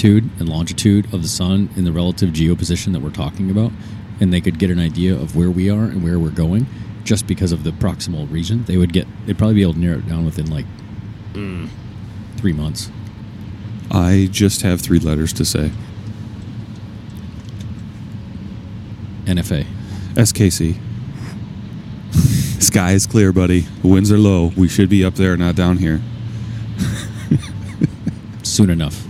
latitude 0.00 0.30
and 0.38 0.48
longitude 0.48 1.12
of 1.12 1.20
the 1.20 1.28
sun 1.28 1.68
in 1.76 1.84
the 1.84 1.92
relative 1.92 2.30
geoposition 2.30 2.92
that 2.92 3.00
we're 3.00 3.10
talking 3.10 3.50
about, 3.50 3.70
and 4.18 4.32
they 4.32 4.40
could 4.40 4.58
get 4.58 4.70
an 4.70 4.78
idea 4.78 5.12
of 5.14 5.36
where 5.36 5.50
we 5.50 5.68
are 5.68 5.84
and 5.84 6.02
where 6.02 6.18
we're 6.18 6.30
going, 6.30 6.66
just 7.04 7.26
because 7.26 7.52
of 7.52 7.64
the 7.64 7.70
proximal 7.70 8.30
region, 8.32 8.64
they 8.64 8.78
would 8.78 8.94
get. 8.94 9.06
They'd 9.26 9.36
probably 9.36 9.56
be 9.56 9.62
able 9.62 9.74
to 9.74 9.78
narrow 9.78 9.98
it 9.98 10.08
down 10.08 10.24
within 10.24 10.50
like 10.50 10.64
three 12.38 12.54
months. 12.54 12.90
I 13.90 14.28
just 14.30 14.62
have 14.62 14.80
three 14.80 15.00
letters 15.00 15.34
to 15.34 15.44
say. 15.44 15.70
NFA. 19.26 19.66
SKC. 20.14 20.78
Sky 22.62 22.92
is 22.92 23.06
clear, 23.06 23.32
buddy. 23.32 23.66
Winds 23.82 24.10
are 24.10 24.18
low. 24.18 24.52
We 24.56 24.68
should 24.68 24.88
be 24.88 25.04
up 25.04 25.16
there, 25.16 25.36
not 25.36 25.56
down 25.56 25.76
here. 25.76 26.00
Soon 28.42 28.70
enough. 28.70 29.09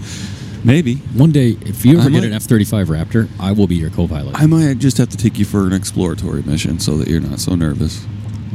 Maybe. 0.65 0.97
One 1.15 1.31
day, 1.33 1.57
if 1.63 1.85
you 1.87 1.99
ever 1.99 2.03
I 2.09 2.11
get 2.11 2.13
might- 2.21 2.25
an 2.25 2.33
F 2.35 2.43
thirty 2.43 2.65
five 2.65 2.89
Raptor, 2.89 3.29
I 3.39 3.53
will 3.53 3.67
be 3.67 3.77
your 3.77 3.91
co-pilot. 3.91 4.39
I 4.41 4.47
might 4.47 4.79
just 4.79 4.99
have 4.99 5.09
to 5.11 5.17
take 5.17 5.39
you 5.39 5.45
for 5.45 5.67
an 5.67 5.73
exploratory 5.73 6.43
mission 6.43 6.79
so 6.79 6.97
that 6.99 7.09
you're 7.09 7.21
not 7.21 7.41
so 7.41 7.55
nervous. 7.55 8.05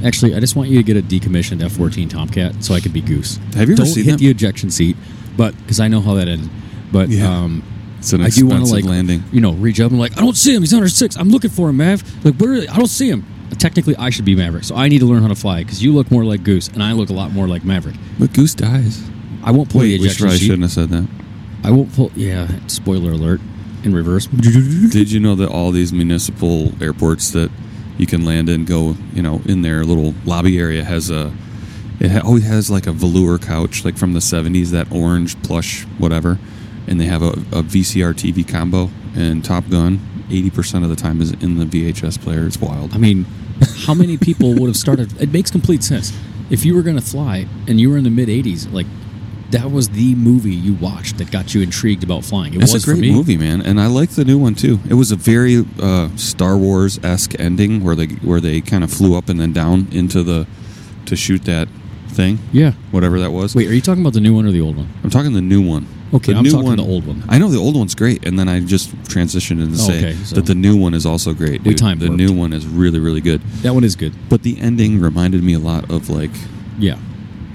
Actually, 0.04 0.36
I 0.36 0.40
just 0.40 0.56
want 0.56 0.70
you 0.70 0.78
to 0.78 0.84
get 0.84 0.98
a 0.98 1.02
decommissioned 1.02 1.64
F 1.64 1.72
fourteen 1.72 2.08
Tomcat 2.10 2.64
so 2.64 2.74
I 2.74 2.80
could 2.80 2.94
be 2.94 3.02
Goose. 3.02 3.38
Have 3.56 3.68
you 3.70 3.74
ever 3.74 3.76
Don't 3.76 3.86
seen 3.88 4.04
hit 4.06 4.12
that? 4.12 4.20
the 4.20 4.28
ejection 4.30 4.70
seat, 4.70 4.96
but 5.36 5.58
because 5.60 5.80
I 5.80 5.88
know 5.88 6.02
how 6.02 6.14
that 6.16 6.28
ended. 6.28 6.50
But 6.92 7.10
Yeah. 7.10 7.28
um, 7.44 7.64
It's 8.00 8.14
an 8.14 8.22
I 8.22 8.30
do 8.30 8.46
want 8.46 8.58
to 8.58 8.62
expensive 8.66 8.86
like 8.86 8.86
landing. 8.86 9.24
you 9.32 9.42
know 9.42 9.54
reach 9.54 9.80
up 9.80 9.90
and 9.90 10.00
like 10.00 10.16
I 10.18 10.22
don't 10.22 10.38
see 10.38 10.54
him. 10.54 10.62
He's 10.62 10.74
under 10.74 10.88
six. 10.90 11.16
I'm 11.16 11.30
looking 11.30 11.50
for 11.50 11.70
him, 11.70 11.78
Mav. 11.78 12.04
Like 12.24 12.36
where? 12.36 12.62
I 12.70 12.78
don't 12.78 12.88
see 12.88 13.10
him. 13.10 13.26
Technically, 13.58 13.96
I 13.96 14.10
should 14.12 14.26
be 14.26 14.36
Maverick, 14.36 14.64
so 14.66 14.76
I 14.76 14.90
need 14.90 15.00
to 15.00 15.06
learn 15.06 15.22
how 15.24 15.28
to 15.30 15.36
fly 15.36 15.64
because 15.64 15.82
you 15.82 15.94
look 15.94 16.12
more 16.12 16.24
like 16.26 16.44
Goose 16.44 16.68
and 16.68 16.84
I 16.84 16.92
look 16.92 17.10
a 17.10 17.14
lot 17.14 17.32
more 17.32 17.48
like 17.48 17.64
Maverick. 17.66 17.96
But 18.20 18.34
Goose 18.34 18.54
dies. 18.54 19.02
I 19.44 19.52
won't 19.52 19.70
the 19.70 19.78
Wait, 19.78 20.00
we 20.02 20.06
ejection 20.08 20.24
probably 20.26 20.38
seat. 20.40 20.46
shouldn't 20.46 20.64
have 20.64 20.72
said 20.72 20.90
that. 20.90 21.08
I 21.64 21.72
won't 21.72 21.94
pull. 21.94 22.12
Yeah, 22.16 22.48
spoiler 22.68 23.12
alert. 23.12 23.42
In 23.84 23.94
reverse. 23.94 24.26
Did 24.26 25.12
you 25.12 25.20
know 25.20 25.36
that 25.36 25.50
all 25.50 25.70
these 25.72 25.94
municipal 25.94 26.72
airports 26.82 27.30
that 27.32 27.52
you 28.00 28.08
can 28.08 28.26
land 28.26 28.50
in 28.50 28.66
go, 28.66 28.96
you 29.14 29.22
know, 29.22 29.42
in 29.46 29.62
their 29.62 29.84
little 29.84 30.16
lobby 30.26 30.58
area 30.58 30.84
has 30.84 31.12
a, 31.12 31.32
it 32.00 32.10
ha- 32.10 32.22
oh, 32.24 32.30
always 32.30 32.48
has 32.48 32.72
like 32.72 32.88
a 32.88 32.92
velour 32.92 33.38
couch, 33.38 33.86
like 33.86 33.96
from 33.96 34.14
the 34.14 34.20
70s, 34.20 34.72
that 34.72 34.92
orange 34.92 35.42
plush, 35.44 35.84
whatever. 36.00 36.40
And 36.88 37.00
they 37.00 37.06
have 37.06 37.22
a, 37.22 37.30
a 37.30 37.64
VCR 37.64 38.14
TV 38.14 38.48
combo. 38.48 38.90
And 39.16 39.46
Top 39.46 39.70
Gun, 39.70 40.00
80% 40.30 40.84
of 40.84 40.90
the 40.90 40.96
time 40.96 41.22
is 41.22 41.32
in 41.34 41.58
the 41.58 41.66
VHS 41.66 42.20
player. 42.20 42.48
It's 42.48 42.60
wild. 42.60 42.94
I 42.94 42.98
mean, 42.98 43.26
how 43.86 43.94
many 43.94 44.18
people 44.18 44.54
would 44.56 44.68
have 44.68 44.78
started? 44.78 45.22
It 45.22 45.32
makes 45.32 45.52
complete 45.52 45.84
sense. 45.84 46.12
If 46.50 46.66
you 46.66 46.76
were 46.76 46.82
going 46.82 46.98
to 46.98 47.02
fly 47.06 47.48
and 47.68 47.80
you 47.80 47.90
were 47.90 47.98
in 47.98 48.04
the 48.04 48.10
mid 48.10 48.28
'80s, 48.28 48.72
like 48.72 48.86
that 49.56 49.72
was 49.72 49.90
the 49.90 50.16
movie 50.16 50.54
you 50.54 50.74
watched 50.76 51.18
that 51.18 51.32
got 51.32 51.54
you 51.54 51.62
intrigued 51.62 52.04
about 52.04 52.24
flying. 52.24 52.54
It 52.54 52.62
It's 52.64 52.74
was 52.74 52.88
a 52.88 52.94
great 52.96 53.12
movie, 53.12 53.38
man, 53.38 53.62
and 53.62 53.80
I 53.80 53.88
like 53.88 54.12
the 54.12 54.26
new 54.26 54.38
one 54.38 54.56
too. 54.56 54.80
It 54.90 54.94
was 54.96 55.12
a 55.12 55.16
very 55.16 55.66
uh, 55.82 56.10
Star 56.16 56.58
Wars 56.58 57.00
esque 57.04 57.40
ending 57.40 57.84
where 57.84 57.96
they 57.96 58.08
where 58.30 58.40
they 58.42 58.62
kind 58.62 58.84
of 58.84 58.92
flew 58.92 59.18
up 59.18 59.30
and 59.30 59.40
then 59.40 59.54
down 59.54 59.88
into 59.92 60.24
the 60.24 60.46
to 61.06 61.16
shoot 61.16 61.44
that 61.46 61.68
thing, 62.10 62.40
Yeah. 62.52 62.72
whatever 62.92 63.20
that 63.20 63.32
was. 63.32 63.54
Wait, 63.56 63.68
are 63.70 63.74
you 63.74 63.82
talking 63.82 64.02
about 64.02 64.14
the 64.14 64.22
new 64.22 64.34
one 64.34 64.46
or 64.46 64.52
the 64.52 64.62
old 64.62 64.78
one? 64.78 64.88
I'm 65.04 65.10
talking 65.10 65.34
the 65.34 65.42
new 65.42 65.62
one. 65.62 65.86
Okay, 66.14 66.32
the 66.32 66.38
I'm 66.38 66.44
new 66.44 66.52
talking 66.52 66.76
the 66.78 66.84
old 66.84 67.06
one. 67.06 67.24
I 67.28 67.38
know 67.40 67.50
the 67.50 67.58
old 67.58 67.76
one's 67.76 67.94
great, 67.96 68.26
and 68.26 68.40
then 68.40 68.48
I 68.48 68.60
just 68.62 68.96
transitioned 69.04 69.62
Oh, 69.74 69.76
say 69.76 69.98
okay, 69.98 70.14
so- 70.24 70.36
that 70.36 70.46
the 70.46 70.56
new 70.56 70.78
one 70.78 70.94
is 70.94 71.06
also 71.06 71.34
great. 71.34 71.64
We 71.64 71.72
Dude. 71.72 71.78
time 71.80 72.00
the 72.00 72.10
new 72.10 72.32
one 72.32 72.54
is 72.54 72.66
really 72.66 73.00
really 73.00 73.22
good, 73.22 73.42
That 73.64 73.74
one 73.74 73.84
is 73.84 73.96
good. 73.96 74.14
but 74.30 74.44
the 74.44 74.60
ending 74.62 75.00
reminded 75.02 75.44
me 75.44 75.54
a 75.54 75.60
lot 75.60 75.90
of 75.92 76.10
like 76.10 76.32
Yeah. 76.80 76.98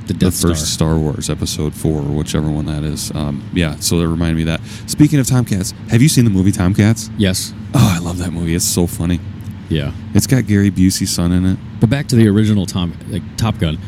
The 0.07 0.15
the 0.15 0.31
first 0.31 0.73
Star. 0.73 0.95
Star 0.95 0.99
Wars 0.99 1.31
episode 1.31 1.75
four, 1.75 1.99
or 1.99 2.03
whichever 2.17 2.51
one 2.51 2.67
that 2.67 2.83
is. 2.83 3.15
Um, 3.15 3.49
yeah, 3.53 3.77
so 3.77 3.99
that 3.99 4.09
reminded 4.09 4.37
me 4.37 4.43
of 4.51 4.61
that. 4.61 4.91
Speaking 4.91 5.19
of 5.21 5.27
Tomcats, 5.27 5.73
have 5.89 6.03
you 6.03 6.09
seen 6.09 6.25
the 6.25 6.31
movie 6.31 6.53
Tomcats? 6.53 7.11
Yes. 7.17 7.53
Oh, 7.75 7.95
I 7.97 8.05
love 8.05 8.19
that 8.19 8.33
movie. 8.33 8.55
It's 8.55 8.65
so 8.65 8.87
funny. 8.87 9.21
Yeah. 9.69 9.93
It's 10.15 10.27
got 10.27 10.47
Gary 10.47 10.71
Busey's 10.71 11.11
son 11.11 11.31
in 11.33 11.45
it. 11.47 11.59
But 11.81 11.91
back 11.91 12.09
to 12.09 12.17
the 12.17 12.27
original 12.29 12.67
Tom, 12.67 12.93
like 13.09 13.23
Top 13.37 13.59
Gun. 13.59 13.79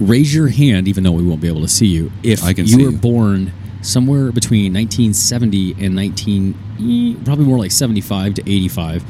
Raise 0.00 0.34
your 0.34 0.48
hand, 0.48 0.88
even 0.88 1.04
though 1.04 1.12
we 1.12 1.22
won't 1.22 1.40
be 1.40 1.48
able 1.48 1.62
to 1.62 1.68
see 1.68 1.86
you, 1.86 2.10
if 2.22 2.42
I 2.44 2.52
can 2.52 2.66
you 2.66 2.84
were 2.84 2.90
you. 2.90 2.98
born 2.98 3.52
somewhere 3.82 4.32
between 4.32 4.72
1970 4.74 5.72
and 5.84 5.94
19, 5.94 6.54
eh, 6.80 7.24
probably 7.24 7.44
more 7.46 7.58
like 7.58 7.70
75 7.70 8.34
to 8.34 8.42
85, 8.42 9.04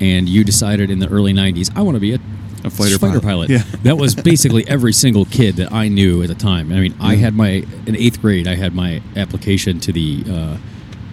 and 0.00 0.28
you 0.28 0.42
decided 0.42 0.90
in 0.90 0.98
the 0.98 1.08
early 1.08 1.32
90s, 1.32 1.70
I 1.76 1.82
want 1.82 1.94
to 1.96 2.00
be 2.00 2.14
a, 2.14 2.18
A 2.64 2.70
fighter 2.70 2.98
pilot. 2.98 3.22
pilot. 3.22 3.50
Yeah. 3.50 3.62
that 3.82 3.98
was 3.98 4.14
basically 4.14 4.66
every 4.66 4.92
single 4.92 5.26
kid 5.26 5.56
that 5.56 5.70
I 5.70 5.88
knew 5.88 6.22
at 6.22 6.28
the 6.28 6.34
time. 6.34 6.72
I 6.72 6.80
mean, 6.80 6.94
I 6.98 7.16
had 7.16 7.34
my 7.34 7.64
in 7.86 7.94
eighth 7.94 8.20
grade, 8.22 8.48
I 8.48 8.54
had 8.54 8.74
my 8.74 9.02
application 9.16 9.80
to 9.80 9.92
the 9.92 10.24
uh, 10.26 10.56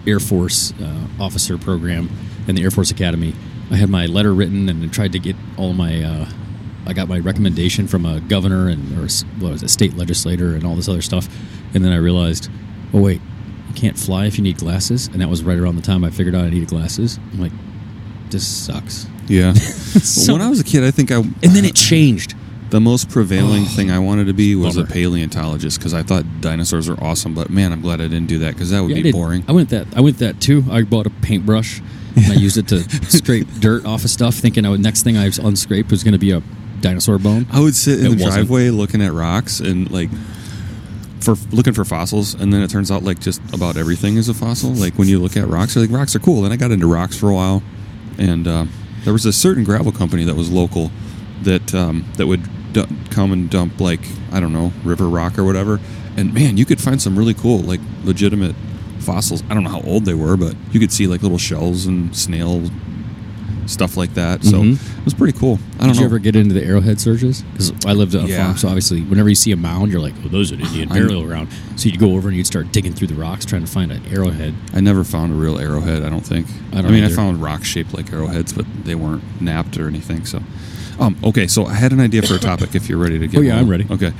Air 0.06 0.18
Force 0.18 0.72
uh, 0.80 1.06
officer 1.20 1.58
program 1.58 2.08
and 2.48 2.56
the 2.56 2.62
Air 2.62 2.70
Force 2.70 2.90
Academy. 2.90 3.34
I 3.70 3.76
had 3.76 3.90
my 3.90 4.06
letter 4.06 4.32
written 4.32 4.68
and 4.68 4.92
tried 4.92 5.12
to 5.12 5.18
get 5.18 5.36
all 5.56 5.72
my. 5.72 6.02
Uh, 6.02 6.28
I 6.84 6.94
got 6.94 7.06
my 7.06 7.20
recommendation 7.20 7.86
from 7.86 8.04
a 8.04 8.20
governor 8.20 8.68
and 8.68 8.98
or 8.98 9.08
what 9.38 9.52
was 9.52 9.62
it, 9.62 9.68
state 9.68 9.94
legislator 9.96 10.54
and 10.54 10.64
all 10.64 10.74
this 10.74 10.88
other 10.88 11.02
stuff, 11.02 11.28
and 11.74 11.84
then 11.84 11.92
I 11.92 11.96
realized, 11.96 12.50
oh 12.92 13.00
wait, 13.00 13.20
you 13.68 13.74
can't 13.74 13.98
fly 13.98 14.26
if 14.26 14.36
you 14.36 14.42
need 14.42 14.58
glasses, 14.58 15.06
and 15.06 15.20
that 15.20 15.28
was 15.28 15.44
right 15.44 15.58
around 15.58 15.76
the 15.76 15.82
time 15.82 16.02
I 16.02 16.10
figured 16.10 16.34
out 16.34 16.44
I 16.44 16.50
needed 16.50 16.68
glasses. 16.68 17.18
I'm 17.32 17.40
like, 17.40 17.52
this 18.30 18.46
sucks. 18.46 19.06
Yeah. 19.28 19.52
So- 20.02 20.32
when 20.32 20.42
I 20.42 20.48
was 20.48 20.58
a 20.58 20.64
kid, 20.64 20.84
I 20.84 20.90
think 20.90 21.10
I 21.12 21.16
And 21.16 21.34
then 21.42 21.64
it 21.64 21.74
changed. 21.74 22.34
the 22.70 22.80
most 22.80 23.10
prevailing 23.10 23.64
thing 23.66 23.90
I 23.90 23.98
wanted 23.98 24.26
to 24.28 24.32
be 24.32 24.54
was 24.56 24.76
a 24.78 24.84
paleontologist 24.84 25.78
because 25.78 25.92
I 25.92 26.02
thought 26.02 26.24
dinosaurs 26.40 26.88
were 26.88 26.96
awesome. 27.04 27.34
But 27.34 27.50
man, 27.50 27.72
I'm 27.72 27.82
glad 27.82 28.00
I 28.00 28.04
didn't 28.08 28.26
do 28.28 28.38
that 28.38 28.54
because 28.54 28.70
that 28.70 28.80
would 28.80 28.90
Yeah, 28.90 28.96
be 28.96 29.02
did. 29.02 29.12
boring. 29.12 29.44
I 29.46 29.52
went 29.52 29.68
that. 29.68 29.86
I 29.94 30.00
went 30.00 30.18
that 30.18 30.40
too. 30.40 30.64
I 30.70 30.82
bought 30.82 31.06
a 31.06 31.10
paintbrush. 31.10 31.80
And 32.16 32.26
I 32.32 32.34
used 32.34 32.56
it 32.58 32.68
to 32.68 32.80
scrape 33.10 33.46
dirt 33.60 33.84
off 33.86 34.04
of 34.04 34.10
stuff, 34.10 34.34
thinking 34.34 34.64
I 34.66 34.70
would 34.70 34.80
next 34.80 35.02
thing 35.02 35.16
I 35.16 35.26
unscraped 35.42 35.90
was 35.90 36.02
going 36.04 36.12
to 36.12 36.18
be 36.18 36.30
a 36.30 36.42
dinosaur 36.80 37.18
bone. 37.18 37.46
I 37.52 37.60
would 37.60 37.74
sit 37.74 38.00
in 38.00 38.06
It 38.06 38.08
the 38.16 38.24
wasn't. 38.24 38.32
driveway 38.48 38.70
looking 38.70 39.00
at 39.02 39.12
rocks 39.12 39.60
and 39.60 39.90
like 39.90 40.10
for 41.20 41.36
looking 41.52 41.72
for 41.72 41.84
fossils, 41.84 42.34
and 42.34 42.52
then 42.52 42.62
it 42.62 42.68
turns 42.70 42.90
out 42.90 43.02
like 43.04 43.20
just 43.20 43.40
about 43.54 43.76
everything 43.76 44.16
is 44.16 44.28
a 44.28 44.34
fossil. 44.34 44.70
Like 44.72 44.94
when 44.98 45.08
you 45.08 45.20
look 45.20 45.36
at 45.36 45.46
rocks, 45.46 45.74
you're 45.74 45.84
like 45.86 45.94
rocks 45.94 46.16
are 46.16 46.18
cool. 46.20 46.44
And 46.44 46.52
I 46.52 46.56
got 46.56 46.70
into 46.70 46.86
rocks 46.86 47.16
for 47.18 47.28
a 47.30 47.34
while, 47.34 47.62
and 48.18 48.46
uh, 48.48 48.66
there 49.04 49.12
was 49.12 49.26
a 49.26 49.32
certain 49.32 49.64
gravel 49.64 49.92
company 49.92 50.24
that 50.24 50.34
was 50.34 50.50
local 50.50 50.90
that 51.42 51.74
um, 51.74 52.04
that 52.16 52.26
would 52.26 52.42
d- 52.72 52.86
come 53.10 53.32
and 53.32 53.50
dump 53.50 53.80
like 53.80 54.00
I 54.30 54.40
don't 54.40 54.52
know 54.52 54.72
river 54.84 55.08
rock 55.08 55.38
or 55.38 55.44
whatever. 55.44 55.80
And 56.16 56.32
man, 56.34 56.56
you 56.56 56.64
could 56.64 56.80
find 56.80 57.00
some 57.00 57.18
really 57.18 57.34
cool 57.34 57.58
like 57.60 57.80
legitimate 58.04 58.54
fossils. 59.00 59.42
I 59.50 59.54
don't 59.54 59.64
know 59.64 59.70
how 59.70 59.80
old 59.82 60.04
they 60.04 60.14
were, 60.14 60.36
but 60.36 60.54
you 60.70 60.80
could 60.80 60.92
see 60.92 61.06
like 61.06 61.22
little 61.22 61.38
shells 61.38 61.86
and 61.86 62.14
snail 62.16 62.62
stuff 63.66 63.96
like 63.96 64.14
that. 64.14 64.44
So 64.44 64.60
Mhm. 64.62 64.72
it 64.74 65.04
was 65.04 65.14
pretty 65.14 65.38
cool. 65.38 65.58
I 65.78 65.86
don't 65.86 65.88
Did 65.88 65.94
know. 65.96 66.00
you 66.00 66.06
ever 66.06 66.18
get 66.18 66.34
into 66.36 66.54
the 66.54 66.64
arrowhead 66.64 67.00
searches? 67.00 67.42
Because 67.52 67.72
I 67.86 67.92
lived 67.92 68.14
on 68.14 68.24
a 68.24 68.28
Yeah. 68.28 68.44
farm, 68.44 68.56
so 68.58 68.68
obviously, 68.68 69.00
whenever 69.02 69.28
you 69.28 69.34
see 69.34 69.52
a 69.52 69.56
mound, 69.56 69.92
you're 69.92 70.00
like, 70.00 70.14
"Oh, 70.24 70.28
those 70.28 70.50
are 70.52 70.56
Indian 70.56 70.88
burial 70.88 71.22
ground." 71.24 71.48
So 71.76 71.88
you'd 71.88 71.98
go 71.98 72.14
over 72.14 72.28
and 72.28 72.36
you'd 72.36 72.46
start 72.46 72.72
digging 72.72 72.92
through 72.92 73.08
the 73.08 73.14
rocks 73.14 73.44
trying 73.44 73.62
to 73.62 73.70
find 73.70 73.92
an 73.92 74.00
arrowhead. 74.12 74.54
I 74.74 74.80
never 74.80 75.04
found 75.04 75.32
a 75.32 75.36
real 75.36 75.58
arrowhead. 75.58 76.02
I 76.04 76.08
don't 76.08 76.24
think. 76.26 76.46
I 76.72 76.82
don't 76.82 76.90
mean, 76.92 77.04
either. 77.04 77.12
I 77.12 77.16
found 77.16 77.42
rocks 77.42 77.68
shaped 77.68 77.94
like 77.94 78.12
arrowheads, 78.12 78.52
but 78.52 78.66
they 78.84 78.94
weren't 78.94 79.22
knapped 79.40 79.78
or 79.78 79.86
anything. 79.88 80.24
So, 80.24 80.42
um, 80.98 81.16
okay. 81.24 81.46
So 81.46 81.66
I 81.66 81.74
had 81.74 81.92
an 81.92 82.00
idea 82.00 82.22
for 82.22 82.34
a 82.34 82.38
topic. 82.38 82.74
If 82.74 82.88
you're 82.88 82.98
ready 82.98 83.18
to 83.18 83.26
get. 83.26 83.38
Oh, 83.38 83.42
yeah, 83.42 83.58
I'm 83.58 83.68
ready. 83.68 83.86
Okay. 83.90 84.12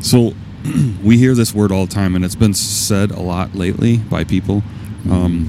So 0.00 0.34
we 1.02 1.18
hear 1.18 1.34
this 1.34 1.54
word 1.54 1.72
all 1.72 1.86
the 1.86 1.92
time, 1.94 2.14
and 2.14 2.24
it's 2.24 2.34
been 2.36 2.54
said 2.54 3.10
a 3.10 3.20
lot 3.20 3.54
lately 3.56 3.96
by 3.98 4.22
people. 4.24 4.62
Um, 5.10 5.46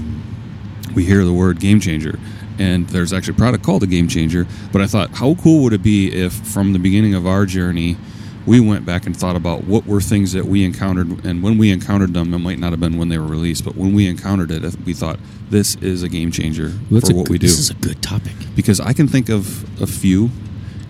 we 0.96 1.06
hear 1.06 1.24
the 1.26 1.34
word 1.34 1.60
game 1.60 1.80
changer, 1.80 2.18
and 2.60 2.88
there's 2.90 3.14
actually 3.14 3.34
a 3.36 3.38
product 3.38 3.64
called 3.64 3.84
a 3.84 3.88
game 3.88 4.08
changer. 4.08 4.46
But 4.72 4.82
I 4.82 4.88
thought, 4.88 5.12
how 5.12 5.36
cool 5.36 5.64
would 5.64 5.74
it 5.74 5.84
be 5.84 6.12
if, 6.14 6.34
from 6.34 6.74
the 6.74 6.80
beginning 6.80 7.14
of 7.16 7.26
our 7.28 7.46
journey, 7.46 7.98
we 8.46 8.60
went 8.60 8.86
back 8.86 9.06
and 9.06 9.16
thought 9.16 9.36
about 9.38 9.64
what 9.64 9.86
were 9.86 10.02
things 10.02 10.34
that 10.34 10.46
we 10.46 10.66
encountered, 10.66 11.24
and 11.26 11.42
when 11.42 11.58
we 11.58 11.72
encountered 11.72 12.14
them, 12.14 12.34
it 12.34 12.40
might 12.40 12.60
not 12.60 12.72
have 12.72 12.80
been 12.80 12.98
when 12.98 13.08
they 13.10 13.18
were 13.18 13.26
released, 13.28 13.64
but 13.64 13.76
when 13.78 13.94
we 13.94 14.06
encountered 14.08 14.52
it, 14.52 14.64
we 14.86 14.94
thought 14.94 15.18
this 15.50 15.76
is 15.76 16.04
a 16.04 16.10
game 16.10 16.30
changer 16.32 16.74
Well, 16.92 17.00
for 17.02 17.14
what 17.14 17.26
good- 17.28 17.32
we 17.32 17.38
do. 17.38 17.48
This 17.48 17.58
is 17.60 17.70
a 17.70 17.74
good 17.76 18.02
topic. 18.02 18.34
because 18.56 18.80
I 18.82 18.92
can 18.94 19.08
think 19.08 19.30
of 19.30 19.64
a 19.82 19.88
few, 19.88 20.30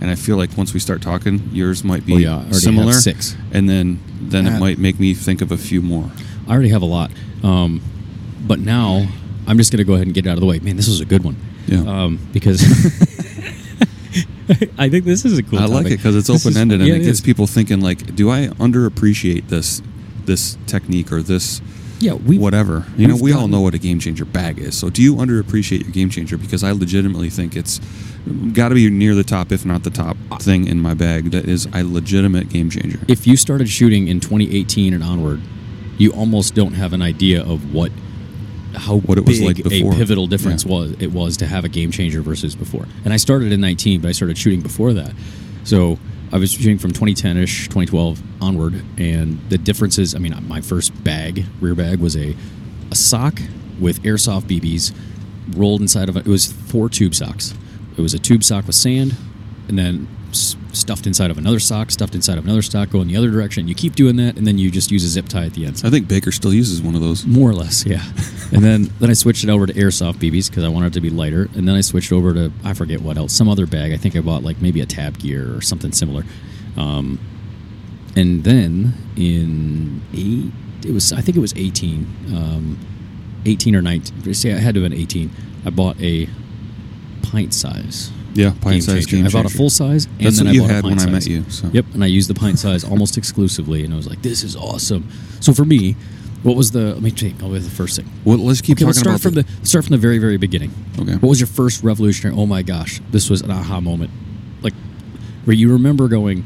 and 0.01 0.10
I 0.10 0.15
feel 0.15 0.36
like 0.36 0.57
once 0.57 0.74
we 0.74 0.80
start 0.80 1.01
talking, 1.04 1.48
yours 1.54 1.83
might 1.83 2.06
be 2.07 2.13
Oh, 2.15 2.18
yeah, 2.18 2.51
similar. 2.51 2.94
six. 2.94 3.36
and 3.51 3.69
then 3.69 4.00
then 4.19 4.48
Uh, 4.48 4.56
it 4.56 4.60
might 4.60 4.80
make 4.80 5.00
me 5.00 5.13
think 5.13 5.42
of 5.42 5.51
a 5.51 5.57
few 5.57 5.81
more. 5.81 6.10
I 6.48 6.54
already 6.54 6.69
have 6.69 6.81
a 6.81 6.86
lot, 6.88 7.12
um, 7.44 7.81
but 8.48 8.60
now 8.60 9.07
I'm 9.45 9.57
just 9.57 9.71
going 9.71 9.77
to 9.80 9.83
go 9.83 9.94
ahead 9.94 10.07
and 10.07 10.13
get 10.15 10.25
it 10.25 10.30
out 10.30 10.36
of 10.36 10.39
the 10.39 10.45
way. 10.48 10.60
Man, 10.60 10.75
this 10.77 10.88
was 10.88 11.01
a 11.01 11.06
good 11.06 11.24
one. 11.24 11.36
Yeah. 11.68 11.80
Um, 11.80 12.19
because 12.33 12.62
I 14.77 14.89
think 14.89 15.06
this 15.06 15.25
is 15.25 15.38
a 15.38 15.44
cool. 15.44 15.60
I 15.60 15.65
like 15.65 15.88
it 15.88 15.98
because 15.98 16.15
it's 16.15 16.30
open 16.30 16.57
ended 16.57 16.81
and 16.81 16.88
yeah, 16.88 16.95
it 16.95 17.00
gets 17.00 17.19
is. 17.19 17.21
people 17.21 17.48
thinking 17.48 17.81
like, 17.81 18.15
do 18.15 18.30
I 18.30 18.48
underappreciate 18.48 19.48
this 19.48 19.81
this 20.25 20.57
technique 20.68 21.12
or 21.12 21.21
this 21.21 21.62
Yeah, 22.00 22.13
we 22.13 22.38
whatever? 22.38 22.86
You 22.98 23.07
know, 23.07 23.15
we 23.15 23.33
all 23.33 23.48
know 23.48 23.62
what 23.62 23.74
a 23.74 23.77
game 23.77 24.00
changer 24.00 24.25
bag 24.25 24.60
is. 24.60 24.77
So 24.77 24.89
do 24.89 25.01
you 25.01 25.15
underappreciate 25.15 25.83
your 25.83 25.92
game 25.92 26.10
changer? 26.10 26.38
Because 26.38 26.63
I 26.63 26.71
legitimately 26.71 27.30
think 27.30 27.56
it's 27.56 27.80
got 28.54 28.69
to 28.69 28.75
be 28.75 28.89
near 28.89 29.15
the 29.15 29.24
top, 29.24 29.51
if 29.51 29.65
not 29.65 29.83
the 29.83 29.89
top 29.89 30.18
thing 30.39 30.68
in 30.68 30.81
my 30.81 30.94
bag. 30.94 31.31
That 31.31 31.45
is 31.45 31.68
a 31.74 31.83
legitimate 31.83 32.50
game 32.50 32.69
changer. 32.69 33.00
If 33.07 33.25
you 33.25 33.38
started 33.38 33.69
shooting 33.69 34.07
in 34.07 34.19
2018 34.19 34.94
and 34.94 35.04
onward, 35.04 35.42
you 35.98 36.12
almost 36.12 36.56
don't 36.56 36.74
have 36.74 36.94
an 36.94 37.01
idea 37.01 37.42
of 37.42 37.74
what 37.74 37.92
how 38.75 38.98
What 39.00 39.18
it 39.18 39.25
was 39.25 39.40
big 39.40 39.46
like 39.48 39.64
before. 39.64 39.94
a 39.94 39.96
pivotal 39.96 40.28
difference 40.28 40.66
Yeah. 40.66 40.72
was 40.72 40.96
it 41.00 41.12
was 41.12 41.38
to 41.38 41.46
have 41.48 41.66
a 41.66 41.70
game 41.70 41.92
changer 41.92 42.22
versus 42.22 42.56
before. 42.56 42.88
And 43.06 43.14
I 43.14 43.18
started 43.18 43.52
in 43.52 43.62
19, 43.62 44.02
but 44.02 44.10
I 44.10 44.12
started 44.12 44.38
shooting 44.38 44.62
before 44.62 44.94
that. 44.94 45.14
So 45.64 46.00
I 46.31 46.38
was 46.38 46.52
shooting 46.52 46.78
from 46.80 46.92
2010ish, 46.94 47.66
2012 47.66 48.22
onward, 48.42 48.81
and 48.98 49.40
the 49.50 49.58
differences. 49.58 50.16
I 50.16 50.18
mean, 50.20 50.36
my 50.48 50.62
first 50.62 51.04
bag, 51.04 51.46
rear 51.62 51.75
bag, 51.75 52.00
was 52.00 52.16
a 52.18 52.36
a 52.92 52.96
sock 52.96 53.40
with 53.80 54.02
airsoft 54.04 54.44
BBs 54.44 54.92
rolled 55.56 55.81
inside 55.81 56.10
of 56.10 56.18
it. 56.18 56.25
It 56.25 56.30
was 56.30 56.46
four 56.52 56.90
tube 56.90 57.16
socks. 57.16 57.54
It 57.98 58.02
was 58.02 58.14
a 58.14 58.20
tube 58.20 58.44
sock 58.44 58.66
with 58.68 58.75
sand, 58.75 59.16
and 59.68 59.78
then 59.78 60.08
stuffed 60.33 61.07
inside 61.07 61.31
of 61.31 61.38
another 61.38 61.59
sock, 61.59 61.91
stuffed 61.91 62.15
inside 62.15 62.38
of 62.38 62.44
another 62.45 62.62
sock, 62.62 62.89
going 62.89 63.07
the 63.07 63.15
other 63.15 63.30
direction. 63.30 63.68
You 63.68 63.75
keep 63.75 63.95
doing 63.95 64.15
that, 64.18 64.38
and 64.38 64.45
then 64.45 64.57
you 64.57 64.71
just 64.71 64.91
use 64.91 65.03
a 65.03 65.07
zip 65.07 65.27
tie 65.27 65.45
at 65.45 65.53
the 65.53 65.65
end. 65.65 65.81
I 65.83 65.89
think 65.89 66.07
Baker 66.07 66.31
still 66.31 66.53
uses 66.53 66.81
one 66.81 66.95
of 66.95 67.01
those. 67.01 67.25
More 67.25 67.50
or 67.50 67.53
less, 67.53 67.85
yeah. 67.85 68.03
and 68.51 68.63
then 68.63 68.89
then 69.00 69.09
I 69.09 69.13
switched 69.13 69.44
it 69.44 69.50
over 69.50 69.65
to 69.65 69.74
airsoft 69.74 70.15
BBs 70.15 70.50
because 70.50 70.63
I 70.63 70.69
wanted 70.69 70.88
it 70.88 70.94
to 70.94 71.01
be 71.01 71.09
lighter. 71.09 71.50
And 71.56 71.68
then 71.68 71.75
I 71.75 71.81
switched 71.81 72.12
over 72.12 72.33
to 72.33 72.51
I 72.63 72.74
forget 72.74 73.01
what 73.01 73.18
else, 73.18 73.33
some 73.33 73.50
other 73.50 73.65
bag. 73.65 73.91
I 73.91 73.97
think 73.97 74.15
I 74.15 74.21
bought 74.21 74.44
like 74.44 74.62
maybe 74.62 74.81
a 74.81 74.85
tab 74.85 75.19
gear 75.19 75.56
or 75.56 75.62
something 75.62 75.91
similar. 75.91 76.24
Um, 76.77 77.19
and 78.15 78.44
then 78.44 78.94
in 79.15 80.01
eight, 80.13 80.51
it 80.88 80.94
was 80.94 81.13
I 81.13 81.21
think 81.21 81.38
it 81.38 81.41
was 81.41 81.53
eighteen, 81.56 82.07
um, 82.29 82.79
eighteen 83.45 83.75
or 83.75 83.81
nineteen. 83.81 84.33
Say 84.33 84.53
I 84.53 84.59
had 84.59 84.75
to 84.75 84.81
have 84.81 84.91
been 84.91 85.00
eighteen. 85.00 85.31
I 85.65 85.69
bought 85.69 86.00
a 86.01 86.27
pint 87.21 87.53
size. 87.53 88.12
Yeah, 88.35 88.53
pint 88.62 88.83
size 88.83 89.06
changer. 89.06 89.18
game 89.18 89.25
I 89.27 89.30
bought 89.30 89.51
a 89.51 89.56
full 89.56 89.69
size, 89.69 90.06
and 90.06 90.21
That's 90.21 90.38
then 90.38 90.47
what 90.47 90.51
I 90.51 90.53
you 90.53 90.62
bought 90.62 90.69
a 90.69 90.74
had 90.74 90.83
when 90.83 90.97
pint 90.97 91.07
I 91.09 91.12
met 91.12 91.24
size. 91.24 91.27
you, 91.27 91.45
so. 91.50 91.69
Yep, 91.71 91.85
and 91.94 92.03
I 92.03 92.07
used 92.07 92.30
the 92.30 92.33
pint 92.33 92.59
size 92.59 92.83
almost 92.83 93.18
exclusively, 93.18 93.83
and 93.83 93.94
I 93.94 93.97
was 93.97 94.07
like, 94.07 94.21
"This 94.21 94.44
is 94.44 94.56
awesome." 94.56 95.07
So 95.39 95.53
for 95.53 95.65
me, 95.65 95.95
what 96.44 96.56
was 96.56 96.71
the? 96.71 96.94
Let 96.94 97.01
me 97.01 97.12
take. 97.12 97.41
I'll 97.44 97.50
the 97.50 97.62
first 97.62 97.95
thing. 97.95 98.09
Well, 98.25 98.38
let's 98.38 98.62
keep 98.62 98.77
Okay, 98.77 98.85
let's 98.85 99.01
talking 99.01 99.18
start 99.18 99.35
about 99.35 99.45
from 99.45 99.59
the, 99.62 99.68
start 99.68 99.85
from 99.85 99.91
the 99.91 99.97
very 99.97 100.18
very 100.19 100.38
beginning. 100.38 100.71
Okay. 101.00 101.13
What 101.13 101.30
was 101.30 101.39
your 101.39 101.47
first 101.47 101.83
revolutionary? 101.83 102.35
Oh 102.38 102.45
my 102.45 102.62
gosh, 102.63 103.01
this 103.12 103.30
was 103.30 103.41
an 103.41 103.51
aha 103.51 103.80
moment, 103.80 104.12
like 104.62 104.74
where 105.45 105.56
you 105.56 105.71
remember 105.71 106.07
going, 106.07 106.44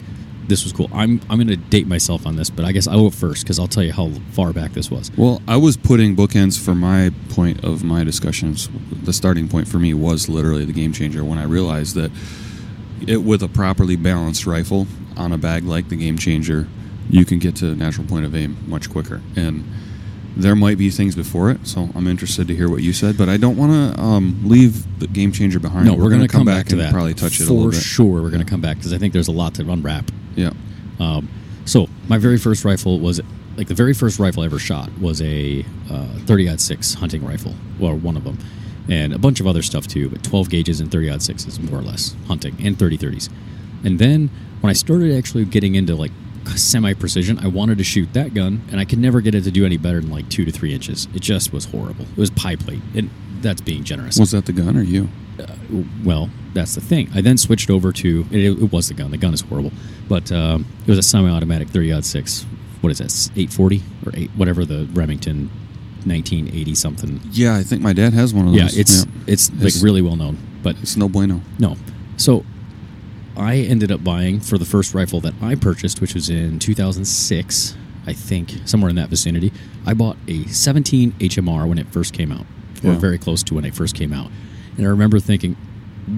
"This 0.47 0.63
was 0.63 0.73
cool." 0.73 0.89
I'm 0.93 1.21
I'm 1.29 1.37
going 1.37 1.47
to 1.47 1.57
date 1.57 1.87
myself 1.87 2.25
on 2.25 2.35
this, 2.35 2.49
but 2.49 2.65
I 2.65 2.71
guess 2.71 2.87
I'll 2.87 3.03
go 3.03 3.09
first 3.09 3.43
because 3.43 3.59
I'll 3.59 3.67
tell 3.67 3.83
you 3.83 3.93
how 3.93 4.09
far 4.31 4.53
back 4.53 4.73
this 4.73 4.89
was. 4.89 5.11
Well, 5.17 5.41
I 5.47 5.57
was 5.57 5.77
putting 5.77 6.15
bookends 6.15 6.63
for 6.63 6.75
my 6.75 7.11
point 7.29 7.63
of 7.63 7.83
my 7.83 8.03
discussions. 8.03 8.69
The 9.03 9.13
starting 9.13 9.47
point 9.47 9.67
for 9.67 9.79
me 9.79 9.93
was 9.93 10.29
literally 10.29 10.65
the 10.65 10.73
game 10.73 10.93
changer 10.93 11.23
when 11.23 11.37
I 11.37 11.43
realized 11.43 11.95
that 11.95 12.11
it 13.05 13.17
with 13.17 13.43
a 13.43 13.47
properly 13.47 13.95
balanced 13.95 14.45
rifle 14.45 14.87
on 15.15 15.31
a 15.31 15.37
bag 15.37 15.63
like 15.63 15.89
the 15.89 15.95
game 15.95 16.17
changer, 16.17 16.67
you 17.09 17.25
can 17.25 17.39
get 17.39 17.55
to 17.57 17.75
natural 17.75 18.07
point 18.07 18.25
of 18.25 18.35
aim 18.35 18.57
much 18.67 18.89
quicker. 18.89 19.21
And 19.35 19.63
there 20.37 20.55
might 20.55 20.77
be 20.77 20.89
things 20.91 21.15
before 21.15 21.49
it, 21.49 21.65
so 21.65 21.89
I'm 21.95 22.07
interested 22.07 22.47
to 22.47 22.55
hear 22.55 22.69
what 22.69 22.83
you 22.83 22.93
said. 22.93 23.17
But 23.17 23.27
I 23.27 23.37
don't 23.37 23.57
want 23.57 23.71
to 23.71 24.01
um, 24.01 24.39
leave 24.43 24.99
the 24.99 25.07
game 25.07 25.31
changer 25.31 25.59
behind. 25.59 25.85
No, 25.85 25.93
we're, 25.93 26.09
going 26.09 26.21
to 26.21 26.27
gonna 26.27 26.27
come 26.27 26.45
back, 26.45 26.67
to 26.67 26.73
and 26.73 26.81
that. 26.81 26.93
probably 26.93 27.15
touch 27.15 27.41
it 27.41 27.45
for 27.45 27.51
a 27.51 27.55
little 27.55 27.71
bit. 27.71 27.77
For 27.77 27.83
sure. 27.83 28.21
We're 28.21 28.29
going 28.29 28.43
to 28.43 28.49
come 28.49 28.61
back 28.61 28.77
because 28.77 28.93
I 28.93 28.99
think 28.99 29.13
there's 29.13 29.27
a 29.27 29.31
lot 29.31 29.55
to 29.55 29.69
unwrap. 29.69 30.11
Yeah. 30.35 30.51
Um, 30.99 31.27
so 31.65 31.87
my 32.07 32.17
very 32.17 32.37
first 32.37 32.63
rifle 32.63 32.99
was 32.99 33.19
like 33.57 33.67
the 33.67 33.73
very 33.73 33.93
first 33.93 34.19
rifle 34.19 34.43
I 34.43 34.45
ever 34.45 34.59
shot 34.59 34.89
was 34.99 35.21
a 35.21 35.65
uh, 35.89 36.05
30 36.25 36.57
six 36.59 36.93
hunting 36.93 37.25
rifle, 37.25 37.55
or 37.81 37.95
one 37.95 38.15
of 38.15 38.23
them, 38.23 38.37
and 38.87 39.13
a 39.13 39.19
bunch 39.19 39.39
of 39.39 39.47
other 39.47 39.63
stuff 39.63 39.87
too. 39.87 40.09
But 40.09 40.23
12 40.23 40.49
gauges 40.49 40.79
and 40.79 40.91
30 40.91 41.19
sixes 41.19 41.59
more 41.59 41.79
or 41.79 41.83
less 41.83 42.15
hunting 42.27 42.55
and 42.63 42.77
30 42.77 42.97
30s. 42.97 43.29
And 43.83 43.97
then 43.97 44.29
when 44.61 44.69
I 44.69 44.73
started 44.73 45.15
actually 45.15 45.45
getting 45.45 45.75
into 45.75 45.95
like 45.95 46.11
semi 46.55 46.93
precision, 46.93 47.39
I 47.39 47.47
wanted 47.47 47.77
to 47.79 47.83
shoot 47.83 48.13
that 48.13 48.33
gun, 48.33 48.61
and 48.71 48.79
I 48.79 48.85
could 48.85 48.99
never 48.99 49.21
get 49.21 49.35
it 49.35 49.43
to 49.45 49.51
do 49.51 49.65
any 49.65 49.77
better 49.77 49.99
than 50.01 50.09
like 50.11 50.29
two 50.29 50.45
to 50.45 50.51
three 50.51 50.73
inches. 50.73 51.07
It 51.13 51.21
just 51.21 51.51
was 51.53 51.65
horrible. 51.65 52.05
It 52.05 52.17
was 52.17 52.29
pie 52.29 52.55
plate, 52.55 52.81
and 52.95 53.09
that's 53.41 53.61
being 53.61 53.83
generous 53.83 54.17
Was 54.19 54.31
that 54.31 54.45
the 54.45 54.53
gun 54.53 54.75
or 54.77 54.81
you? 54.81 55.09
well, 56.03 56.29
that's 56.53 56.73
the 56.75 56.81
thing. 56.81 57.09
I 57.13 57.21
then 57.21 57.37
switched 57.37 57.69
over 57.69 57.91
to 57.93 58.25
it, 58.31 58.59
it 58.61 58.71
was 58.71 58.87
the 58.87 58.93
gun. 58.95 59.11
The 59.11 59.17
gun 59.17 59.33
is 59.33 59.41
horrible, 59.41 59.71
but 60.09 60.31
um, 60.31 60.65
it 60.85 60.89
was 60.89 60.97
a 60.97 61.03
semi-automatic 61.03 61.69
30 61.69 62.01
six. 62.01 62.45
What 62.81 62.91
is 62.91 62.99
that? 62.99 63.11
840 63.35 63.81
or 64.05 64.11
eight, 64.15 64.29
whatever 64.35 64.63
the 64.65 64.87
Remington 64.93 65.49
1980 66.05 66.75
something. 66.75 67.19
Yeah, 67.31 67.55
I 67.55 67.63
think 67.63 67.81
my 67.81 67.93
dad 67.93 68.13
has 68.13 68.33
one 68.33 68.47
of 68.47 68.53
Yeah, 68.53 68.63
those. 68.63 68.77
it's 68.77 69.05
it's 69.27 69.49
like 69.51 69.59
It's- 69.67 69.83
really 69.83 70.01
well 70.01 70.15
known, 70.15 70.37
but 70.63 70.75
It's 70.81 70.95
no 70.97 71.09
bueno. 71.09 71.41
no. 71.59 71.75
So 72.17 72.43
I 73.37 73.57
ended 73.57 73.91
up 73.91 74.03
buying 74.03 74.39
for 74.39 74.57
the 74.57 74.65
first 74.65 74.93
rifle 74.93 75.21
that 75.21 75.33
I 75.41 75.55
purchased, 75.55 76.01
which 76.01 76.13
was 76.15 76.29
in 76.29 76.59
2006, 76.59 77.77
I 78.07 78.13
think, 78.13 78.53
somewhere 78.65 78.89
in 78.89 78.95
that 78.95 79.09
vicinity. 79.09 79.53
I 79.85 79.93
bought 79.93 80.17
a 80.27 80.45
17 80.45 81.11
HMR 81.13 81.67
when 81.67 81.77
it 81.77 81.87
first 81.87 82.13
came 82.13 82.31
out, 82.31 82.45
or 82.83 82.93
very 82.93 83.17
close 83.17 83.43
to 83.43 83.53
when 83.53 83.63
it 83.65 83.75
first 83.75 83.95
came 83.95 84.11
out. 84.11 84.31
And 84.77 84.85
I 84.85 84.89
remember 84.89 85.19
thinking, 85.19 85.55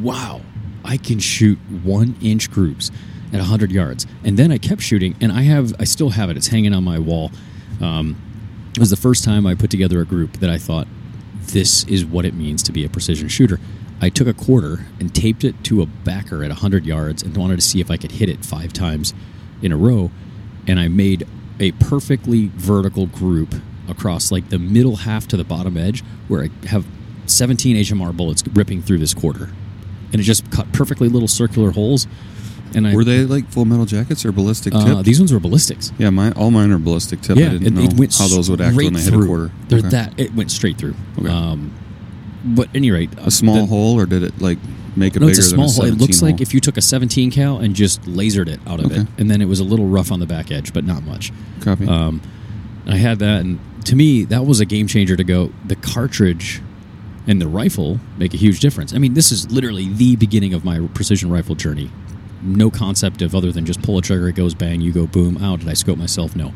wow, 0.01 0.41
I 0.83 0.97
can 0.97 1.19
shoot 1.19 1.57
one 1.83 2.15
inch 2.21 2.49
groups 2.49 2.89
at 3.33 3.39
100 3.39 3.71
yards. 3.71 4.07
And 4.23 4.37
then 4.37 4.51
I 4.51 4.57
kept 4.57 4.81
shooting, 4.81 5.15
and 5.19 5.31
I 5.31 5.41
have, 5.41 5.73
I 5.79 5.83
still 5.83 6.11
have 6.11 6.29
it. 6.29 6.37
It's 6.37 6.47
hanging 6.47 6.73
on 6.73 6.83
my 6.83 6.99
wall. 6.99 7.31
Um, 7.81 8.15
it 8.71 8.79
was 8.79 8.89
the 8.89 8.95
first 8.97 9.23
time 9.23 9.45
I 9.45 9.55
put 9.55 9.69
together 9.69 9.99
a 9.99 10.05
group 10.05 10.37
that 10.37 10.49
I 10.49 10.57
thought 10.57 10.87
this 11.41 11.83
is 11.85 12.05
what 12.05 12.25
it 12.25 12.33
means 12.33 12.63
to 12.63 12.71
be 12.71 12.85
a 12.85 12.89
precision 12.89 13.27
shooter. 13.27 13.59
I 14.01 14.09
took 14.09 14.27
a 14.27 14.33
quarter 14.33 14.85
and 14.99 15.13
taped 15.13 15.43
it 15.43 15.61
to 15.65 15.81
a 15.81 15.85
backer 15.85 16.43
at 16.43 16.49
100 16.49 16.85
yards 16.85 17.21
and 17.23 17.35
wanted 17.35 17.57
to 17.57 17.61
see 17.61 17.81
if 17.81 17.91
I 17.91 17.97
could 17.97 18.13
hit 18.13 18.29
it 18.29 18.45
five 18.45 18.71
times 18.73 19.13
in 19.61 19.71
a 19.71 19.77
row. 19.77 20.09
And 20.67 20.79
I 20.79 20.87
made 20.87 21.27
a 21.59 21.71
perfectly 21.73 22.47
vertical 22.55 23.07
group 23.07 23.53
across 23.89 24.31
like 24.31 24.49
the 24.49 24.59
middle 24.59 24.97
half 24.97 25.27
to 25.29 25.37
the 25.37 25.43
bottom 25.43 25.75
edge 25.75 26.01
where 26.27 26.43
I 26.45 26.67
have 26.67 26.85
17 27.25 27.75
HMR 27.77 28.15
bullets 28.15 28.43
ripping 28.53 28.81
through 28.81 28.99
this 28.99 29.13
quarter. 29.13 29.49
And 30.13 30.19
it 30.21 30.23
just 30.23 30.49
cut 30.51 30.71
perfectly 30.71 31.09
little 31.09 31.27
circular 31.27 31.71
holes. 31.71 32.07
And 32.75 32.87
I, 32.87 32.93
Were 32.95 33.03
they 33.03 33.25
like 33.25 33.49
full 33.51 33.65
metal 33.65 33.85
jackets 33.85 34.23
or 34.25 34.31
ballistic 34.31 34.73
uh, 34.75 34.95
tip? 34.97 35.05
these 35.05 35.19
ones 35.19 35.33
were 35.33 35.39
ballistics. 35.39 35.91
yeah, 35.97 36.09
mine 36.11 36.33
all 36.33 36.51
mine 36.51 36.71
are 36.71 36.77
ballistic 36.77 37.19
tip. 37.21 37.35
I 37.37 37.41
Yeah, 37.41 37.49
didn't 37.49 37.67
it, 37.67 37.73
know 37.73 37.81
it 37.81 37.93
went 37.95 38.15
how 38.17 38.27
those 38.27 38.49
would 38.49 38.61
act 38.61 38.75
when 38.75 38.93
they 38.93 39.01
hit 39.01 39.09
through. 39.11 39.23
a 39.23 39.27
quarter. 39.27 39.51
They're 39.67 39.79
Okay. 39.79 39.89
that 39.89 40.19
it 40.19 40.33
went 40.35 40.51
straight 40.51 40.77
through. 40.77 40.93
Okay. 41.17 41.27
Um, 41.29 41.73
but 42.55 42.69
at 42.69 42.75
any 42.75 42.91
rate, 42.91 43.09
a 43.17 43.31
small 43.31 43.55
the- 43.61 43.65
hole, 43.67 43.99
or 43.99 44.05
did 44.05 44.23
it 44.23 44.39
like 44.41 44.57
make 44.95 45.15
it 45.15 45.19
No, 45.19 45.27
bigger 45.27 45.39
it's 45.39 45.47
a 45.47 45.49
small 45.49 45.67
than 45.67 45.75
hole. 45.75 45.83
It 45.85 45.89
17 45.99 46.07
looks 46.07 46.21
like 46.21 46.41
if 46.41 46.53
you 46.53 46.59
took 46.59 46.75
a 46.77 46.81
17 46.81 47.31
cal 47.31 47.57
and 47.57 47.75
just 47.75 48.01
lasered 48.03 48.47
it 48.47 48.59
out 48.67 48.79
of 48.79 48.87
Okay. 48.87 49.01
it, 49.01 49.07
and 49.17 49.29
then 49.29 49.41
it 49.41 49.47
was 49.47 49.59
a 49.59 49.63
little 49.63 49.87
rough 49.87 50.11
on 50.11 50.19
the 50.19 50.25
back 50.25 50.51
edge, 50.51 50.73
but 50.73 50.83
not 50.85 51.03
much. 51.03 51.31
Copy. 51.61 51.87
Um, 51.87 52.21
I 52.87 52.97
had 52.97 53.19
that, 53.19 53.41
and 53.41 53.59
to 53.85 53.95
me, 53.95 54.23
that 54.25 54.45
was 54.45 54.59
a 54.59 54.65
game 54.65 54.87
changer. 54.87 55.15
To 55.15 55.23
go, 55.23 55.51
the 55.65 55.75
cartridge 55.75 56.61
and 57.27 57.39
the 57.41 57.47
rifle 57.47 57.99
make 58.17 58.33
a 58.33 58.37
huge 58.37 58.59
difference. 58.59 58.93
I 58.93 58.97
mean, 58.97 59.13
this 59.13 59.31
is 59.31 59.51
literally 59.51 59.87
the 59.93 60.15
beginning 60.15 60.53
of 60.53 60.65
my 60.65 60.79
precision 60.95 61.29
rifle 61.29 61.55
journey. 61.55 61.91
No 62.41 62.71
concept 62.71 63.21
of 63.21 63.35
other 63.35 63.51
than 63.51 63.65
just 63.65 63.81
pull 63.81 63.97
a 63.97 64.01
trigger, 64.01 64.27
it 64.29 64.35
goes 64.35 64.53
bang, 64.55 64.81
you 64.81 64.91
go 64.91 65.05
boom. 65.05 65.37
Out? 65.37 65.59
did 65.59 65.67
I 65.69 65.73
scope 65.73 65.97
myself? 65.97 66.35
No. 66.35 66.53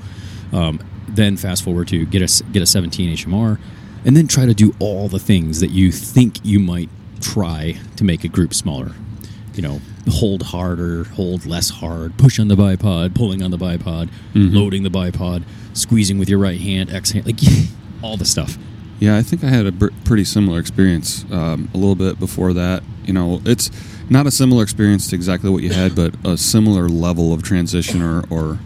Um, 0.52 0.80
then 1.08 1.38
fast 1.38 1.64
forward 1.64 1.88
to 1.90 2.06
get 2.06 2.22
a 2.22 2.44
get 2.52 2.64
a 2.64 2.66
17 2.66 3.16
HMR, 3.16 3.60
and 4.06 4.16
then 4.18 4.28
try 4.28 4.46
to 4.46 4.54
do 4.54 4.74
all 4.80 5.08
the 5.08 5.20
things 5.20 5.60
that 5.60 5.70
you 5.72 5.92
think 5.92 6.44
you 6.44 6.60
might 6.60 6.90
try 7.22 7.78
to 7.96 8.04
make 8.04 8.24
a 8.24 8.28
group 8.28 8.54
smaller. 8.54 8.92
You 9.54 9.62
know, 9.62 9.82
hold 10.10 10.42
harder, 10.44 11.04
hold 11.06 11.46
less 11.46 11.70
hard, 11.70 12.18
push 12.18 12.40
on 12.40 12.48
the 12.48 12.56
bipod, 12.56 13.14
pulling 13.16 13.44
on 13.44 13.52
the 13.52 13.58
bipod, 13.58 14.10
loading 14.34 14.84
the 14.84 14.90
bipod, 14.90 15.44
squeezing 15.74 16.18
with 16.18 16.28
your 16.28 16.40
right 16.40 16.60
hand, 16.60 16.90
exhale, 16.90 17.24
like 17.24 17.40
all 18.02 18.18
the 18.18 18.26
stuff. 18.26 18.58
Yeah, 19.00 19.18
I 19.18 19.22
think 19.22 19.44
I 19.44 19.50
had 19.50 19.66
a 19.66 19.72
br- 19.72 19.90
pretty 20.06 20.24
similar 20.24 20.60
experience 20.60 21.26
um, 21.32 21.70
a 21.74 21.78
little 21.78 21.96
bit 21.96 22.20
before 22.20 22.54
that. 22.54 22.84
You 23.06 23.14
know, 23.14 23.42
it's 23.46 23.70
not 24.10 24.26
a 24.28 24.32
similar 24.32 24.64
experience 24.64 25.10
to 25.10 25.16
exactly 25.16 25.50
what 25.50 25.62
you 25.62 25.72
had, 25.72 25.96
but 25.96 26.16
a 26.26 26.38
similar 26.38 26.88
level 26.90 27.34
of 27.34 27.44
transition 27.44 28.02
or, 28.02 28.24
or 28.30 28.60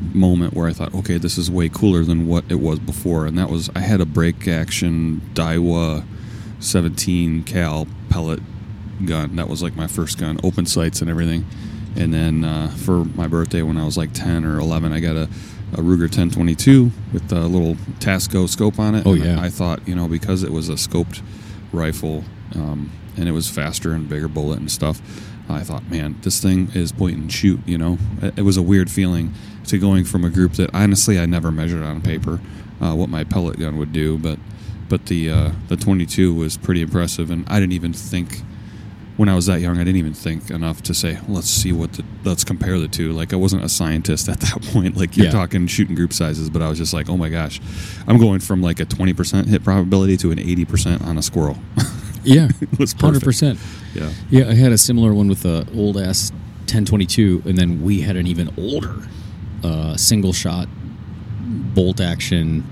moment 0.00 0.54
where 0.54 0.68
I 0.68 0.72
thought, 0.72 0.94
okay, 0.94 1.18
this 1.18 1.38
is 1.38 1.50
way 1.50 1.68
cooler 1.68 2.04
than 2.04 2.26
what 2.26 2.44
it 2.48 2.56
was 2.60 2.78
before. 2.78 3.26
And 3.26 3.38
that 3.38 3.50
was 3.50 3.70
I 3.74 3.80
had 3.80 4.00
a 4.00 4.06
break 4.06 4.46
action 4.48 5.20
Daiwa 5.34 6.04
17 6.60 7.44
cal 7.44 7.86
pellet 8.08 8.40
gun. 9.04 9.36
That 9.36 9.48
was 9.48 9.62
like 9.62 9.76
my 9.76 9.86
first 9.86 10.18
gun, 10.18 10.38
open 10.42 10.66
sights 10.66 11.00
and 11.00 11.10
everything. 11.10 11.46
And 11.96 12.12
then 12.12 12.44
uh, 12.44 12.68
for 12.68 13.04
my 13.04 13.26
birthday 13.26 13.62
when 13.62 13.76
I 13.78 13.84
was 13.84 13.96
like 13.96 14.12
10 14.12 14.44
or 14.44 14.58
11, 14.58 14.92
I 14.92 15.00
got 15.00 15.16
a, 15.16 15.24
a 15.72 15.78
Ruger 15.78 16.02
1022 16.02 16.90
with 17.12 17.32
a 17.32 17.40
little 17.40 17.74
Tasco 17.98 18.48
scope 18.48 18.78
on 18.78 18.94
it. 18.94 19.06
Oh, 19.06 19.12
And 19.12 19.24
yeah. 19.24 19.40
I 19.40 19.48
thought, 19.48 19.86
you 19.88 19.94
know, 19.94 20.08
because 20.08 20.42
it 20.42 20.52
was 20.52 20.68
a 20.68 20.74
scoped 20.74 21.22
rifle 21.72 22.24
um, 22.54 22.92
and 23.16 23.28
it 23.28 23.32
was 23.32 23.48
faster 23.48 23.92
and 23.92 24.08
bigger 24.08 24.28
bullet 24.28 24.58
and 24.58 24.70
stuff, 24.70 25.00
I 25.48 25.60
thought, 25.60 25.88
man, 25.90 26.16
this 26.22 26.40
thing 26.42 26.70
is 26.74 26.92
point 26.92 27.16
and 27.16 27.32
shoot. 27.32 27.60
You 27.66 27.78
know, 27.78 27.98
it, 28.20 28.40
it 28.40 28.42
was 28.42 28.56
a 28.56 28.62
weird 28.62 28.90
feeling 28.90 29.32
to 29.66 29.78
going 29.78 30.04
from 30.04 30.24
a 30.24 30.30
group 30.30 30.52
that 30.54 30.70
honestly 30.74 31.18
I 31.18 31.26
never 31.26 31.50
measured 31.52 31.82
on 31.82 32.00
paper 32.00 32.40
uh, 32.80 32.94
what 32.94 33.08
my 33.08 33.24
pellet 33.24 33.58
gun 33.58 33.78
would 33.78 33.92
do, 33.92 34.18
but 34.18 34.38
but 34.88 35.06
the 35.06 35.30
uh, 35.30 35.50
the 35.68 35.76
22 35.76 36.34
was 36.34 36.56
pretty 36.56 36.82
impressive, 36.82 37.30
and 37.30 37.44
I 37.48 37.58
didn't 37.60 37.72
even 37.72 37.92
think 37.92 38.42
when 39.16 39.30
I 39.30 39.34
was 39.34 39.46
that 39.46 39.62
young, 39.62 39.76
I 39.76 39.84
didn't 39.84 39.96
even 39.96 40.12
think 40.12 40.50
enough 40.50 40.82
to 40.82 40.92
say, 40.94 41.18
let's 41.26 41.48
see 41.48 41.72
what 41.72 41.94
the 41.94 42.04
let's 42.24 42.44
compare 42.44 42.78
the 42.78 42.86
two. 42.86 43.12
Like 43.12 43.32
I 43.32 43.36
wasn't 43.36 43.64
a 43.64 43.68
scientist 43.68 44.28
at 44.28 44.38
that 44.46 44.62
point. 44.72 44.96
Like 44.96 45.16
you're 45.16 45.26
Yeah. 45.26 45.32
talking 45.32 45.66
shooting 45.66 45.94
group 45.96 46.12
sizes, 46.12 46.50
but 46.50 46.60
I 46.62 46.68
was 46.68 46.76
just 46.78 46.92
like, 46.92 47.08
oh 47.08 47.16
my 47.16 47.30
gosh, 47.30 47.60
I'm 48.06 48.18
going 48.18 48.40
from 48.40 48.62
like 48.62 48.78
a 48.78 48.84
20% 48.84 49.46
hit 49.46 49.64
probability 49.64 50.16
to 50.18 50.30
an 50.32 50.38
80% 50.38 51.02
on 51.06 51.18
a 51.18 51.22
squirrel. 51.22 51.58
Yeah, 52.28 52.48
It 52.60 52.76
was 52.76 52.92
hundred 52.92 53.22
percent. 53.22 53.56
yeah. 53.94 54.10
Yeah, 54.30 54.48
I 54.48 54.54
had 54.54 54.72
a 54.72 54.78
similar 54.78 55.14
one 55.14 55.28
with 55.28 55.42
the 55.44 55.64
old 55.76 55.96
ass 55.96 56.32
1022, 56.66 57.44
and 57.46 57.56
then 57.56 57.82
we 57.82 58.00
had 58.00 58.16
an 58.16 58.26
even 58.26 58.52
older 58.58 58.96
uh, 59.64 59.96
single 59.96 60.32
shot 60.32 60.68
bolt 61.74 62.00
action 62.00 62.64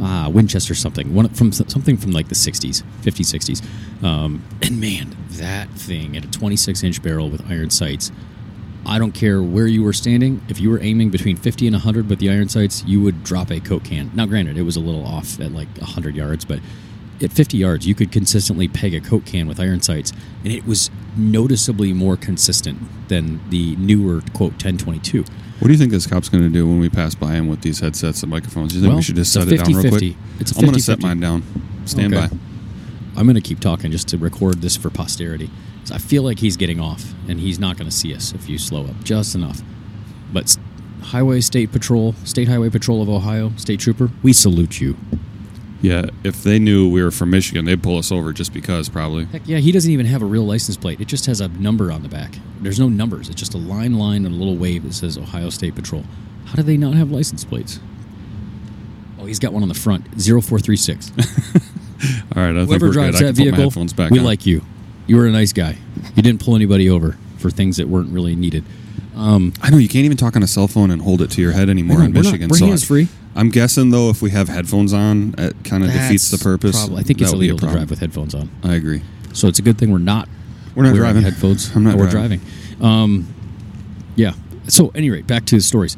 ah, 0.00 0.28
Winchester 0.30 0.74
something 0.74 1.14
one 1.14 1.28
from 1.30 1.52
something 1.52 1.96
from 1.96 2.12
like 2.12 2.28
the 2.28 2.34
60s, 2.34 2.82
50s, 3.02 3.62
60s. 3.62 4.04
Um, 4.04 4.42
and 4.62 4.80
man, 4.80 5.16
that 5.32 5.70
thing 5.70 6.16
at 6.16 6.24
a 6.24 6.30
26 6.30 6.82
inch 6.82 7.02
barrel 7.02 7.30
with 7.30 7.48
iron 7.50 7.70
sights. 7.70 8.10
I 8.86 8.98
don't 8.98 9.12
care 9.12 9.42
where 9.42 9.66
you 9.66 9.82
were 9.82 9.92
standing. 9.92 10.40
If 10.48 10.58
you 10.58 10.70
were 10.70 10.80
aiming 10.80 11.10
between 11.10 11.36
50 11.36 11.66
and 11.66 11.74
100 11.74 12.08
with 12.08 12.18
the 12.18 12.30
iron 12.30 12.48
sights, 12.48 12.82
you 12.84 13.02
would 13.02 13.22
drop 13.22 13.50
a 13.50 13.60
Coke 13.60 13.84
can. 13.84 14.10
Now, 14.14 14.24
granted, 14.24 14.56
it 14.56 14.62
was 14.62 14.76
a 14.76 14.80
little 14.80 15.04
off 15.04 15.38
at 15.38 15.52
like 15.52 15.68
100 15.76 16.16
yards, 16.16 16.46
but 16.46 16.60
at 17.22 17.32
50 17.32 17.56
yards, 17.56 17.86
you 17.86 17.94
could 17.94 18.10
consistently 18.12 18.68
peg 18.68 18.94
a 18.94 19.00
Coke 19.00 19.24
can 19.26 19.46
with 19.46 19.60
iron 19.60 19.80
sights, 19.80 20.12
and 20.44 20.52
it 20.52 20.66
was 20.66 20.90
noticeably 21.16 21.92
more 21.92 22.16
consistent 22.16 22.78
than 23.08 23.40
the 23.50 23.76
newer, 23.76 24.22
quote, 24.32 24.52
1022. 24.52 25.24
What 25.58 25.66
do 25.66 25.72
you 25.72 25.78
think 25.78 25.90
this 25.92 26.06
cop's 26.06 26.28
going 26.30 26.42
to 26.44 26.48
do 26.48 26.66
when 26.66 26.80
we 26.80 26.88
pass 26.88 27.14
by 27.14 27.32
him 27.32 27.46
with 27.48 27.60
these 27.60 27.80
headsets 27.80 28.22
and 28.22 28.30
microphones? 28.30 28.72
Do 28.72 28.76
you 28.76 28.82
think 28.82 28.90
Well, 28.90 28.96
we 28.96 29.02
should 29.02 29.16
just 29.16 29.32
set 29.32 29.46
it 29.48 29.56
down 29.58 29.72
real 29.74 29.90
quick? 29.90 30.02
50-50. 30.02 30.16
It's 30.40 30.52
a 30.52 30.54
I'm 30.56 30.62
going 30.62 30.74
to 30.74 30.80
set 30.82 30.98
50-50. 30.98 31.02
mine 31.02 31.20
down. 31.20 31.42
Stand 31.84 32.14
Okay. 32.14 32.28
by. 32.28 32.36
I'm 33.16 33.26
going 33.26 33.34
to 33.34 33.40
keep 33.42 33.60
talking 33.60 33.90
just 33.90 34.08
to 34.08 34.18
record 34.18 34.62
this 34.62 34.76
for 34.76 34.88
posterity. 34.88 35.50
I 35.92 35.98
feel 35.98 36.22
like 36.22 36.38
he's 36.38 36.56
getting 36.56 36.80
off, 36.80 37.12
and 37.28 37.40
he's 37.40 37.58
not 37.58 37.76
going 37.76 37.90
to 37.90 37.94
see 37.94 38.14
us 38.14 38.32
if 38.32 38.48
you 38.48 38.56
slow 38.56 38.84
up 38.86 39.02
just 39.04 39.34
enough. 39.34 39.60
But 40.32 40.56
Highway 41.02 41.40
State 41.40 41.72
Patrol, 41.72 42.14
State 42.24 42.48
Highway 42.48 42.70
Patrol 42.70 43.02
of 43.02 43.08
Ohio, 43.10 43.52
State 43.56 43.80
Trooper, 43.80 44.10
we 44.22 44.32
salute 44.32 44.80
you. 44.80 44.96
Yeah, 45.82 46.06
if 46.24 46.42
they 46.42 46.58
knew 46.58 46.90
we 46.90 47.02
were 47.02 47.10
from 47.10 47.30
Michigan, 47.30 47.64
they'd 47.64 47.82
pull 47.82 47.96
us 47.96 48.12
over 48.12 48.32
just 48.34 48.52
because, 48.52 48.88
probably. 48.90 49.24
Heck 49.26 49.42
yeah, 49.48 49.58
he 49.58 49.72
doesn't 49.72 49.90
even 49.90 50.04
have 50.06 50.20
a 50.20 50.26
real 50.26 50.44
license 50.44 50.76
plate. 50.76 51.00
It 51.00 51.06
just 51.08 51.24
has 51.26 51.40
a 51.40 51.48
number 51.48 51.90
on 51.90 52.02
the 52.02 52.08
back. 52.08 52.34
There's 52.60 52.78
no 52.78 52.88
numbers. 52.90 53.28
It's 53.30 53.38
just 53.38 53.54
a 53.54 53.58
line, 53.58 53.94
line, 53.94 54.26
and 54.26 54.34
a 54.34 54.38
little 54.38 54.56
wave 54.56 54.82
that 54.82 54.92
says 54.92 55.16
Ohio 55.16 55.48
State 55.48 55.74
Patrol. 55.74 56.04
How 56.46 56.54
do 56.54 56.62
they 56.62 56.76
not 56.76 56.94
have 56.94 57.10
license 57.10 57.44
plates? 57.44 57.80
Oh, 59.18 59.24
he's 59.24 59.38
got 59.38 59.52
one 59.54 59.62
on 59.62 59.68
the 59.68 59.74
front. 59.74 60.04
0436. 60.22 61.12
All 62.36 62.42
right, 62.42 62.50
I 62.56 62.64
Whoever 62.64 62.86
we're 62.86 62.92
drives 62.92 63.18
good. 63.18 63.28
I 63.28 63.32
that 63.32 63.36
can 63.36 63.44
put 63.44 63.50
my 63.52 63.56
vehicle, 63.64 63.94
back 63.96 64.10
we 64.10 64.18
on. 64.18 64.24
like 64.24 64.46
you. 64.46 64.62
You 65.06 65.16
were 65.16 65.26
a 65.26 65.30
nice 65.32 65.52
guy. 65.52 65.76
You 66.14 66.22
didn't 66.22 66.42
pull 66.44 66.56
anybody 66.56 66.88
over 66.90 67.16
for 67.38 67.50
things 67.50 67.78
that 67.78 67.88
weren't 67.88 68.10
really 68.12 68.34
needed. 68.36 68.64
Um, 69.16 69.52
I 69.62 69.70
know 69.70 69.76
you 69.78 69.88
can't 69.88 70.04
even 70.04 70.16
talk 70.16 70.36
on 70.36 70.42
a 70.42 70.46
cell 70.46 70.68
phone 70.68 70.90
and 70.90 71.02
hold 71.02 71.20
it 71.20 71.30
to 71.32 71.42
your 71.42 71.52
head 71.52 71.68
anymore 71.68 71.98
know, 71.98 72.04
in 72.04 72.10
we're 72.12 72.22
not- 72.22 72.24
Michigan. 72.24 72.48
we're 72.48 72.56
so 72.58 72.66
I- 72.66 72.68
hands-free. 72.68 73.08
I'm 73.36 73.48
guessing 73.50 73.90
though, 73.90 74.10
if 74.10 74.22
we 74.22 74.30
have 74.30 74.48
headphones 74.48 74.92
on, 74.92 75.34
it 75.38 75.54
kind 75.64 75.84
of 75.84 75.90
defeats 75.92 76.30
the 76.30 76.38
purpose. 76.38 76.86
prob- 76.86 76.98
I 76.98 77.02
think 77.02 77.20
it's 77.20 77.30
That 77.30 77.36
would 77.36 77.40
be 77.42 77.48
a 77.48 77.50
illegal 77.52 77.58
to 77.58 77.60
problem. 77.66 77.78
drive 77.80 77.90
with 77.90 77.98
headphones 78.00 78.34
on. 78.34 78.50
I 78.64 78.74
agree. 78.74 79.02
So 79.32 79.46
it's 79.48 79.58
a 79.58 79.62
good 79.62 79.78
thing 79.78 79.90
we're 79.92 79.98
not. 79.98 80.28
We're 80.74 80.82
not 80.84 80.88
wearing 80.92 80.98
driving. 81.00 81.22
headphones. 81.22 81.74
I'm 81.74 81.84
not 81.84 81.94
or 81.94 82.06
driving. 82.08 82.40
driving. 82.40 82.84
Um, 82.84 83.34
yeah. 84.16 84.32
So, 84.68 84.88
at 84.88 84.96
any 84.96 85.10
rate, 85.10 85.26
back 85.26 85.44
to 85.46 85.56
the 85.56 85.62
stories. 85.62 85.96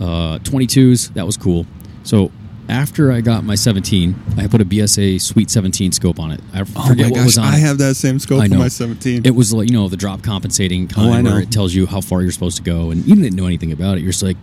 Uh, 0.00 0.38
22s, 0.40 1.12
that 1.14 1.24
was 1.26 1.36
cool. 1.36 1.66
So, 2.02 2.30
after 2.68 3.10
I 3.12 3.20
got 3.20 3.44
my 3.44 3.54
17, 3.54 4.14
I 4.36 4.46
put 4.46 4.60
a 4.60 4.64
BSA 4.64 5.20
Sweet 5.20 5.50
17 5.50 5.92
scope 5.92 6.18
on 6.20 6.30
it. 6.32 6.40
I 6.54 6.60
Oh 6.60 6.64
forget 6.64 6.96
my 7.06 7.10
what 7.10 7.14
gosh, 7.16 7.24
was 7.26 7.38
on 7.38 7.44
I 7.46 7.56
it. 7.56 7.60
have 7.60 7.78
that 7.78 7.94
same 7.96 8.18
scope 8.18 8.40
I 8.42 8.48
for 8.48 8.54
know. 8.54 8.60
my 8.60 8.68
17. 8.68 9.22
It 9.26 9.34
was 9.34 9.52
like 9.52 9.68
you 9.68 9.74
know 9.76 9.88
the 9.88 9.96
drop 9.96 10.22
compensating 10.22 10.86
kind 10.86 11.08
Oh, 11.08 11.12
I 11.12 11.20
know. 11.22 11.32
where 11.32 11.40
it 11.40 11.50
tells 11.50 11.74
you 11.74 11.86
how 11.86 12.00
far 12.00 12.22
you're 12.22 12.30
supposed 12.32 12.56
to 12.58 12.62
go, 12.62 12.90
and 12.90 13.04
you 13.04 13.14
didn't 13.16 13.34
know 13.36 13.46
anything 13.46 13.72
about 13.72 13.98
it. 13.98 14.02
You're 14.02 14.12
just 14.12 14.22
like, 14.22 14.36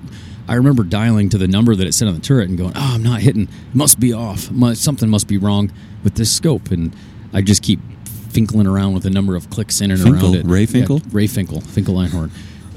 I 0.48 0.56
remember 0.56 0.84
dialing 0.84 1.30
to 1.30 1.38
the 1.38 1.48
number 1.48 1.76
that 1.76 1.86
it 1.88 1.94
said 1.94 2.08
on 2.08 2.14
the 2.14 2.22
turret 2.22 2.50
and 2.50 2.58
going, 2.58 2.74
"Oh, 2.76 2.94
I'm 2.96 3.04
not 3.04 3.22
hitting. 3.22 3.44
It 3.44 3.76
must 3.76 4.00
be 4.00 4.14
off. 4.14 4.50
Mu- 4.52 4.76
Something 4.76 5.10
must 5.10 5.28
be 5.28 5.38
wrong 5.38 5.72
with 6.04 6.16
this 6.16 6.32
scope." 6.32 6.72
And 6.72 6.96
I 7.34 7.42
just 7.42 7.62
keep 7.64 7.80
finkling 8.32 8.68
around 8.68 8.94
with 8.94 9.06
a 9.06 9.10
number 9.10 9.36
of 9.36 9.50
clicks 9.50 9.82
in 9.82 9.92
and 9.92 10.00
Finkle? 10.00 10.24
around 10.24 10.36
it. 10.36 10.46
Ray 10.46 10.62
Yeah, 10.62 10.68
Finkle? 10.86 11.02
Ray 11.14 11.28
Finkle, 11.28 11.62
Finkle 11.64 11.96
Einhorn. 12.08 12.30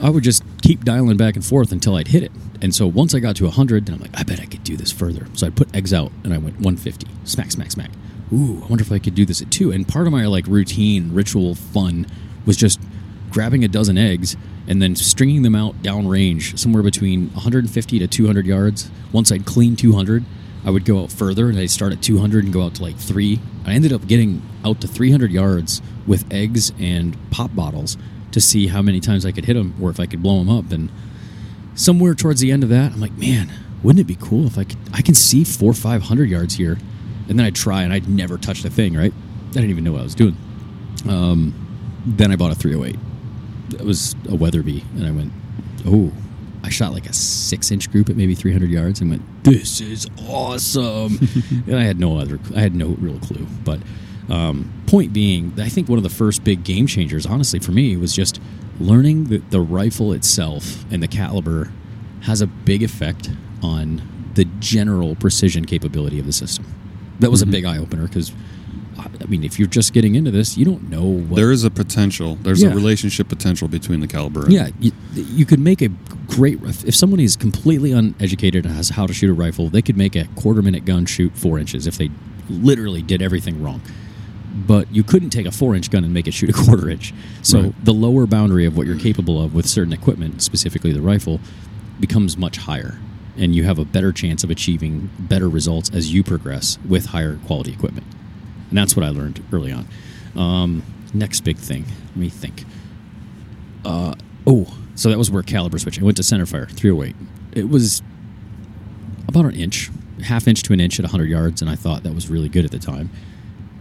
I 0.03 0.09
would 0.11 0.25
just 0.25 0.43
keep 0.63 0.85
dialing 0.85 1.17
back 1.19 1.37
and 1.37 1.45
forth 1.45 1.71
until 1.73 1.95
I'd 1.97 2.09
hit 2.09 2.23
it. 2.23 2.33
And 2.63 2.75
so 2.75 2.87
once 2.87 3.15
I 3.15 3.21
got 3.21 3.37
to 3.37 3.45
100, 3.45 3.85
then 3.87 3.97
I'm 3.97 4.01
like, 4.01 4.19
I 4.19 4.23
bet 4.23 4.41
I 4.41 4.47
could 4.47 4.65
do 4.65 4.77
this 4.77 4.91
further. 4.91 5.27
So 5.35 5.47
I 5.47 5.51
put 5.51 5.75
eggs 5.77 5.93
out 5.93 6.11
and 6.25 6.33
I 6.33 6.39
went 6.39 6.55
150. 6.61 7.07
Smack, 7.25 7.51
smack, 7.53 7.71
smack. 7.71 7.91
Ooh, 8.33 8.63
I 8.65 8.67
wonder 8.69 8.83
if 8.83 8.91
I 8.93 8.99
could 8.99 9.15
do 9.15 9.27
this 9.27 9.43
at 9.43 9.51
two. 9.51 9.71
And 9.73 9.87
part 9.87 10.07
of 10.07 10.13
my 10.13 10.27
like 10.27 10.47
routine, 10.47 11.13
ritual 11.13 11.55
fun 11.55 12.07
was 12.47 12.57
just 12.57 12.81
grabbing 13.31 13.65
a 13.65 13.69
dozen 13.69 13.97
eggs 13.97 14.37
and 14.69 14.81
then 14.81 14.95
stringing 14.95 15.43
them 15.43 15.55
out 15.55 15.83
downrange, 15.83 16.59
somewhere 16.59 16.83
between 16.83 17.31
150 17.33 17.99
to 17.99 18.07
200 18.07 18.47
yards. 18.47 18.91
Once 19.13 19.33
I'd 19.33 19.47
clean 19.47 19.77
200, 19.77 20.25
I 20.65 20.71
would 20.71 20.85
go 20.85 21.03
out 21.03 21.11
further 21.11 21.49
and 21.49 21.59
I'd 21.59 21.71
start 21.71 21.93
at 21.93 22.03
200 22.03 22.45
and 22.45 22.53
go 22.53 22.63
out 22.63 22.75
to 22.77 22.83
like 22.83 22.97
three. 22.97 23.41
I 23.65 23.73
ended 23.73 23.93
up 23.93 24.07
getting 24.07 24.43
out 24.65 24.81
to 24.83 24.89
300 24.89 25.31
yards 25.31 25.81
with 26.07 26.31
eggs 26.33 26.73
and 26.79 27.17
pop 27.31 27.55
bottles 27.55 27.97
to 28.33 28.41
see 28.41 28.69
how 28.69 28.83
many 28.83 29.01
times 29.01 29.25
I 29.25 29.33
could 29.33 29.47
hit 29.47 29.55
them 29.55 29.75
or 29.81 29.91
if 29.91 29.99
I 29.99 30.07
could 30.07 30.23
blow 30.23 30.39
them 30.39 30.49
up. 30.49 30.71
And 30.71 30.91
somewhere 31.75 32.15
towards 32.15 32.41
the 32.41 32.53
end 32.53 32.63
of 32.63 32.69
that, 32.69 32.93
I'm 32.93 33.01
like, 33.01 33.17
man, 33.17 33.51
wouldn't 33.83 34.01
it 34.01 34.07
be 34.07 34.17
cool 34.17 34.47
if 34.47 34.59
I 34.59 34.65
could? 34.65 34.79
I 34.93 35.03
can 35.03 35.15
see 35.15 35.45
four, 35.45 35.73
five 35.73 36.03
hundred 36.03 36.29
yards 36.29 36.55
here, 36.55 36.79
and 37.29 37.39
then 37.39 37.47
I'd 37.47 37.55
try 37.55 37.83
and 37.83 37.93
I'd 37.93 38.09
never 38.09 38.37
touch 38.37 38.63
the 38.63 38.71
thing. 38.71 38.95
Right? 38.95 39.13
I 39.51 39.53
didn't 39.53 39.71
even 39.71 39.85
know 39.85 39.93
what 39.93 40.03
I 40.03 40.05
was 40.05 40.15
doing. 40.15 40.37
Um, 41.09 41.55
then 42.07 42.31
I 42.31 42.37
bought 42.37 42.53
a 42.53 42.55
308. 42.55 42.99
It 43.75 43.83
was 43.85 44.15
a 44.29 44.35
Weatherby, 44.37 44.85
and 44.97 45.07
I 45.07 45.11
went, 45.11 45.33
oh. 45.87 46.13
I 46.63 46.69
shot 46.69 46.93
like 46.93 47.09
a 47.09 47.13
six-inch 47.15 47.91
group 47.91 48.11
at 48.11 48.17
maybe 48.17 48.35
300 48.35 48.69
yards, 48.71 49.01
and 49.01 49.09
went, 49.09 49.23
"This 49.45 49.81
is 49.81 50.07
awesome!" 50.29 51.19
and 51.67 51.75
I 51.75 51.83
had 51.85 51.99
no 51.99 52.19
other, 52.19 52.39
I 52.55 52.61
had 52.61 52.75
no 52.75 52.89
real 53.01 53.19
clue. 53.19 53.47
But 53.65 53.81
um, 54.29 54.71
point 54.87 55.15
being, 55.15 55.55
I 55.59 55.71
think 55.71 55.89
one 55.89 55.97
of 55.97 56.03
the 56.03 56.11
first 56.11 56.45
big 56.45 56.63
game 56.63 56.87
changers, 56.87 57.25
honestly, 57.25 57.61
for 57.61 57.73
me, 57.73 57.97
was 57.97 58.13
just 58.15 58.43
learning 58.79 59.25
that 59.29 59.51
the 59.51 59.61
rifle 59.63 60.13
itself 60.13 60.85
and 60.93 61.03
the 61.03 61.09
caliber 61.09 61.73
has 62.25 62.43
a 62.43 62.47
big 62.47 62.83
effect 62.83 63.31
on 63.63 64.03
the 64.35 64.45
general 64.59 65.15
precision 65.17 65.65
capability 65.65 66.19
of 66.21 66.27
the 66.27 66.33
system. 66.33 66.67
That 67.21 67.31
was 67.31 67.43
Mhm. 67.43 67.49
a 67.49 67.51
big 67.53 67.65
eye 67.65 67.79
opener 67.79 68.07
because, 68.07 68.33
I 69.23 69.27
mean, 69.27 69.45
if 69.45 69.59
you're 69.59 69.69
just 69.69 69.93
getting 69.93 70.15
into 70.15 70.31
this, 70.31 70.57
you 70.57 70.65
don't 70.65 70.89
know 70.89 71.05
what. 71.05 71.37
there 71.37 71.53
is 71.53 71.63
a 71.65 71.71
potential. 71.71 72.37
There's 72.43 72.63
Yeah. 72.63 72.71
a 72.71 72.75
relationship 72.75 73.29
potential 73.29 73.69
between 73.69 74.01
the 74.01 74.07
caliber. 74.07 74.45
and- 74.45 74.53
yeah, 74.53 74.71
you, 74.81 74.93
you 75.15 75.45
could 75.45 75.61
make 75.61 75.83
a 75.83 75.89
great. 76.29 76.59
If 76.65 76.85
if 76.85 76.95
someone 76.95 77.21
is 77.21 77.37
completely 77.37 77.93
uneducated 77.93 78.65
and 78.67 78.75
has 78.75 78.91
how 78.91 79.07
to 79.07 79.13
shoot 79.13 79.31
a 79.31 79.35
rifle, 79.35 79.69
they 79.69 79.83
could 79.83 79.97
make 79.97 80.17
a 80.17 80.25
quarter 80.37 80.63
minute 80.63 80.85
gun 80.85 81.05
shoot 81.07 81.33
four 81.37 81.59
inches 81.59 81.87
if 81.87 81.99
they 81.99 82.11
literally 82.49 83.03
did 83.03 83.21
everything 83.23 83.63
wrong. 83.63 83.81
But 84.67 84.93
you 84.95 85.03
couldn't 85.03 85.31
take 85.31 85.47
a 85.47 85.53
four 85.53 85.77
inch 85.77 85.91
gun 85.91 86.03
and 86.05 86.13
make 86.13 86.27
it 86.27 86.35
shoot 86.35 86.51
a 86.51 86.53
quarter 86.65 86.89
inch. 86.91 87.13
So 87.43 87.61
Right. 87.61 87.85
the 87.85 87.95
lower 87.95 88.27
boundary 88.27 88.65
of 88.67 88.77
what 88.77 88.87
you're 88.87 88.97
capable 88.99 89.41
of 89.43 89.55
with 89.55 89.67
certain 89.67 89.93
equipment, 89.93 90.43
specifically 90.43 90.93
the 90.93 91.03
rifle, 91.03 91.41
becomes 92.01 92.37
much 92.37 92.57
higher. 92.59 92.99
And 93.37 93.55
you 93.55 93.65
have 93.65 93.79
a 93.79 93.85
better 93.85 94.13
chance 94.13 94.43
of 94.45 94.51
achieving 94.51 95.09
better 95.19 95.49
results 95.49 95.91
as 95.95 96.13
you 96.13 96.23
progress 96.23 96.79
with 96.87 97.07
higher 97.07 97.37
quality 97.47 97.73
equipment. 97.73 98.07
And 98.71 98.79
that's 98.79 98.97
what 98.97 99.05
I 99.05 99.11
learned 99.11 99.43
early 99.53 99.73
on. 99.73 99.87
Um, 100.37 100.83
next 101.13 101.41
big 101.41 101.59
thing. 101.59 101.85
Let 102.09 102.17
me 102.17 102.29
think. 102.29 102.65
Uh, 103.85 104.15
oh, 104.47 104.77
so 104.95 105.11
that 105.11 105.19
was 105.19 105.31
where 105.31 105.43
caliber 105.43 105.79
switching. 105.79 106.03
I 106.03 106.07
went 106.07 106.17
to 106.17 106.23
centerfire, 106.23 106.71
308. 106.71 107.17
It 107.53 107.69
was 107.69 108.03
about 109.29 109.45
an 109.45 109.55
inch, 109.55 109.91
half 110.23 110.47
inch 110.47 110.63
to 110.65 110.73
an 110.73 110.81
inch 110.81 110.99
at 110.99 111.05
100 111.05 111.29
yards, 111.29 111.63
and 111.63 111.71
I 111.71 111.75
thought 111.75 112.03
that 112.05 112.15
was 112.15 112.29
really 112.29 112.49
good 112.49 112.65
at 112.65 112.71
the 112.71 112.79
time. 112.79 113.11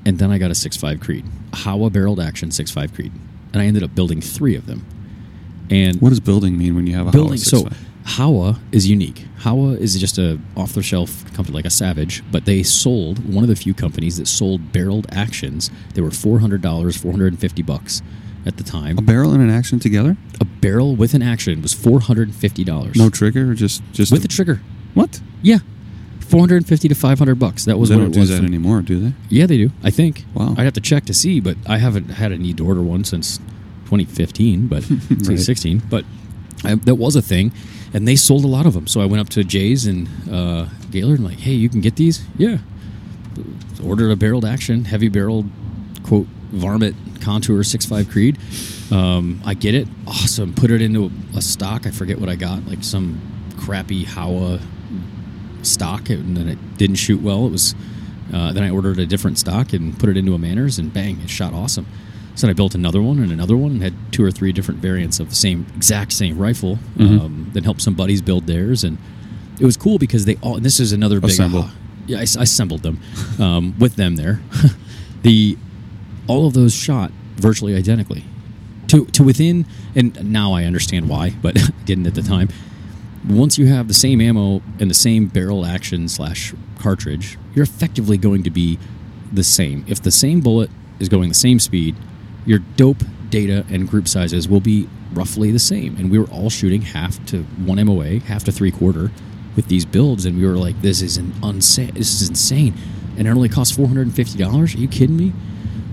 And 0.06 0.18
then 0.18 0.32
I 0.32 0.38
got 0.38 0.50
a 0.50 0.54
6.5 0.54 1.02
Creed, 1.02 1.26
a 1.54 1.58
Howa 1.58 1.90
barreled 1.90 2.20
action 2.20 2.50
6.5 2.50 2.96
Creed, 2.96 3.12
and 3.54 3.62
I 3.62 3.66
ended 3.66 3.84
up 3.84 3.94
building 3.94 4.22
three 4.22 4.56
of 4.56 4.66
them. 4.66 4.86
And 5.70 6.02
What 6.02 6.10
does 6.10 6.20
building 6.20 6.58
mean 6.58 6.76
when 6.76 6.88
you 6.88 6.96
have 6.96 7.08
a 7.08 7.12
building 7.12 7.38
so 7.38 7.68
6.5? 8.10 8.16
Howa 8.18 8.60
is 8.72 8.88
unique. 8.90 9.26
Howa 9.40 9.72
is 9.74 10.00
just 10.00 10.18
a 10.18 10.40
off 10.58 10.74
the 10.74 10.84
shelf 10.84 11.32
company 11.34 11.56
like 11.56 11.66
a 11.66 11.70
Savage, 11.70 12.24
but 12.32 12.46
they 12.46 12.64
sold 12.64 13.34
one 13.34 13.44
of 13.44 13.48
the 13.48 13.56
few 13.56 13.74
companies 13.74 14.18
that 14.18 14.28
sold 14.28 14.72
barreled 14.72 15.08
actions. 15.12 15.70
They 15.94 16.02
were 16.02 16.12
four 16.12 16.40
hundred 16.40 16.62
dollars, 16.62 16.98
four 16.98 17.12
hundred 17.12 17.28
and 17.34 17.40
fifty 17.40 17.62
bucks 17.62 18.02
at 18.46 18.58
the 18.58 18.64
time. 18.64 18.98
a 18.98 19.02
barrel 19.02 19.32
and 19.34 19.42
an 19.44 19.50
action 19.50 19.80
together? 19.80 20.16
A 20.42 20.46
barrel 20.46 20.96
with 20.96 21.14
an 21.14 21.22
action 21.22 21.62
was 21.62 21.74
four 21.74 22.00
hundred 22.02 22.28
and 22.30 22.36
fifty 22.36 22.64
dollars. 22.64 22.96
No 22.96 23.10
trigger, 23.10 23.52
or 23.52 23.54
just 23.54 23.82
just 23.94 24.12
with 24.12 24.24
a 24.26 24.28
trigger. 24.28 24.62
What? 24.94 25.22
Yeah, 25.42 25.60
four 26.20 26.40
hundred 26.42 26.58
and 26.58 26.68
fifty 26.68 26.88
to 26.88 26.96
five 26.96 27.20
hundred 27.20 27.36
bucks. 27.40 27.66
That 27.66 27.78
was 27.78 27.90
they 27.90 27.96
what 27.96 28.02
don't 28.02 28.12
it 28.12 28.14
do 28.16 28.20
was. 28.22 28.30
that 28.30 28.44
anymore, 28.44 28.82
do 28.82 29.00
they? 29.00 29.14
yeah, 29.30 29.46
they 29.46 29.58
do. 29.58 29.72
I 29.84 29.92
think. 29.92 30.26
Wow. 30.34 30.56
I'd 30.58 30.64
have 30.64 30.74
to 30.74 30.82
check 30.82 31.06
to 31.06 31.14
see, 31.14 31.40
but 31.40 31.58
I 31.68 31.78
haven't 31.78 32.10
had 32.10 32.32
a 32.32 32.38
need 32.38 32.58
to 32.58 32.66
order 32.66 32.82
one 32.82 33.04
since 33.04 33.38
2015, 33.86 34.68
but 34.68 34.84
2016. 34.88 35.84
But 35.90 36.06
I, 36.64 36.76
that 36.76 36.96
was 36.96 37.16
a 37.16 37.22
thing, 37.22 37.52
and 37.94 38.08
they 38.08 38.16
sold 38.16 38.44
a 38.44 38.48
lot 38.48 38.66
of 38.66 38.74
them. 38.74 38.88
So 38.88 39.02
I 39.02 39.06
went 39.06 39.22
up 39.22 39.30
to 39.30 39.44
Jay's 39.44 39.86
and 39.86 40.08
uh, 40.32 40.68
Gaylord 40.92 41.20
and 41.20 41.28
like, 41.28 41.40
hey, 41.40 41.54
you 41.54 41.70
can 41.70 41.82
get 41.82 41.96
these? 41.96 42.24
Yeah. 42.38 42.58
Ordered 43.84 44.12
a 44.12 44.16
barreled 44.16 44.46
action, 44.46 44.86
heavy 44.86 45.08
barreled, 45.08 45.50
quote 46.04 46.28
varmint 46.52 46.96
Contour 47.22 47.60
6.5 47.60 48.12
Creed. 48.12 48.38
Um, 48.92 49.42
I 49.46 49.54
get 49.54 49.76
it. 49.76 49.88
Awesome. 50.08 50.54
Put 50.54 50.72
it 50.72 50.82
into 50.82 51.12
a 51.36 51.42
stock. 51.42 51.86
I 51.86 51.92
forget 51.92 52.20
what 52.20 52.30
I 52.30 52.36
got. 52.36 52.66
Like 52.66 52.84
some 52.84 53.22
crappy 53.58 54.04
Howa 54.04 54.60
stock, 55.62 56.10
and 56.10 56.36
then 56.36 56.48
it 56.48 56.78
didn't 56.78 56.96
shoot 56.96 57.22
well. 57.22 57.46
It 57.46 57.52
was. 57.52 57.76
Uh, 58.34 58.54
then 58.54 58.64
I 58.64 58.70
ordered 58.70 59.00
a 59.00 59.08
different 59.08 59.40
stock 59.40 59.74
and 59.74 59.98
put 60.00 60.08
it 60.08 60.16
into 60.16 60.34
a 60.34 60.38
Manners, 60.38 60.78
and 60.78 60.94
bang, 60.94 61.20
it 61.22 61.30
shot 61.30 61.54
awesome. 61.54 61.88
So 62.40 62.48
I 62.48 62.54
built 62.54 62.74
another 62.74 63.02
one 63.02 63.20
and 63.20 63.34
another 63.34 63.58
one, 63.58 63.72
and 63.72 63.84
had 63.84 63.94
two 64.14 64.24
or 64.24 64.32
three 64.32 64.54
different 64.54 64.80
variants 64.80 65.20
of 65.20 65.28
the 65.28 65.36
same 65.36 65.66
exact 65.76 66.14
same 66.14 66.38
rifle. 66.38 66.80
Mhm. 66.98 67.20
Um, 67.20 67.50
then 67.52 67.66
helped 67.66 67.82
some 67.82 67.96
buddies 67.96 68.22
build 68.22 68.48
theirs, 68.48 68.86
and 68.86 68.98
it 69.60 69.66
was 69.66 69.76
cool 69.76 69.98
because 69.98 70.24
they 70.24 70.38
all. 70.38 70.56
And 70.56 70.64
this 70.64 70.80
is 70.80 70.94
another 70.94 71.20
big 71.20 71.32
Assemble. 71.32 71.70
Yeah, 72.08 72.20
I, 72.20 72.22
I 72.22 72.44
assembled 72.44 72.82
them 72.82 73.02
um, 73.40 73.76
with 73.78 73.98
them 73.98 74.16
there. 74.16 74.40
the 75.24 75.58
all 76.28 76.48
of 76.48 76.54
those 76.54 76.74
shot 76.74 77.12
virtually 77.36 77.76
identically 77.76 78.24
to 78.88 79.04
to 79.08 79.22
within 79.22 79.66
and 79.94 80.32
now 80.32 80.54
I 80.54 80.64
understand 80.64 81.10
why, 81.10 81.34
but 81.42 81.58
didn't 81.86 82.08
at 82.08 82.16
the 82.16 82.22
time. 82.22 82.48
Once 83.28 83.58
you 83.58 83.66
have 83.66 83.90
the 83.90 83.94
same 83.94 84.22
ammo 84.22 84.62
and 84.80 84.90
the 84.90 84.96
same 84.96 85.28
barrel 85.28 85.66
action 85.66 86.08
slash 86.08 86.54
cartridge, 86.80 87.38
you're 87.54 87.64
effectively 87.64 88.18
going 88.18 88.44
to 88.44 88.50
be 88.50 88.80
the 89.30 89.44
same. 89.44 89.84
If 89.90 90.02
the 90.02 90.12
same 90.12 90.40
bullet 90.40 90.70
is 91.00 91.10
going 91.10 91.28
the 91.28 91.36
same 91.36 91.60
speed, 91.60 91.98
your 92.50 92.60
dope 92.78 93.04
data 93.30 93.64
and 93.70 93.88
group 93.88 94.08
sizes 94.08 94.50
will 94.50 94.60
be 94.60 94.90
roughly 95.14 95.52
the 95.52 95.60
same. 95.60 95.96
And 95.98 96.10
we 96.10 96.18
were 96.18 96.28
all 96.32 96.50
shooting 96.50 96.82
half 96.82 97.24
to 97.28 97.44
one 97.44 97.78
MOA, 97.86 98.20
half 98.22 98.44
to 98.46 98.52
three 98.52 98.72
quarter 98.72 99.12
with 99.56 99.68
these 99.68 99.86
builds, 99.86 100.26
and 100.26 100.36
we 100.36 100.48
were 100.48 100.58
like, 100.58 100.82
"This 100.82 101.04
is 101.04 101.18
an 101.18 101.32
unsa- 101.42 101.94
This 101.94 102.22
is 102.22 102.28
insane." 102.28 102.74
And 103.18 103.28
it 103.28 103.32
only 103.32 103.50
costs 103.50 103.76
four 103.76 103.88
hundred 103.88 104.08
and 104.08 104.16
fifty 104.16 104.40
dollars. 104.40 104.74
Are 104.74 104.80
you 104.80 104.88
kidding 104.88 105.16
me? 105.16 105.32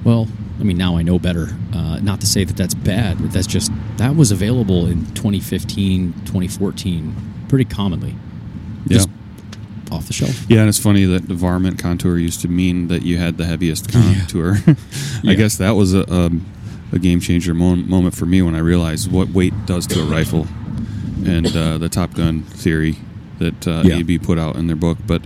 Well, 0.03 0.29
I 0.59 0.63
mean, 0.63 0.79
now 0.79 0.97
I 0.97 1.03
know 1.03 1.19
better. 1.19 1.55
Uh, 1.75 1.99
not 2.01 2.21
to 2.23 2.27
say 2.27 2.45
that 2.45 2.57
that's 2.57 2.75
bad, 2.75 3.19
but 3.21 3.33
that's 3.33 3.47
just 3.47 3.71
that 3.99 4.17
was 4.17 4.31
available 4.31 4.87
in 4.87 5.05
2015, 5.13 6.15
2014, 6.25 7.15
pretty 7.49 7.67
commonly. 7.67 8.15
Yeah. 8.87 9.05
Off 9.93 10.07
the 10.07 10.13
shelf. 10.13 10.45
Yeah, 10.49 10.61
and 10.61 10.69
it's 10.69 10.79
funny 10.79 11.05
that 11.05 11.29
the 11.29 11.35
varmint 11.35 11.79
contour 11.79 12.17
used 12.19 12.41
to 12.43 12.49
mean 12.49 12.89
that 12.89 13.03
you 13.03 13.19
had 13.19 13.37
the 13.39 13.45
heaviest 13.47 13.91
contour. 13.93 14.57
Yeah. 15.23 15.33
I 15.33 15.35
guess 15.35 15.57
that 15.57 15.71
was 15.73 15.95
a, 15.95 16.09
um, 16.13 16.45
a 16.93 16.99
game 16.99 17.21
changer 17.21 17.55
mo- 17.55 17.75
moment 17.77 18.15
for 18.15 18.27
me 18.27 18.43
when 18.43 18.55
I 18.55 18.59
realized 18.59 19.11
what 19.11 19.29
weight 19.31 19.55
does 19.67 19.87
to 19.89 20.01
a 20.03 20.05
rifle, 20.05 20.47
and 21.25 21.47
uh, 21.57 21.79
the 21.79 21.89
Top 21.89 22.15
Gun 22.15 22.43
theory 22.43 22.97
that 23.39 23.67
uh, 23.67 23.83
Yeah. 23.85 23.97
AB 23.97 24.19
put 24.19 24.39
out 24.39 24.57
in 24.57 24.67
their 24.67 24.77
book. 24.77 24.99
But 25.07 25.23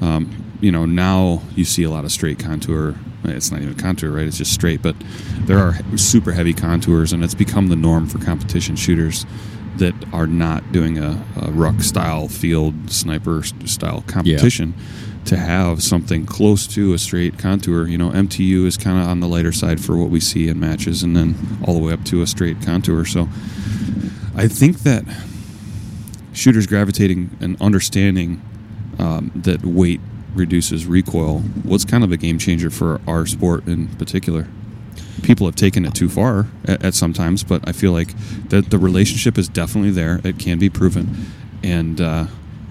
um, 0.00 0.30
you 0.60 0.70
know, 0.72 0.86
now 0.86 1.42
you 1.56 1.64
see 1.64 1.82
a 1.82 1.90
lot 1.90 2.04
of 2.04 2.12
straight 2.12 2.38
contour. 2.38 2.94
It's 3.24 3.50
not 3.50 3.60
even 3.62 3.74
contour, 3.74 4.10
right? 4.10 4.26
It's 4.26 4.38
just 4.38 4.52
straight. 4.52 4.82
But 4.82 4.94
there 5.40 5.58
are 5.58 5.74
super 5.96 6.32
heavy 6.32 6.52
contours, 6.54 7.12
and 7.12 7.24
it's 7.24 7.34
become 7.34 7.68
the 7.68 7.76
norm 7.76 8.06
for 8.06 8.18
competition 8.18 8.76
shooters 8.76 9.26
that 9.78 9.94
are 10.12 10.26
not 10.26 10.72
doing 10.72 10.98
a, 10.98 11.24
a 11.40 11.50
ruck 11.50 11.80
style 11.80 12.28
field 12.28 12.90
sniper 12.90 13.42
style 13.64 14.02
competition 14.06 14.74
to 15.24 15.36
have 15.36 15.82
something 15.82 16.26
close 16.26 16.66
to 16.66 16.92
a 16.92 16.98
straight 16.98 17.38
contour. 17.38 17.86
You 17.86 17.98
know, 17.98 18.10
MTU 18.10 18.66
is 18.66 18.76
kind 18.76 18.98
of 18.98 19.08
on 19.08 19.20
the 19.20 19.28
lighter 19.28 19.52
side 19.52 19.80
for 19.80 19.96
what 19.96 20.10
we 20.10 20.20
see 20.20 20.48
in 20.48 20.60
matches, 20.60 21.02
and 21.02 21.16
then 21.16 21.34
all 21.66 21.74
the 21.74 21.80
way 21.80 21.92
up 21.92 22.04
to 22.06 22.22
a 22.22 22.26
straight 22.26 22.60
contour. 22.62 23.04
So 23.04 23.28
I 24.36 24.48
think 24.48 24.80
that 24.80 25.04
shooters 26.32 26.66
gravitating 26.66 27.36
and 27.40 27.60
understanding 27.60 28.42
um, 28.98 29.32
that 29.34 29.64
weight 29.64 30.00
reduces 30.34 30.86
recoil 30.86 31.42
was 31.64 31.84
kind 31.84 32.04
of 32.04 32.12
a 32.12 32.16
game 32.16 32.38
changer 32.38 32.70
for 32.70 33.00
our 33.06 33.24
sport 33.26 33.66
in 33.66 33.88
particular. 33.96 34.48
People 35.22 35.46
have 35.46 35.56
taken 35.56 35.84
it 35.84 35.94
too 35.94 36.08
far 36.08 36.46
at, 36.66 36.84
at 36.84 36.94
sometimes, 36.94 37.44
but 37.44 37.66
I 37.68 37.72
feel 37.72 37.92
like 37.92 38.14
that 38.48 38.70
the 38.70 38.78
relationship 38.78 39.38
is 39.38 39.48
definitely 39.48 39.90
there. 39.90 40.20
It 40.24 40.38
can 40.38 40.58
be 40.58 40.68
proven, 40.68 41.26
and 41.62 42.00
uh, 42.00 42.26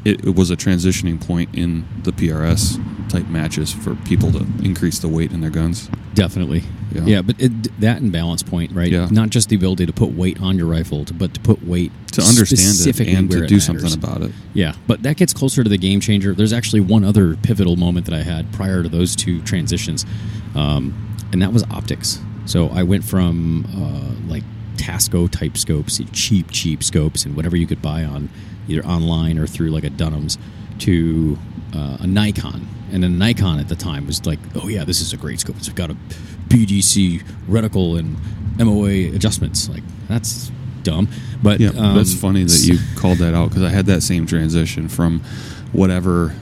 it, 0.06 0.26
it 0.26 0.36
was 0.36 0.52
a 0.52 0.56
transitioning 0.56 1.26
point 1.26 1.50
in 1.54 1.86
the 2.04 2.12
PRS 2.12 3.10
type 3.10 3.28
matches 3.28 3.72
for 3.72 3.96
people 3.96 4.32
to 4.32 4.40
increase 4.64 5.00
the 5.00 5.08
weight 5.08 5.32
in 5.32 5.42
their 5.42 5.50
guns. 5.50 5.90
Definitely. 6.14 6.64
Yeah. 6.92 7.02
Yeah, 7.06 7.22
but 7.22 7.42
it, 7.42 7.80
that 7.80 8.02
and 8.02 8.12
balance 8.12 8.44
point, 8.44 8.72
right? 8.72 8.92
Yeah. 8.92 9.08
Not 9.10 9.30
just 9.30 9.50
the 9.50 9.56
ability 9.56 9.86
to 9.86 9.94
put 9.94 10.12
weight 10.12 10.42
on 10.42 10.58
your 10.58 10.68
rifle, 10.68 11.06
but 11.18 11.34
to 11.34 11.40
put 11.40 11.64
weight 11.64 11.92
To 12.14 12.22
understand 12.22 12.76
it 12.86 13.08
and 13.08 13.32
to 13.32 13.48
do 13.48 13.60
something 13.60 13.94
about 13.94 14.22
it. 14.22 14.32
Yeah, 14.54 14.76
but 14.88 15.04
that 15.04 15.18
gets 15.18 15.34
closer 15.34 15.64
to 15.64 15.70
the 15.70 15.78
game 15.78 16.00
changer. 16.00 16.34
There's 16.34 16.54
actually 16.54 16.82
one 16.82 17.04
other 17.04 17.36
pivotal 17.38 17.76
moment 17.76 18.06
that 18.06 18.16
I 18.16 18.24
had 18.24 18.52
prior 18.54 18.84
to 18.84 18.90
those 18.90 19.16
two 19.16 19.42
transitions, 19.42 20.06
um, 20.56 21.16
and 21.32 21.42
that 21.42 21.54
was 21.54 21.64
optics. 21.72 22.20
So 22.46 22.70
I 22.70 22.84
went 22.84 23.04
from 23.04 23.66
uh, 23.76 24.30
like 24.32 24.44
Tasco 24.76 25.30
type 25.30 25.58
scopes, 25.58 26.02
cheap, 26.12 26.52
cheap 26.52 26.84
scopes, 26.84 27.26
and 27.26 27.36
whatever 27.36 27.56
you 27.56 27.68
could 27.68 27.82
buy 27.82 28.04
on 28.04 28.30
either 28.68 28.86
online 28.86 29.38
or 29.38 29.48
through 29.48 29.70
like 29.70 29.84
a 29.84 29.90
Dunham's, 29.90 30.38
to 30.80 31.38
uh, 31.76 31.98
a 32.02 32.08
Nikon. 32.08 32.68
And 32.92 33.04
a 33.04 33.10
Nikon 33.10 33.60
at 33.60 33.70
the 33.70 33.76
time 33.76 34.06
was 34.06 34.26
like, 34.26 34.40
oh 34.56 34.68
yeah, 34.68 34.84
this 34.84 35.02
is 35.02 35.14
a 35.14 35.18
great 35.18 35.40
scope. 35.40 35.58
It's 35.58 35.70
got 35.70 35.90
a 35.90 35.98
BDC 36.48 37.24
reticle 37.48 37.98
and 37.98 38.18
MOA 38.60 39.16
adjustments. 39.16 39.70
Like 39.70 39.84
that's 40.08 40.52
dumb, 40.84 41.08
but 41.42 41.60
Yeah, 41.60 41.70
um, 41.70 41.96
that's 41.96 42.14
funny 42.14 42.44
that 42.44 42.64
you 42.66 42.78
called 42.96 43.20
that 43.20 43.34
out 43.34 43.50
because 43.50 43.64
I 43.64 43.70
had 43.70 43.86
that 43.88 44.04
same 44.04 44.26
transition 44.26 44.90
from 44.90 45.22
whatever 45.72 46.36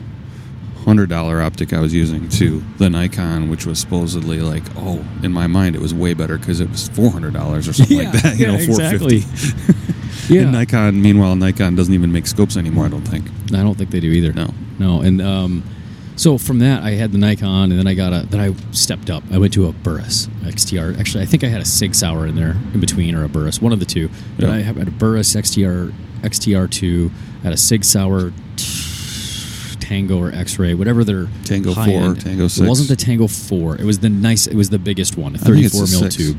hundred 0.83 1.09
dollar 1.09 1.41
optic 1.41 1.73
I 1.73 1.79
was 1.79 1.93
using 1.93 2.27
to 2.29 2.63
the 2.77 2.89
Nikon, 2.89 3.49
which 3.49 3.65
was 3.65 3.79
supposedly 3.79 4.41
like, 4.41 4.63
oh, 4.77 5.05
in 5.23 5.31
my 5.31 5.47
mind 5.47 5.75
it 5.75 5.81
was 5.81 5.93
way 5.93 6.13
better 6.13 6.37
because 6.37 6.59
it 6.59 6.69
was 6.69 6.89
four 6.89 7.09
hundred 7.11 7.33
dollars 7.33 7.67
or 7.67 7.73
something 7.73 7.97
like 7.97 8.11
that. 8.23 8.37
You 8.37 8.47
yeah, 8.47 8.57
know, 8.57 8.65
four 8.65 8.77
fifty. 8.77 9.17
exactly. 9.17 9.75
yeah, 10.35 10.41
And 10.43 10.51
Nikon, 10.53 11.01
meanwhile, 11.01 11.35
Nikon 11.35 11.75
doesn't 11.75 11.93
even 11.93 12.11
make 12.11 12.25
scopes 12.27 12.57
anymore. 12.57 12.85
I 12.85 12.89
don't 12.89 13.07
think. 13.07 13.27
I 13.53 13.61
don't 13.63 13.77
think 13.77 13.91
they 13.91 13.99
do 13.99 14.11
either. 14.11 14.33
No. 14.33 14.53
no. 14.79 15.01
And 15.01 15.21
um, 15.21 15.63
so 16.15 16.37
from 16.37 16.59
that, 16.59 16.83
I 16.83 16.91
had 16.91 17.11
the 17.11 17.17
Nikon, 17.17 17.71
and 17.71 17.79
then 17.79 17.87
I 17.87 17.93
got 17.93 18.11
a. 18.13 18.25
Then 18.27 18.39
I 18.39 18.55
stepped 18.71 19.09
up. 19.09 19.23
I 19.31 19.37
went 19.37 19.53
to 19.53 19.67
a 19.67 19.71
Burris 19.71 20.27
XTR. 20.43 20.99
Actually, 20.99 21.23
I 21.23 21.25
think 21.27 21.43
I 21.43 21.47
had 21.47 21.61
a 21.61 21.65
Sig 21.65 21.93
Sauer 21.95 22.25
in 22.27 22.35
there 22.35 22.51
in 22.73 22.79
between, 22.79 23.13
or 23.15 23.23
a 23.23 23.29
Burris, 23.29 23.61
one 23.61 23.71
of 23.73 23.79
the 23.79 23.85
two. 23.85 24.09
But 24.37 24.45
Yeah. 24.47 24.53
I 24.53 24.59
had 24.61 24.87
a 24.87 24.91
Burris 24.91 25.35
XTR 25.35 25.93
XTR 26.21 26.69
two, 26.69 27.11
had 27.43 27.53
a 27.53 27.57
Sig 27.57 27.83
Sauer 27.83 28.31
Tango 29.91 30.17
or 30.17 30.31
X-ray, 30.33 30.73
whatever 30.73 31.03
their 31.03 31.27
Tango 31.43 31.73
4, 31.73 31.83
end. 31.85 32.21
Tango 32.21 32.45
It 32.45 32.49
6. 32.49 32.67
wasn't 32.69 32.87
the 32.87 32.95
Tango 32.95 33.27
four. 33.27 33.75
It 33.75 33.83
was 33.83 33.99
the 33.99 34.07
nice. 34.09 34.47
It 34.47 34.55
was 34.55 34.69
the 34.69 34.79
biggest 34.79 35.17
one, 35.17 35.35
a 35.35 35.37
I 35.37 35.41
think 35.41 35.65
it's 35.65 35.75
34 35.77 35.99
mil 36.01 36.11
6. 36.11 36.15
tube. 36.15 36.37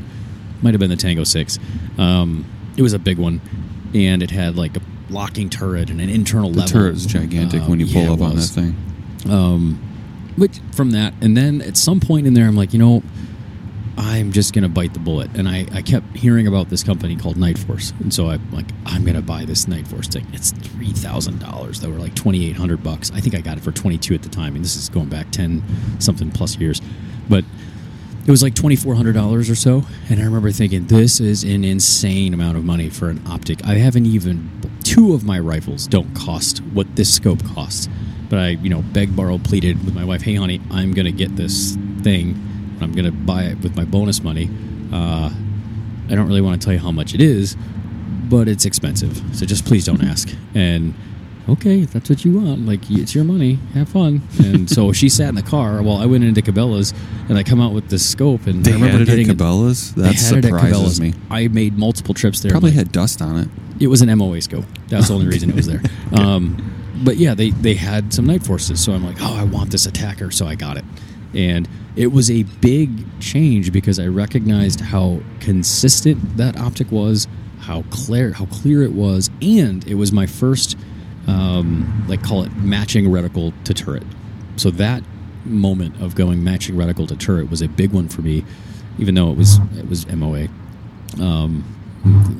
Might 0.63 0.73
have 0.73 0.79
been 0.79 0.89
the 0.89 0.95
Tango 0.95 1.23
six. 1.23 1.59
Um, 1.99 2.45
it 2.77 2.81
was 2.81 2.93
a 2.93 2.99
big 2.99 3.19
one, 3.19 3.41
and 3.93 4.23
it 4.23 4.31
had 4.31 4.55
like 4.55 4.75
a 4.75 4.81
locking 5.11 5.49
turret 5.51 5.91
and 5.91 6.01
an 6.01 6.09
internal 6.09 6.49
The 6.49 6.59
level. 6.61 6.71
turret 6.71 6.95
is 6.95 7.05
gigantic 7.05 7.61
Uh, 7.61 7.65
when 7.65 7.79
you 7.79 7.85
pull 7.85 8.01
yeah, 8.03 8.11
up 8.13 8.21
on 8.21 8.35
that 8.37 8.41
thing. 8.41 8.75
Um, 9.29 9.77
which 10.35 10.59
from 10.71 10.89
that, 10.91 11.13
and 11.21 11.37
then 11.37 11.61
at 11.61 11.77
some 11.77 11.99
point 11.99 12.25
in 12.25 12.33
there, 12.33 12.47
I'm 12.47 12.55
like, 12.55 12.73
you 12.73 12.79
know, 12.79 13.03
I'm 13.97 14.31
just 14.31 14.53
gonna 14.53 14.69
bite 14.69 14.93
the 14.93 14.99
bullet. 14.99 15.29
And 15.35 15.47
I, 15.47 15.67
I 15.71 15.81
kept 15.81 16.15
hearing 16.15 16.47
about 16.47 16.69
this 16.69 16.83
company 16.83 17.15
called 17.15 17.37
Nightforce, 17.37 17.99
and 18.01 18.13
so 18.13 18.29
I'm 18.29 18.51
like, 18.51 18.65
I'm 18.85 19.05
gonna 19.05 19.21
buy 19.21 19.45
this 19.45 19.65
Nightforce 19.65 20.11
thing. 20.11 20.27
It's 20.33 20.51
three 20.51 20.91
thousand 20.91 21.39
dollars. 21.39 21.79
They 21.79 21.87
were 21.87 21.97
like 21.97 22.15
twenty 22.15 22.49
eight 22.49 22.55
hundred 22.55 22.83
bucks. 22.83 23.11
I 23.11 23.19
think 23.19 23.35
I 23.35 23.41
got 23.41 23.57
it 23.57 23.63
for 23.63 23.71
twenty 23.71 23.97
two 23.97 24.13
at 24.13 24.23
the 24.23 24.29
time, 24.29 24.55
and 24.55 24.63
this 24.63 24.75
is 24.75 24.89
going 24.89 25.09
back 25.09 25.31
ten 25.31 25.63
something 25.99 26.31
plus 26.31 26.57
years, 26.57 26.81
but. 27.29 27.43
It 28.25 28.31
was 28.31 28.41
like 28.41 28.55
twenty 28.55 28.77
four 28.77 28.95
hundred 28.95 29.15
dollars 29.15 29.49
or 29.49 29.55
so, 29.55 29.83
and 30.09 30.17
I 30.21 30.23
remember 30.23 30.49
thinking, 30.49 30.87
"This 30.87 31.19
is 31.19 31.43
an 31.43 31.65
insane 31.65 32.33
amount 32.33 32.57
of 32.57 32.63
money 32.63 32.89
for 32.89 33.09
an 33.09 33.21
optic." 33.27 33.65
I 33.65 33.73
haven't 33.73 34.05
even 34.05 34.49
two 34.85 35.13
of 35.13 35.25
my 35.25 35.37
rifles 35.39 35.87
don't 35.87 36.15
cost 36.15 36.59
what 36.59 36.95
this 36.95 37.13
scope 37.13 37.43
costs, 37.53 37.89
but 38.29 38.39
I, 38.39 38.47
you 38.51 38.69
know, 38.69 38.81
begged, 38.81 39.13
borrowed, 39.17 39.43
pleaded 39.43 39.83
with 39.83 39.93
my 39.93 40.05
wife, 40.05 40.21
"Hey, 40.21 40.35
honey, 40.35 40.61
I'm 40.71 40.93
gonna 40.93 41.11
get 41.11 41.35
this 41.35 41.77
thing. 42.01 42.52
I'm 42.83 42.91
gonna 42.93 43.11
buy 43.11 43.43
it 43.45 43.59
with 43.61 43.75
my 43.75 43.85
bonus 43.85 44.21
money. 44.23 44.49
Uh, 44.91 45.31
I 46.09 46.15
don't 46.15 46.27
really 46.27 46.41
want 46.41 46.61
to 46.61 46.65
tell 46.65 46.73
you 46.73 46.79
how 46.79 46.91
much 46.91 47.13
it 47.15 47.21
is, 47.21 47.55
but 48.29 48.47
it's 48.47 48.65
expensive. 48.65 49.21
So 49.35 49.45
just 49.45 49.65
please 49.65 49.85
don't 49.85 50.03
ask." 50.03 50.29
And 50.53 50.93
okay, 51.49 51.81
if 51.81 51.91
that's 51.93 52.09
what 52.09 52.23
you 52.25 52.39
want. 52.39 52.65
Like 52.65 52.89
it's 52.91 53.15
your 53.15 53.23
money. 53.23 53.57
Have 53.73 53.89
fun. 53.89 54.21
And 54.39 54.69
so 54.69 54.91
she 54.99 55.09
sat 55.09 55.29
in 55.29 55.35
the 55.35 55.41
car 55.41 55.81
while 55.81 55.97
I 55.97 56.05
went 56.05 56.23
into 56.23 56.41
Cabela's, 56.41 56.93
and 57.29 57.37
I 57.37 57.43
come 57.43 57.59
out 57.61 57.73
with 57.73 57.89
this 57.89 58.07
scope, 58.07 58.45
and 58.47 58.63
They 58.63 58.71
I 58.71 58.75
remember 58.75 58.99
had 58.99 59.09
it 59.09 59.09
at 59.09 59.19
it- 59.19 59.27
Cabela's. 59.37 59.93
That 59.95 60.15
surprises 60.15 60.99
me. 61.01 61.13
I 61.31 61.47
made 61.47 61.77
multiple 61.77 62.13
trips 62.13 62.41
there. 62.41 62.51
Probably 62.51 62.69
like, 62.71 62.77
had 62.77 62.91
dust 62.91 63.21
on 63.21 63.37
it. 63.37 63.47
it 63.79 63.87
was 63.87 64.01
an 64.01 64.15
MOA 64.17 64.41
scope. 64.41 64.65
That's 64.89 65.07
the 65.07 65.15
only 65.15 65.27
reason 65.27 65.49
it 65.49 65.55
was 65.55 65.67
there. 65.67 65.81
Um, 66.13 66.69
but 67.03 67.17
yeah, 67.17 67.33
they 67.33 67.49
they 67.49 67.73
had 67.73 68.13
some 68.13 68.25
Nightforces, 68.27 68.77
so 68.77 68.93
I'm 68.93 69.03
like, 69.03 69.17
oh, 69.19 69.35
I 69.35 69.43
want 69.43 69.71
this 69.71 69.87
ATACR, 69.87 70.31
so 70.31 70.45
I 70.45 70.53
got 70.55 70.77
it, 70.77 70.85
and 71.33 71.67
it 71.95 72.07
was 72.07 72.31
a 72.31 72.43
big 72.43 73.19
change 73.19 73.71
because 73.71 73.99
I 73.99 74.07
recognized 74.07 74.81
how 74.81 75.21
consistent 75.39 76.37
that 76.37 76.57
optic 76.57 76.91
was, 76.91 77.27
how 77.59 77.83
clear 77.91 78.33
how 78.33 78.45
clear 78.45 78.83
it 78.83 78.93
was, 78.93 79.29
and 79.41 79.85
it 79.87 79.95
was 79.95 80.11
my 80.11 80.25
first, 80.25 80.77
um, 81.27 82.05
like 82.07 82.23
call 82.23 82.43
it 82.43 82.55
matching 82.57 83.05
reticle 83.05 83.53
to 83.65 83.73
turret. 83.73 84.03
So 84.55 84.71
that 84.71 85.03
moment 85.45 86.01
of 86.01 86.15
going 86.15 86.43
matching 86.43 86.75
reticle 86.75 87.07
to 87.07 87.15
turret 87.15 87.49
was 87.49 87.61
a 87.61 87.67
big 87.67 87.91
one 87.91 88.07
for 88.07 88.21
me. 88.21 88.43
even 88.99 89.15
though 89.15 89.31
it 89.31 89.37
was 89.37 89.57
it 89.77 89.87
was 89.89 90.07
MOA. 90.07 90.47
Um, 91.19 91.63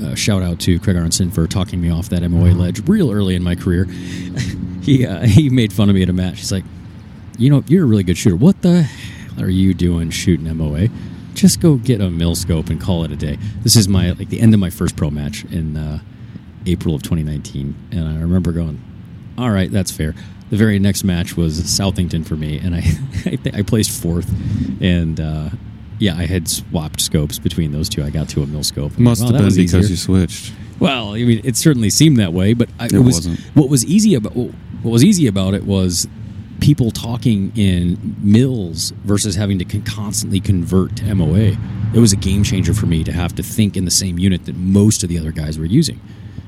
uh, 0.04 0.14
shout 0.16 0.42
out 0.42 0.60
to 0.62 0.80
Craig 0.80 0.98
Aronson 0.98 1.32
for 1.32 1.48
talking 1.48 1.80
me 1.82 1.90
off 1.90 2.10
that 2.10 2.22
MOA 2.30 2.50
ledge 2.50 2.88
real 2.88 3.12
early 3.12 3.36
in 3.36 3.44
my 3.44 3.56
career. 3.56 3.86
he 4.82 5.06
uh, 5.06 5.22
he 5.26 5.50
made 5.50 5.72
fun 5.72 5.90
of 5.90 5.96
me 5.96 6.04
at 6.04 6.10
a 6.10 6.14
match. 6.14 6.40
He's 6.40 6.52
like, 6.52 6.66
you 7.38 7.50
know, 7.50 7.64
you're 7.68 7.84
a 7.84 7.88
really 7.88 8.04
good 8.04 8.18
shooter. 8.18 8.36
What 8.36 8.62
the 8.62 8.84
hell 8.84 9.44
are 9.46 9.50
you 9.50 9.74
doing 9.74 10.10
shooting 10.10 10.56
MOA? 10.58 10.88
Just 11.34 11.60
go 11.60 11.76
get 11.78 12.00
a 12.02 12.10
mill 12.10 12.36
scope 12.36 12.70
and 12.70 12.80
call 12.80 13.04
it 13.04 13.12
a 13.12 13.16
day. 13.16 13.38
This 13.62 13.76
is 13.76 13.88
my 13.88 14.12
like 14.12 14.30
the 14.30 14.40
end 14.40 14.54
of 14.54 14.60
my 14.60 14.70
first 14.70 14.96
pro 14.96 15.10
match 15.10 15.44
in 15.46 15.78
uh, 15.78 16.00
April 16.66 16.94
of 16.96 17.02
2019, 17.04 17.76
and 17.92 18.08
I 18.08 18.22
remember 18.22 18.52
going, 18.52 18.82
"All 19.38 19.50
right, 19.50 19.72
that's 19.72 19.92
fair." 19.92 20.14
The 20.52 20.58
very 20.58 20.78
next 20.78 21.04
match 21.04 21.36
was 21.36 21.60
Southington 21.62 22.24
for 22.26 22.36
me, 22.36 22.60
and 22.60 22.76
I 22.76 22.78
I, 23.26 23.36
th- 23.36 23.56
I 23.56 23.62
placed 23.64 23.90
fourth, 24.00 24.32
and 24.82 25.20
uh, 25.20 25.50
yeah, 25.98 26.16
I 26.16 26.28
had 26.28 26.48
swapped 26.48 27.02
scopes 27.02 27.40
between 27.40 27.72
those 27.72 27.90
two. 27.90 28.04
I 28.04 28.12
got 28.12 28.30
to 28.30 28.44
a 28.44 28.46
mill 28.46 28.64
scope. 28.64 28.98
Must 29.00 29.22
Wow, 29.22 29.28
have 29.32 29.38
been 29.38 29.46
because 29.48 29.58
easier. 29.58 29.80
you 29.90 29.96
switched. 29.96 30.54
Well, 30.80 31.14
I 31.16 31.24
mean, 31.24 31.42
it 31.44 31.56
certainly 31.56 31.90
seemed 31.90 32.18
that 32.18 32.34
way, 32.34 32.54
but 32.54 32.70
I, 32.80 32.86
it, 32.86 32.94
It 32.94 33.00
was 33.00 33.16
wasn't. 33.28 33.40
what 33.56 33.70
was 33.70 33.84
easy 33.86 34.14
about 34.14 34.36
what 34.36 34.92
was 34.92 35.04
easy 35.04 35.26
about 35.26 35.56
it 35.56 35.66
was 35.66 36.08
people 36.64 36.92
talking 36.92 37.52
in 37.58 38.16
mills 38.22 38.92
versus 39.04 39.36
having 39.36 39.60
to 39.60 39.66
con- 39.66 39.82
constantly 39.82 40.40
convert 40.40 40.96
to 40.96 41.14
MOA. 41.14 41.58
It 41.94 42.00
was 42.00 42.14
a 42.14 42.16
game 42.16 42.42
changer 42.42 42.74
for 42.74 42.86
me 42.86 43.04
to 43.04 43.12
have 43.12 43.36
to 43.36 43.44
think 43.44 43.76
in 43.76 43.84
the 43.84 43.92
same 43.92 44.18
unit 44.18 44.46
that 44.46 44.56
most 44.56 45.04
of 45.04 45.10
the 45.10 45.20
other 45.20 45.34
guys 45.34 45.60
were 45.60 45.66
using, 45.66 46.00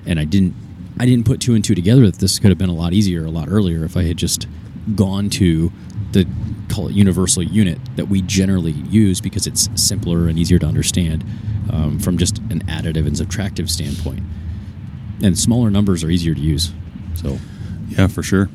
and 0.05 0.19
I 0.19 0.23
didn't. 0.23 0.55
I 0.97 1.05
didn't 1.05 1.25
put 1.25 1.41
two 1.41 1.55
and 1.55 1.63
two 1.63 1.75
together 1.75 2.05
that 2.05 2.19
this 2.19 2.39
could 2.39 2.49
have 2.49 2.57
been 2.57 2.69
a 2.69 2.73
lot 2.73 2.93
easier, 2.93 3.25
a 3.25 3.29
lot 3.29 3.49
earlier 3.49 3.83
if 3.83 3.97
I 3.97 4.03
had 4.03 4.15
just 4.15 4.47
gone 4.95 5.29
to 5.31 5.69
the 6.13 6.25
call 6.69 6.87
it 6.87 6.93
universal 6.93 7.43
unit 7.43 7.77
that 7.97 8.05
we 8.05 8.21
generally 8.21 8.71
use 8.71 9.19
because 9.19 9.45
it's 9.45 9.69
simpler 9.75 10.29
and 10.29 10.39
easier 10.39 10.57
to 10.57 10.65
understand 10.65 11.25
um, 11.69 11.99
from 11.99 12.17
just 12.17 12.37
an 12.49 12.63
additive 12.67 13.05
and 13.05 13.17
subtractive 13.17 13.69
standpoint. 13.69 14.23
And 15.21 15.37
smaller 15.37 15.69
numbers 15.69 16.01
are 16.05 16.09
easier 16.09 16.33
to 16.33 16.39
use. 16.39 16.71
So, 17.15 17.39
Yeah, 17.89 18.07
for 18.07 18.23
sure. 18.23 18.49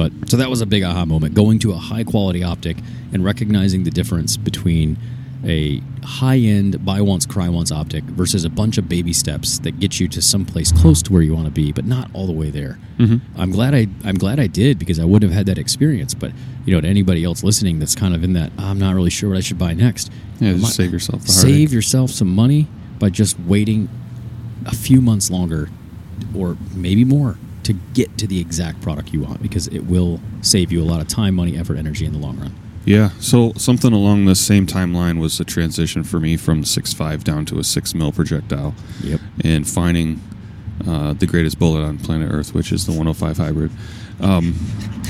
But 0.00 0.30
so 0.30 0.38
that 0.38 0.48
was 0.48 0.62
a 0.62 0.66
big 0.66 0.82
aha 0.82 1.04
moment. 1.04 1.34
Going 1.34 1.58
to 1.58 1.72
a 1.72 1.76
high 1.76 2.04
quality 2.04 2.42
optic 2.42 2.78
and 3.12 3.22
recognizing 3.22 3.84
the 3.84 3.90
difference 3.90 4.38
between 4.38 4.96
a 5.44 5.82
high 6.02 6.38
end 6.38 6.82
buy 6.86 7.02
once 7.02 7.26
cry 7.26 7.50
once 7.50 7.70
optic 7.70 8.02
versus 8.04 8.46
a 8.46 8.48
bunch 8.48 8.78
of 8.78 8.88
baby 8.88 9.12
steps 9.12 9.58
that 9.58 9.78
get 9.78 10.00
you 10.00 10.08
to 10.08 10.22
someplace 10.22 10.72
close 10.72 11.02
to 11.02 11.12
where 11.12 11.20
you 11.20 11.34
want 11.34 11.44
to 11.44 11.52
be, 11.52 11.70
but 11.70 11.84
not 11.84 12.10
all 12.14 12.26
the 12.26 12.32
way 12.32 12.48
there. 12.48 12.78
Mm-hmm. 12.98 13.38
I'm 13.38 13.50
glad 13.50 13.74
I 13.74 13.88
I'm 14.02 14.16
glad 14.16 14.40
I 14.40 14.46
did 14.46 14.78
because 14.78 14.98
I 14.98 15.04
wouldn't 15.04 15.30
have 15.30 15.36
had 15.36 15.44
that 15.46 15.58
experience. 15.58 16.14
But 16.14 16.32
you 16.64 16.74
know, 16.74 16.80
to 16.80 16.88
anybody 16.88 17.22
else 17.22 17.44
listening 17.44 17.78
that's 17.78 17.94
kind 17.94 18.14
of 18.14 18.24
in 18.24 18.32
that 18.32 18.52
I'm 18.56 18.78
not 18.78 18.94
really 18.94 19.10
sure 19.10 19.28
what 19.28 19.36
I 19.36 19.42
should 19.42 19.58
buy 19.58 19.74
next. 19.74 20.10
Yeah, 20.40 20.52
just 20.52 20.62
not- 20.62 20.72
save 20.72 20.92
yourself 20.94 21.22
the 21.24 21.32
save 21.32 21.74
yourself 21.74 22.10
some 22.10 22.34
money 22.34 22.68
by 22.98 23.10
just 23.10 23.38
waiting 23.40 23.90
a 24.64 24.74
few 24.74 25.02
months 25.02 25.30
longer 25.30 25.68
or 26.34 26.56
maybe 26.74 27.04
more 27.04 27.36
to 27.64 27.72
get 27.94 28.16
to 28.18 28.26
the 28.26 28.40
exact 28.40 28.80
product 28.80 29.12
you 29.12 29.20
want 29.20 29.42
because 29.42 29.66
it 29.68 29.80
will 29.80 30.20
save 30.42 30.72
you 30.72 30.82
a 30.82 30.84
lot 30.86 31.00
of 31.00 31.08
time, 31.08 31.34
money, 31.34 31.56
effort, 31.56 31.76
energy 31.76 32.04
in 32.06 32.12
the 32.12 32.18
long 32.18 32.38
run. 32.38 32.54
Yeah, 32.86 33.10
so 33.20 33.52
something 33.56 33.92
along 33.92 34.24
the 34.24 34.34
same 34.34 34.66
timeline 34.66 35.20
was 35.20 35.36
the 35.38 35.44
transition 35.44 36.02
for 36.02 36.18
me 36.18 36.36
from 36.38 36.64
six 36.64 36.92
five 36.94 37.24
down 37.24 37.44
to 37.46 37.58
a 37.58 37.64
six 37.64 37.94
mil 37.94 38.10
projectile, 38.12 38.74
Yep. 39.02 39.20
and 39.44 39.68
finding 39.68 40.20
uh, 40.86 41.12
the 41.12 41.26
greatest 41.26 41.58
bullet 41.58 41.82
on 41.84 41.98
planet 41.98 42.30
Earth, 42.32 42.54
which 42.54 42.72
is 42.72 42.86
the 42.86 42.92
105 42.92 43.36
hybrid. 43.36 43.70
Um, 44.20 44.54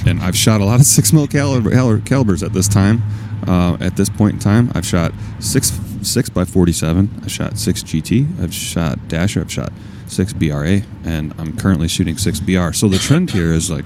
and 0.04 0.20
I've 0.20 0.36
shot 0.36 0.60
a 0.60 0.64
lot 0.64 0.80
of 0.80 0.86
six 0.86 1.12
mil 1.12 1.28
caliber, 1.28 1.70
caliber- 1.70 2.00
calibers 2.04 2.42
at 2.42 2.52
this 2.52 2.66
time. 2.66 3.02
Uh, 3.46 3.76
at 3.80 3.96
this 3.96 4.08
point 4.10 4.34
in 4.34 4.38
time, 4.40 4.70
I've 4.74 4.84
shot 4.84 5.12
six 5.38 5.70
six 6.02 6.28
by 6.28 6.44
47. 6.44 7.20
I 7.24 7.28
shot 7.28 7.56
six 7.56 7.82
GT. 7.84 8.26
I've 8.42 8.52
shot 8.52 8.98
Dasher. 9.08 9.40
I've 9.42 9.52
shot 9.52 9.72
six 10.10 10.32
BRA, 10.32 10.82
and 11.04 11.34
I'm 11.38 11.56
currently 11.56 11.88
shooting 11.88 12.16
six 12.18 12.40
BR. 12.40 12.72
So 12.72 12.88
the 12.88 12.98
trend 12.98 13.30
here 13.30 13.52
is 13.52 13.70
like 13.70 13.84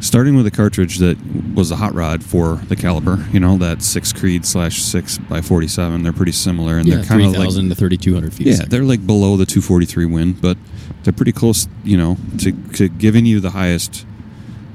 starting 0.00 0.36
with 0.36 0.46
a 0.46 0.50
cartridge 0.50 0.98
that 0.98 1.16
was 1.54 1.70
a 1.70 1.76
hot 1.76 1.94
rod 1.94 2.22
for 2.22 2.56
the 2.68 2.76
caliber, 2.76 3.24
you 3.32 3.40
know, 3.40 3.56
that 3.56 3.82
six 3.82 4.12
Creed 4.12 4.44
slash 4.44 4.82
six 4.82 5.18
by 5.18 5.40
forty 5.40 5.68
seven. 5.68 6.02
They're 6.02 6.12
pretty 6.12 6.32
similar, 6.32 6.76
and 6.78 6.86
yeah, 6.86 6.96
they're 6.96 7.04
kind 7.04 7.22
of 7.22 7.28
like 7.28 7.36
3,000 7.36 7.68
to 7.70 7.74
3,200 7.74 8.34
feet. 8.34 8.46
yeah, 8.46 8.64
they're 8.68 8.84
like 8.84 9.06
below 9.06 9.36
the 9.36 9.46
two 9.46 9.60
forty 9.62 9.86
three 9.86 10.06
win, 10.06 10.32
but 10.32 10.58
they're 11.02 11.12
pretty 11.12 11.32
close, 11.32 11.68
you 11.84 11.96
know, 11.96 12.16
to, 12.38 12.52
to 12.74 12.88
giving 12.88 13.26
you 13.26 13.38
the 13.40 13.50
highest, 13.50 14.06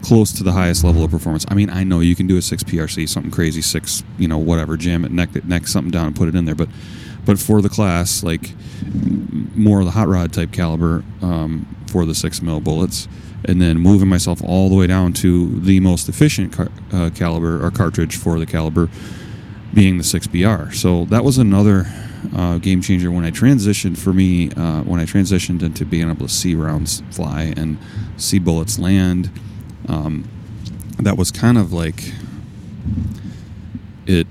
close 0.04 0.32
to 0.34 0.44
the 0.44 0.52
highest 0.52 0.84
level 0.84 1.04
of 1.04 1.12
performance. 1.12 1.46
I 1.50 1.56
mean, 1.56 1.70
I 1.70 1.84
know 1.84 2.00
you 2.00 2.16
can 2.16 2.28
do 2.28 2.38
a 2.38 2.42
six 2.42 2.64
PRC, 2.64 3.08
something 3.10 3.32
crazy, 3.32 3.62
six, 3.62 4.04
you 4.18 4.28
know, 4.28 4.38
whatever, 4.38 4.78
jam 4.78 5.06
it, 5.06 5.12
neck 5.12 5.36
it, 5.36 5.46
neck 5.46 5.68
something 5.68 5.92
down, 5.92 6.08
and 6.08 6.16
put 6.16 6.28
it 6.28 6.36
in 6.36 6.46
there, 6.46 6.56
but. 6.56 6.70
But 7.30 7.38
for 7.38 7.62
the 7.62 7.70
class, 7.70 8.24
like 8.24 8.54
more 9.56 9.82
of 9.82 9.86
the 9.86 9.92
hot 9.92 10.08
rod 10.08 10.34
type 10.34 10.52
caliber 10.52 11.04
um, 11.22 11.68
for 11.86 12.04
the 12.04 12.16
six 12.16 12.42
mil 12.42 12.60
bullets, 12.60 13.08
and 13.46 13.62
then 13.62 13.78
moving 13.78 14.08
myself 14.08 14.42
all 14.44 14.68
the 14.68 14.74
way 14.74 14.88
down 14.88 15.14
to 15.14 15.60
the 15.60 15.80
most 15.80 16.10
efficient 16.10 16.54
car- 16.54 16.72
uh, 16.92 17.12
caliber 17.14 17.64
or 17.64 17.70
cartridge 17.70 18.16
for 18.16 18.40
the 18.40 18.48
caliber, 18.48 18.90
being 19.76 20.00
the 20.00 20.04
6BR. 20.04 20.74
So 20.74 21.06
that 21.06 21.24
was 21.24 21.38
another 21.38 21.86
uh, 22.36 22.58
game 22.58 22.82
changer 22.82 23.12
when 23.12 23.26
I 23.26 23.30
transitioned 23.30 24.00
for 24.00 24.12
me, 24.12 24.50
uh, 24.54 24.82
when 24.82 25.00
I 25.00 25.04
transitioned 25.06 25.62
into 25.62 25.86
being 25.86 26.10
able 26.10 26.26
to 26.26 26.34
see 26.34 26.56
rounds 26.56 27.04
fly 27.12 27.54
and 27.56 27.78
see 28.18 28.40
bullets 28.40 28.80
land. 28.80 29.30
Um, 29.88 30.28
that 30.98 31.16
was 31.16 31.30
kind 31.30 31.60
of 31.60 31.72
like 31.72 32.12
it. 34.08 34.26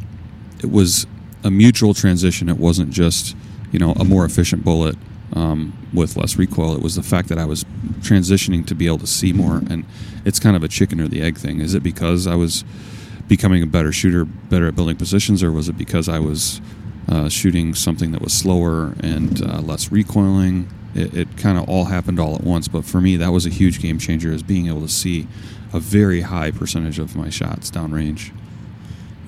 It 0.61 0.72
was 0.72 1.06
a 1.48 1.50
mutual 1.50 1.94
transition. 1.94 2.48
It 2.48 2.58
wasn't 2.58 2.90
just 2.90 3.34
you 3.72 3.78
know 3.78 3.92
a 3.92 4.04
more 4.04 4.24
efficient 4.24 4.64
bullet 4.64 4.96
um, 5.32 5.72
with 5.92 6.16
less 6.16 6.37
recoil. 6.37 6.76
It 6.76 6.82
was 6.82 6.94
the 6.94 7.02
fact 7.02 7.28
that 7.28 7.38
I 7.38 7.44
was 7.44 7.64
transitioning 8.00 8.64
to 8.66 8.74
be 8.74 8.87
able 8.87 8.98
to 8.98 9.06
see 9.06 9.32
more, 9.32 9.56
and 9.56 9.84
it's 10.24 10.38
kind 10.38 10.54
of 10.54 10.62
a 10.62 10.68
chicken 10.68 11.00
or 11.00 11.08
the 11.08 11.22
egg 11.22 11.38
thing. 11.38 11.61
Is 11.61 11.74
it 11.74 11.82
because 11.82 12.26
I 12.26 12.37
was 12.37 12.64
becoming 13.26 13.62
a 13.62 13.66
better 13.66 13.90
shooter, 13.92 14.24
better 14.24 14.68
at 14.68 14.76
building 14.76 14.96
positions, 14.96 15.42
or 15.42 15.50
was 15.50 15.68
it 15.68 15.76
because 15.76 16.08
I 16.08 16.18
was 16.18 16.61
uh, 17.08 17.28
shooting 17.28 17.74
something 17.74 18.12
that 18.12 18.20
was 18.20 18.34
slower 18.34 18.94
and 19.00 19.42
uh, 19.42 19.61
less 19.61 19.90
recoiling? 19.90 20.68
It, 20.94 21.14
it 21.14 21.37
kind 21.38 21.58
of 21.58 21.68
all 21.68 21.87
happened 21.87 22.20
all 22.20 22.34
at 22.34 22.42
once. 22.42 22.68
But 22.68 22.84
for 22.84 23.00
me, 23.00 23.16
that 23.16 23.30
was 23.30 23.46
a 23.46 23.50
huge 23.50 23.80
game 23.80 23.98
changer, 23.98 24.32
is 24.32 24.42
being 24.42 24.68
able 24.68 24.82
to 24.82 24.88
see 24.88 25.26
a 25.72 25.80
very 25.80 26.22
high 26.22 26.50
percentage 26.50 26.98
of 26.98 27.16
my 27.16 27.30
shots 27.30 27.70
downrange. 27.70 28.32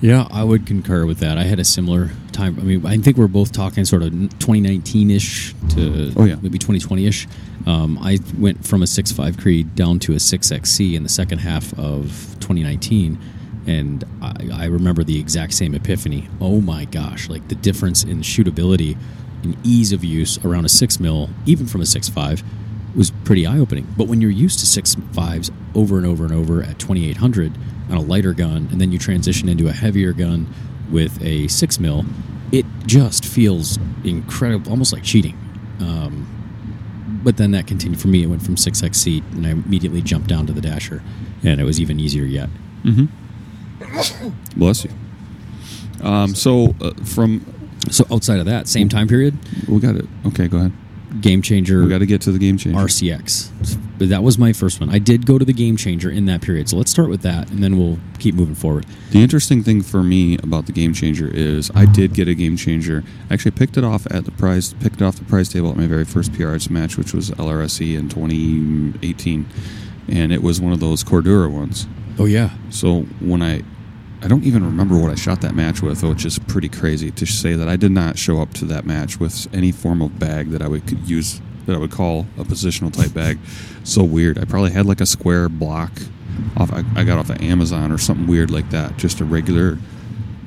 Yeah, 0.01 0.27
I 0.31 0.43
would 0.43 0.65
concur 0.65 1.05
with 1.05 1.19
that. 1.19 1.37
I 1.37 1.43
had 1.43 1.59
a 1.59 1.63
similar 1.63 2.09
time. 2.31 2.57
I 2.59 2.63
mean, 2.63 2.85
I 2.85 2.97
think 2.97 3.17
we're 3.17 3.27
both 3.27 3.51
talking 3.51 3.85
sort 3.85 4.01
of 4.01 4.09
2019 4.11 5.11
ish 5.11 5.53
to 5.69 6.11
Oh, 6.15 6.25
yeah. 6.25 6.35
maybe 6.41 6.57
2020 6.57 7.05
ish. 7.05 7.27
Um, 7.67 7.99
I 8.01 8.17
went 8.39 8.65
from 8.65 8.81
a 8.81 8.85
6.5 8.85 9.39
Creed 9.39 9.75
down 9.75 9.99
to 9.99 10.13
a 10.13 10.15
6XC 10.15 10.95
in 10.95 11.03
the 11.03 11.09
second 11.09 11.37
half 11.39 11.71
of 11.77 12.35
2019. 12.39 13.19
And 13.67 14.03
I, 14.23 14.49
I 14.51 14.65
remember 14.65 15.03
the 15.03 15.19
exact 15.19 15.53
same 15.53 15.75
epiphany. 15.75 16.27
Oh 16.39 16.61
my 16.61 16.85
gosh, 16.85 17.29
like 17.29 17.47
the 17.47 17.55
difference 17.55 18.03
in 18.03 18.21
shootability 18.21 18.97
and 19.43 19.55
ease 19.63 19.91
of 19.91 20.03
use 20.03 20.43
around 20.43 20.65
a 20.65 20.69
6 20.69 20.99
mil, 20.99 21.29
even 21.45 21.67
from 21.67 21.81
a 21.81 21.83
6.5, 21.83 22.43
was 22.95 23.11
pretty 23.23 23.45
eye 23.45 23.59
opening. 23.59 23.87
But 23.95 24.07
when 24.07 24.19
you're 24.19 24.31
used 24.31 24.59
to 24.61 24.81
6.5s 24.81 25.51
over 25.75 25.97
and 25.97 26.07
over 26.07 26.25
and 26.25 26.33
over 26.33 26.63
at 26.63 26.79
2800 26.79 27.53
on 27.91 27.97
a 27.97 28.01
lighter 28.01 28.33
gun, 28.33 28.67
and 28.71 28.79
then 28.81 28.91
you 28.91 28.97
transition 28.97 29.49
into 29.49 29.67
a 29.67 29.71
heavier 29.73 30.13
gun 30.13 30.47
with 30.89 31.21
a 31.23 31.47
6 31.47 31.79
mil, 31.79 32.05
it 32.51 32.65
just 32.85 33.25
feels 33.25 33.77
incredible, 34.03 34.71
almost 34.71 34.91
like 34.93 35.03
cheating. 35.03 35.37
Um, 35.79 36.27
but 37.23 37.37
then 37.37 37.51
that 37.51 37.67
continued 37.67 37.99
for 38.01 38.07
me. 38.07 38.23
It 38.23 38.27
went 38.27 38.41
from 38.43 38.55
6XC, 38.55 39.21
and 39.33 39.45
I 39.45 39.51
immediately 39.51 40.01
jumped 40.01 40.27
down 40.27 40.47
to 40.47 40.53
the 40.53 40.61
Dasher, 40.61 41.03
and 41.43 41.61
it 41.61 41.63
was 41.63 41.79
even 41.79 41.99
easier 41.99 42.23
yet. 42.25 42.49
Bless 44.55 44.85
you. 44.85 44.91
Um, 46.01 46.33
so 46.35 46.73
uh, 46.81 46.93
from 47.03 47.45
So 47.89 48.05
outside 48.11 48.39
of 48.39 48.45
that, 48.47 48.67
same 48.67 48.89
time 48.89 49.07
period, 49.07 49.37
we 49.67 49.79
got 49.79 49.95
it. 49.95 50.05
Okay, 50.27 50.47
go 50.47 50.57
ahead. 50.57 50.71
Game 51.19 51.41
Changer 51.41 51.81
We 51.83 51.89
got 51.89 51.99
to 51.99 52.05
get 52.05 52.21
to 52.21 52.31
the 52.31 52.39
game 52.39 52.57
changer. 52.57 52.79
RCX. 52.79 53.77
But 53.97 54.09
that 54.09 54.23
was 54.23 54.37
my 54.37 54.53
first 54.53 54.79
one. 54.79 54.89
I 54.89 54.97
did 54.97 55.25
go 55.25 55.37
to 55.37 55.45
the 55.45 55.53
Game 55.53 55.77
Changer 55.77 56.09
in 56.09 56.25
that 56.25 56.41
period. 56.41 56.69
So 56.69 56.77
let's 56.77 56.89
start 56.89 57.09
with 57.09 57.21
that, 57.21 57.51
and 57.51 57.63
then 57.63 57.77
we'll 57.77 57.99
keep 58.17 58.33
moving 58.33 58.55
forward. 58.55 58.85
The 59.11 59.21
interesting 59.21 59.61
thing 59.61 59.81
for 59.83 60.01
me 60.01 60.37
about 60.39 60.65
the 60.65 60.71
game 60.71 60.93
changer 60.93 61.27
is 61.27 61.69
I 61.75 61.85
did 61.85 62.13
get 62.13 62.27
a 62.27 62.33
game 62.33 62.57
changer. 62.57 63.03
I 63.29 63.33
Actually, 63.33 63.51
picked 63.51 63.77
it 63.77 63.83
off 63.83 64.07
at 64.09 64.25
the 64.25 64.31
prize, 64.31 64.73
picked 64.75 65.01
it 65.01 65.01
off 65.03 65.17
the 65.17 65.25
prize 65.25 65.49
table 65.49 65.69
at 65.69 65.77
my 65.77 65.85
very 65.85 66.05
first 66.05 66.31
PRH 66.31 66.69
match, 66.69 66.97
which 66.97 67.13
was 67.13 67.29
LRSE 67.31 67.95
in 67.97 68.09
2018, 68.09 69.45
and 70.07 70.31
it 70.31 70.41
was 70.41 70.59
one 70.59 70.73
of 70.73 70.79
those 70.79 71.03
Cordura 71.03 71.51
ones. 71.51 71.87
Oh 72.17 72.25
yeah, 72.25 72.51
So 72.69 73.01
when 73.19 73.41
I, 73.41 73.63
I 74.23 74.27
don't 74.27 74.43
even 74.43 74.63
remember 74.63 74.97
what 74.97 75.09
I 75.09 75.15
shot 75.15 75.41
that 75.41 75.55
match 75.55 75.81
with, 75.81 76.03
which 76.03 76.25
is 76.25 76.37
pretty 76.37 76.69
crazy 76.69 77.09
to 77.11 77.25
say 77.25 77.55
that 77.55 77.67
I 77.67 77.75
did 77.75 77.91
not 77.91 78.19
show 78.19 78.39
up 78.41 78.53
to 78.55 78.65
that 78.65 78.85
match 78.85 79.19
with 79.19 79.47
any 79.53 79.71
form 79.71 80.01
of 80.01 80.19
bag 80.19 80.51
that 80.51 80.61
I 80.61 80.67
would 80.67 80.89
use 81.07 81.41
that 81.65 81.75
I 81.75 81.79
would 81.79 81.91
call 81.91 82.25
a 82.37 82.43
positional 82.43 82.91
type 82.91 83.13
bag. 83.13 83.39
So 83.83 84.03
weird. 84.03 84.37
I 84.37 84.45
probably 84.45 84.71
had 84.71 84.85
like 84.85 85.01
a 85.01 85.05
square 85.05 85.49
block 85.49 85.91
off. 86.57 86.71
I, 86.71 86.83
I 86.95 87.03
got 87.03 87.17
off 87.17 87.29
of 87.29 87.41
Amazon 87.41 87.91
or 87.91 87.97
something 87.97 88.27
weird 88.27 88.51
like 88.51 88.69
that. 88.71 88.97
Just 88.97 89.21
a 89.21 89.25
regular 89.25 89.77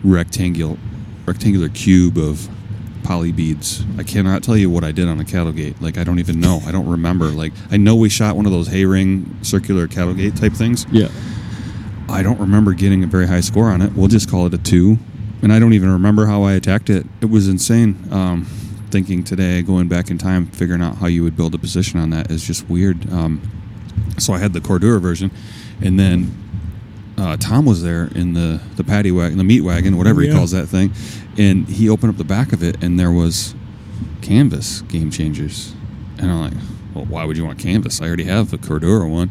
rectangular 0.02 0.76
rectangular 1.26 1.68
cube 1.68 2.18
of 2.18 2.48
poly 3.02 3.32
beads. 3.32 3.84
I 3.98 4.02
cannot 4.02 4.42
tell 4.42 4.56
you 4.56 4.70
what 4.70 4.84
I 4.84 4.92
did 4.92 5.08
on 5.08 5.18
a 5.20 5.24
cattle 5.24 5.52
gate. 5.52 5.80
Like 5.80 5.98
I 5.98 6.04
don't 6.04 6.18
even 6.18 6.40
know. 6.40 6.60
I 6.66 6.72
don't 6.72 6.88
remember. 6.88 7.26
Like 7.26 7.52
I 7.70 7.76
know 7.76 7.96
we 7.96 8.08
shot 8.08 8.36
one 8.36 8.46
of 8.46 8.52
those 8.52 8.68
hay 8.68 8.84
ring 8.84 9.36
circular 9.42 9.88
cattle 9.88 10.14
gate 10.14 10.36
type 10.36 10.52
things. 10.52 10.86
Yeah. 10.92 11.08
I 12.14 12.22
don't 12.22 12.38
remember 12.38 12.72
getting 12.74 13.02
a 13.02 13.06
very 13.08 13.26
high 13.26 13.40
score 13.40 13.68
on 13.68 13.82
it. 13.82 13.92
We'll 13.94 14.08
just 14.08 14.30
call 14.30 14.46
it 14.46 14.54
a 14.54 14.58
two. 14.58 14.98
And 15.42 15.52
I 15.52 15.58
don't 15.58 15.72
even 15.72 15.90
remember 15.92 16.26
how 16.26 16.44
I 16.44 16.52
attacked 16.52 16.88
it. 16.88 17.04
It 17.20 17.26
was 17.26 17.48
insane. 17.48 17.98
Um, 18.10 18.44
thinking 18.90 19.24
today, 19.24 19.60
going 19.62 19.88
back 19.88 20.10
in 20.10 20.16
time, 20.16 20.46
figuring 20.46 20.80
out 20.80 20.96
how 20.98 21.06
you 21.08 21.24
would 21.24 21.36
build 21.36 21.54
a 21.54 21.58
position 21.58 21.98
on 21.98 22.10
that 22.10 22.30
is 22.30 22.46
just 22.46 22.68
weird. 22.70 23.10
Um, 23.12 23.42
so 24.16 24.32
I 24.32 24.38
had 24.38 24.52
the 24.52 24.60
Cordura 24.60 25.00
version, 25.00 25.32
and 25.82 25.98
then 25.98 26.32
uh, 27.18 27.36
Tom 27.36 27.64
was 27.66 27.82
there 27.82 28.06
in 28.14 28.32
the 28.34 28.60
the 28.76 28.84
paddy 28.84 29.10
wagon, 29.10 29.36
the 29.38 29.44
meat 29.44 29.62
wagon, 29.62 29.96
whatever 29.98 30.22
Yeah. 30.22 30.30
he 30.30 30.36
calls 30.36 30.52
that 30.52 30.66
thing, 30.68 30.92
and 31.36 31.66
he 31.68 31.88
opened 31.88 32.10
up 32.12 32.16
the 32.16 32.24
back 32.24 32.52
of 32.52 32.62
it, 32.62 32.82
and 32.82 32.98
there 32.98 33.10
was 33.10 33.54
canvas 34.22 34.82
game 34.82 35.10
changers, 35.10 35.74
and 36.18 36.30
I'm 36.30 36.40
like, 36.42 36.52
well, 36.94 37.04
why 37.04 37.24
would 37.24 37.36
you 37.36 37.44
want 37.44 37.58
canvas? 37.58 38.00
I 38.00 38.06
already 38.06 38.24
have 38.24 38.50
the 38.50 38.58
Cordura 38.58 39.10
one. 39.10 39.30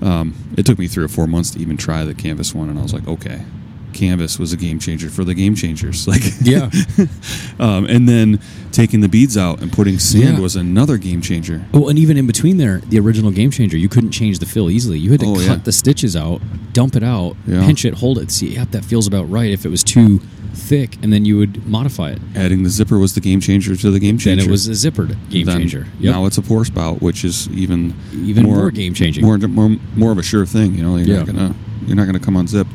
Um, 0.00 0.34
it 0.56 0.66
took 0.66 0.78
me 0.78 0.88
three 0.88 1.04
or 1.04 1.08
four 1.08 1.26
months 1.26 1.50
to 1.52 1.58
even 1.60 1.76
try 1.76 2.04
the 2.04 2.14
canvas 2.14 2.54
one, 2.54 2.68
and 2.68 2.78
I 2.78 2.82
was 2.82 2.94
like, 2.94 3.06
okay, 3.06 3.44
canvas 3.92 4.38
was 4.38 4.52
a 4.52 4.56
game 4.56 4.78
changer 4.78 5.08
for 5.10 5.24
the 5.24 5.34
game 5.34 5.54
changers, 5.54 6.06
like 6.12 6.22
Yeah. 6.42 6.70
um, 7.58 7.84
and 7.86 8.08
then 8.08 8.40
taking 8.72 9.00
the 9.00 9.08
beads 9.08 9.36
out 9.36 9.60
and 9.60 9.72
putting 9.72 9.98
sand 9.98 10.36
Yeah. 10.36 10.40
was 10.40 10.56
another 10.56 10.96
game 10.98 11.20
changer. 11.20 11.64
Oh, 11.72 11.88
and 11.88 11.98
even 11.98 12.16
in 12.16 12.26
between 12.26 12.56
there, 12.56 12.78
the 12.88 12.98
original 12.98 13.30
game 13.30 13.50
changer, 13.50 13.76
you 13.76 13.88
couldn't 13.88 14.12
change 14.12 14.38
the 14.38 14.46
fill 14.46 14.70
easily. 14.70 14.98
You 14.98 15.10
had 15.10 15.20
to 15.20 15.26
Oh, 15.26 15.34
cut 15.34 15.42
yeah. 15.44 15.54
the 15.56 15.72
stitches 15.72 16.16
out, 16.16 16.40
dump 16.72 16.96
it 16.96 17.02
out, 17.02 17.36
Yeah. 17.46 17.64
pinch 17.64 17.84
it, 17.84 17.94
hold 17.94 18.18
it, 18.18 18.30
see, 18.30 18.54
yep, 18.54 18.70
that 18.72 18.84
feels 18.84 19.06
about 19.06 19.30
right. 19.30 19.50
If 19.50 19.64
it 19.64 19.68
was 19.68 19.82
too 19.84 20.20
thick, 20.54 20.96
and 21.02 21.10
then 21.12 21.24
you 21.24 21.38
would 21.38 21.66
modify 21.66 22.10
it. 22.10 22.18
Adding 22.34 22.62
the 22.62 22.68
zipper 22.70 22.98
was 22.98 23.14
the 23.14 23.20
game 23.22 23.40
changer 23.40 23.74
to 23.74 23.90
the 23.90 23.98
game 23.98 24.18
changer. 24.18 24.42
Then 24.42 24.48
it 24.48 24.50
was 24.52 24.68
a 24.68 24.72
zippered 24.72 25.16
game 25.30 25.46
Then 25.46 25.58
changer. 25.58 25.86
Yep. 25.98 26.14
Now 26.14 26.26
it's 26.26 26.36
a 26.38 26.42
pour 26.42 26.64
spout, 26.66 27.00
which 27.00 27.24
is 27.24 27.48
even 27.50 27.94
Even 28.14 28.44
more 28.44 28.70
game-changing. 28.70 29.24
more, 29.24 29.38
more 29.38 29.76
more 29.96 30.12
of 30.12 30.18
a 30.18 30.22
sure 30.22 30.44
thing. 30.44 30.74
You 30.74 30.82
know, 30.84 30.96
you're 30.96 31.16
not 31.16 31.26
gonna 31.26 31.54
you're 31.86 31.96
not 31.96 32.04
gonna 32.06 32.20
come 32.20 32.36
unzipped. 32.36 32.70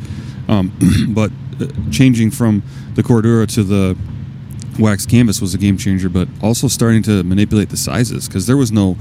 Um, 0.47 0.71
but 1.09 1.31
uh, 1.61 1.67
changing 1.91 2.31
from 2.31 2.63
the 2.95 3.03
Cordura 3.03 3.47
to 3.55 3.63
the 3.63 3.97
wax 4.79 5.05
canvas 5.05 5.41
was 5.41 5.53
a 5.53 5.57
game 5.57 5.77
changer. 5.77 6.09
But 6.09 6.27
also 6.41 6.67
starting 6.67 7.03
to 7.03 7.23
manipulate 7.23 7.69
the 7.69 7.77
sizes 7.77 8.27
because 8.27 8.47
there 8.47 8.57
was 8.57 8.71
no 8.71 8.97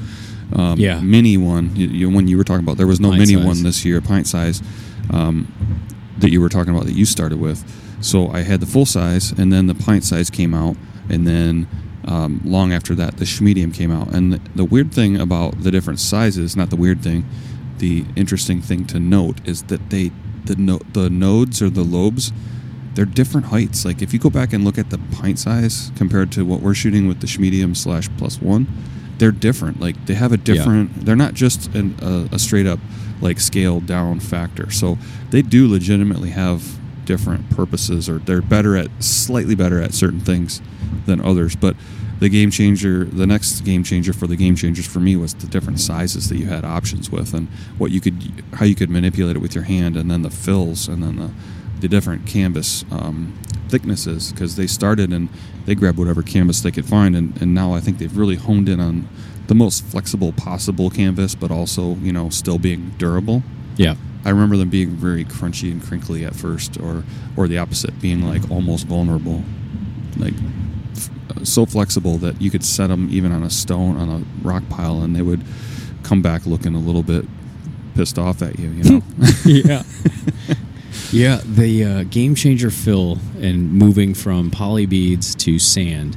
um, 0.54 0.78
Yeah. 0.78 1.00
mini 1.00 1.36
one. 1.36 1.74
You, 1.76 1.86
you, 1.88 2.10
when 2.10 2.28
you 2.28 2.36
were 2.36 2.44
talking 2.44 2.64
about, 2.64 2.76
there 2.76 2.86
was 2.86 3.00
no 3.00 3.08
Pint 3.10 3.20
mini 3.20 3.34
size. 3.34 3.44
one 3.44 3.62
this 3.62 3.84
year, 3.84 4.00
pint 4.00 4.26
size. 4.26 4.62
Um, 5.12 5.52
that 6.18 6.30
you 6.30 6.40
were 6.40 6.48
talking 6.48 6.74
about 6.74 6.86
that 6.86 6.94
you 6.94 7.04
started 7.04 7.38
with. 7.38 7.62
So 8.00 8.28
I 8.28 8.40
had 8.40 8.60
the 8.60 8.66
full 8.66 8.86
size, 8.86 9.32
and 9.32 9.52
then 9.52 9.66
the 9.66 9.74
pint 9.74 10.02
size 10.02 10.30
came 10.30 10.54
out, 10.54 10.76
and 11.10 11.26
then 11.26 11.68
um, 12.06 12.40
long 12.44 12.72
after 12.72 12.94
that, 12.94 13.18
the 13.18 13.24
schmedium 13.26 13.72
came 13.74 13.90
out. 13.92 14.08
And 14.14 14.32
the, 14.32 14.40
the 14.54 14.64
weird 14.64 14.92
thing 14.94 15.20
about 15.20 15.62
the 15.62 15.70
different 15.70 16.00
sizes, 16.00 16.56
not 16.56 16.70
the 16.70 16.76
weird 16.76 17.02
thing, 17.02 17.26
the 17.78 18.04
interesting 18.16 18.62
thing 18.62 18.86
to 18.86 18.98
note 18.98 19.46
is 19.46 19.64
that 19.64 19.90
they 19.90 20.10
the 20.46 20.56
no, 20.56 20.78
the 20.92 21.10
nodes 21.10 21.60
or 21.62 21.70
the 21.70 21.84
lobes, 21.84 22.32
they're 22.94 23.04
different 23.04 23.48
heights. 23.48 23.84
Like 23.84 24.02
if 24.02 24.12
you 24.12 24.18
go 24.18 24.30
back 24.30 24.52
and 24.52 24.64
look 24.64 24.78
at 24.78 24.90
the 24.90 24.98
pint 25.12 25.38
size 25.38 25.92
compared 25.96 26.32
to 26.32 26.44
what 26.44 26.60
we're 26.60 26.74
shooting 26.74 27.06
with 27.06 27.20
the 27.20 27.26
schmedium 27.26 27.76
slash 27.76 28.08
plus 28.16 28.40
one, 28.40 28.66
they're 29.18 29.32
different. 29.32 29.80
Like 29.80 30.06
they 30.06 30.14
have 30.14 30.32
a 30.32 30.36
different. 30.36 31.04
They're 31.06 31.16
not 31.16 31.34
just 31.34 31.74
an, 31.74 31.96
a, 32.00 32.34
a 32.34 32.38
straight 32.38 32.66
up 32.66 32.80
like 33.20 33.40
scaled 33.40 33.86
down 33.86 34.20
factor. 34.20 34.70
So 34.70 34.98
they 35.30 35.42
do 35.42 35.68
legitimately 35.68 36.30
have 36.30 36.78
different 37.04 37.48
purposes, 37.50 38.08
or 38.08 38.18
they're 38.18 38.42
better 38.42 38.76
at 38.76 38.88
slightly 39.02 39.54
better 39.54 39.80
at 39.80 39.94
certain 39.94 40.20
things 40.20 40.60
than 41.06 41.20
others. 41.20 41.56
But 41.56 41.76
the 42.18 42.28
game 42.28 42.50
changer, 42.50 43.04
the 43.04 43.26
next 43.26 43.60
game 43.60 43.82
changer 43.82 44.12
for 44.12 44.26
the 44.26 44.36
game 44.36 44.56
changers 44.56 44.86
for 44.86 45.00
me 45.00 45.16
was 45.16 45.34
the 45.34 45.46
different 45.46 45.80
sizes 45.80 46.28
that 46.28 46.36
you 46.36 46.46
had 46.46 46.64
options 46.64 47.10
with, 47.10 47.34
and 47.34 47.48
what 47.78 47.90
you 47.90 48.00
could, 48.00 48.44
how 48.54 48.64
you 48.64 48.74
could 48.74 48.90
manipulate 48.90 49.36
it 49.36 49.40
with 49.40 49.54
your 49.54 49.64
hand, 49.64 49.96
and 49.96 50.10
then 50.10 50.22
the 50.22 50.30
fills, 50.30 50.88
and 50.88 51.02
then 51.02 51.16
the 51.16 51.30
the 51.80 51.88
different 51.88 52.26
canvas 52.26 52.84
um, 52.90 53.38
thicknesses 53.68 54.32
because 54.32 54.56
they 54.56 54.66
started 54.66 55.12
and 55.12 55.28
they 55.66 55.74
grabbed 55.74 55.98
whatever 55.98 56.22
canvas 56.22 56.60
they 56.60 56.70
could 56.70 56.86
find 56.86 57.14
and, 57.16 57.40
and 57.42 57.54
now 57.54 57.74
I 57.74 57.80
think 57.80 57.98
they've 57.98 58.16
really 58.16 58.36
honed 58.36 58.68
in 58.68 58.80
on 58.80 59.08
the 59.46 59.54
most 59.54 59.84
flexible 59.84 60.32
possible 60.32 60.90
canvas 60.90 61.34
but 61.34 61.50
also 61.50 61.96
you 61.96 62.12
know 62.12 62.30
still 62.30 62.58
being 62.58 62.94
durable 62.98 63.42
yeah. 63.76 63.94
I 64.24 64.30
remember 64.30 64.56
them 64.56 64.70
being 64.70 64.90
very 64.90 65.24
crunchy 65.24 65.70
and 65.70 65.82
crinkly 65.82 66.24
at 66.24 66.34
first 66.34 66.80
or 66.80 67.04
or 67.36 67.46
the 67.46 67.58
opposite 67.58 68.00
being 68.00 68.22
like 68.22 68.50
almost 68.50 68.86
vulnerable 68.86 69.44
like 70.16 70.34
so 71.44 71.66
flexible 71.66 72.18
that 72.18 72.40
you 72.40 72.50
could 72.50 72.64
set 72.64 72.88
them 72.88 73.08
even 73.10 73.32
on 73.32 73.42
a 73.42 73.50
stone 73.50 73.96
on 73.96 74.08
a 74.08 74.46
rock 74.46 74.62
pile 74.68 75.02
and 75.02 75.14
they 75.14 75.22
would 75.22 75.42
come 76.02 76.22
back 76.22 76.46
looking 76.46 76.74
a 76.74 76.78
little 76.78 77.02
bit 77.02 77.24
pissed 77.94 78.18
off 78.18 78.42
at 78.42 78.58
you 78.58 78.70
you 78.70 78.84
know 78.84 79.02
yeah. 79.44 79.82
Yeah, 81.12 81.40
the 81.44 81.84
uh, 81.84 82.02
game 82.04 82.34
changer 82.34 82.70
fill 82.70 83.18
and 83.40 83.72
moving 83.72 84.12
from 84.12 84.50
poly 84.50 84.86
beads 84.86 85.34
to 85.36 85.58
sand 85.58 86.16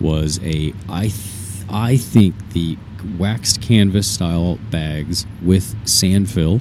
was 0.00 0.40
a 0.42 0.72
I 0.88 1.08
th- 1.08 1.64
I 1.68 1.96
think 1.96 2.34
the 2.52 2.78
waxed 3.18 3.60
canvas 3.60 4.06
style 4.08 4.58
bags 4.70 5.26
with 5.42 5.76
sand 5.86 6.30
fill 6.30 6.60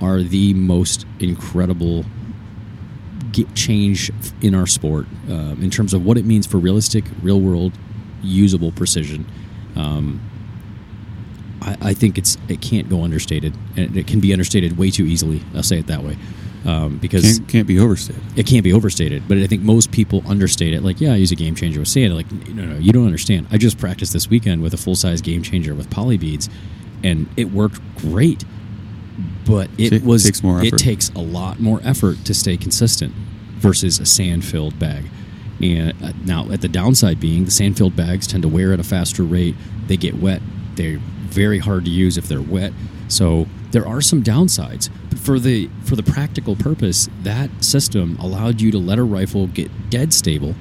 are 0.00 0.20
the 0.22 0.52
most 0.54 1.06
incredible 1.18 2.04
get 3.32 3.54
change 3.54 4.10
in 4.40 4.54
our 4.54 4.66
sport 4.66 5.06
um, 5.28 5.58
in 5.62 5.70
terms 5.70 5.94
of 5.94 6.04
what 6.04 6.16
it 6.16 6.24
means 6.24 6.46
for 6.46 6.58
realistic, 6.58 7.04
real 7.22 7.40
world, 7.40 7.72
usable 8.22 8.72
precision. 8.72 9.26
Um, 9.74 10.20
I, 11.62 11.76
I 11.80 11.94
think 11.94 12.18
it's 12.18 12.38
it 12.48 12.60
can't 12.60 12.88
go 12.88 13.02
understated, 13.02 13.54
and 13.76 13.96
it 13.96 14.06
can 14.06 14.20
be 14.20 14.32
understated 14.32 14.78
way 14.78 14.90
too 14.90 15.04
easily. 15.04 15.42
I'll 15.54 15.62
say 15.62 15.78
it 15.78 15.86
that 15.88 16.02
way, 16.02 16.16
um, 16.64 16.98
because 16.98 17.38
can't, 17.38 17.48
can't 17.48 17.66
be 17.66 17.78
overstated 17.78 18.22
it 18.36 18.46
can't 18.46 18.64
be 18.64 18.72
overstated. 18.72 19.26
But 19.28 19.38
I 19.38 19.46
think 19.46 19.62
most 19.62 19.90
people 19.90 20.22
understate 20.26 20.74
it. 20.74 20.82
Like, 20.82 21.00
yeah, 21.00 21.12
I 21.12 21.16
use 21.16 21.32
a 21.32 21.36
game 21.36 21.54
changer 21.54 21.80
with 21.80 21.88
sand. 21.88 22.14
Like, 22.14 22.30
no, 22.30 22.64
no, 22.64 22.76
you 22.76 22.92
don't 22.92 23.06
understand. 23.06 23.46
I 23.50 23.58
just 23.58 23.78
practiced 23.78 24.12
this 24.12 24.28
weekend 24.28 24.62
with 24.62 24.74
a 24.74 24.76
full 24.76 24.94
size 24.94 25.20
game 25.20 25.42
changer 25.42 25.74
with 25.74 25.90
poly 25.90 26.16
beads, 26.16 26.48
and 27.02 27.28
it 27.36 27.50
worked 27.50 27.80
great. 27.96 28.44
But 29.46 29.70
it 29.78 30.02
was 30.04 30.24
takes 30.24 30.42
more 30.42 30.62
it 30.62 30.76
takes 30.78 31.10
a 31.10 31.20
lot 31.20 31.60
more 31.60 31.80
effort 31.82 32.24
to 32.24 32.34
stay 32.34 32.56
consistent 32.56 33.14
versus 33.58 33.98
a 33.98 34.06
sand 34.06 34.44
filled 34.44 34.78
bag. 34.78 35.04
And 35.62 35.94
uh, 36.02 36.12
now, 36.24 36.50
at 36.50 36.60
the 36.60 36.68
downside 36.68 37.18
being, 37.18 37.46
the 37.46 37.50
sand 37.50 37.78
filled 37.78 37.96
bags 37.96 38.26
tend 38.26 38.42
to 38.42 38.48
wear 38.48 38.72
at 38.72 38.80
a 38.80 38.84
faster 38.84 39.22
rate. 39.22 39.54
They 39.86 39.96
get 39.96 40.14
wet. 40.16 40.42
They're 40.74 40.98
very 40.98 41.58
hard 41.58 41.86
to 41.86 41.90
use 41.90 42.18
if 42.18 42.28
they're 42.28 42.42
wet. 42.42 42.72
So 43.08 43.46
there 43.70 43.86
are 43.86 44.00
some 44.00 44.22
downsides. 44.22 44.90
But 45.08 45.18
for 45.18 45.38
the 45.38 45.70
for 45.84 45.96
the 45.96 46.02
practical 46.02 46.56
purpose, 46.56 47.08
that 47.22 47.50
system 47.64 48.16
allowed 48.20 48.60
you 48.60 48.70
to 48.72 48.78
let 48.78 48.98
a 48.98 49.04
rifle 49.04 49.46
get 49.46 49.90
dead 49.90 50.12
stable 50.12 50.54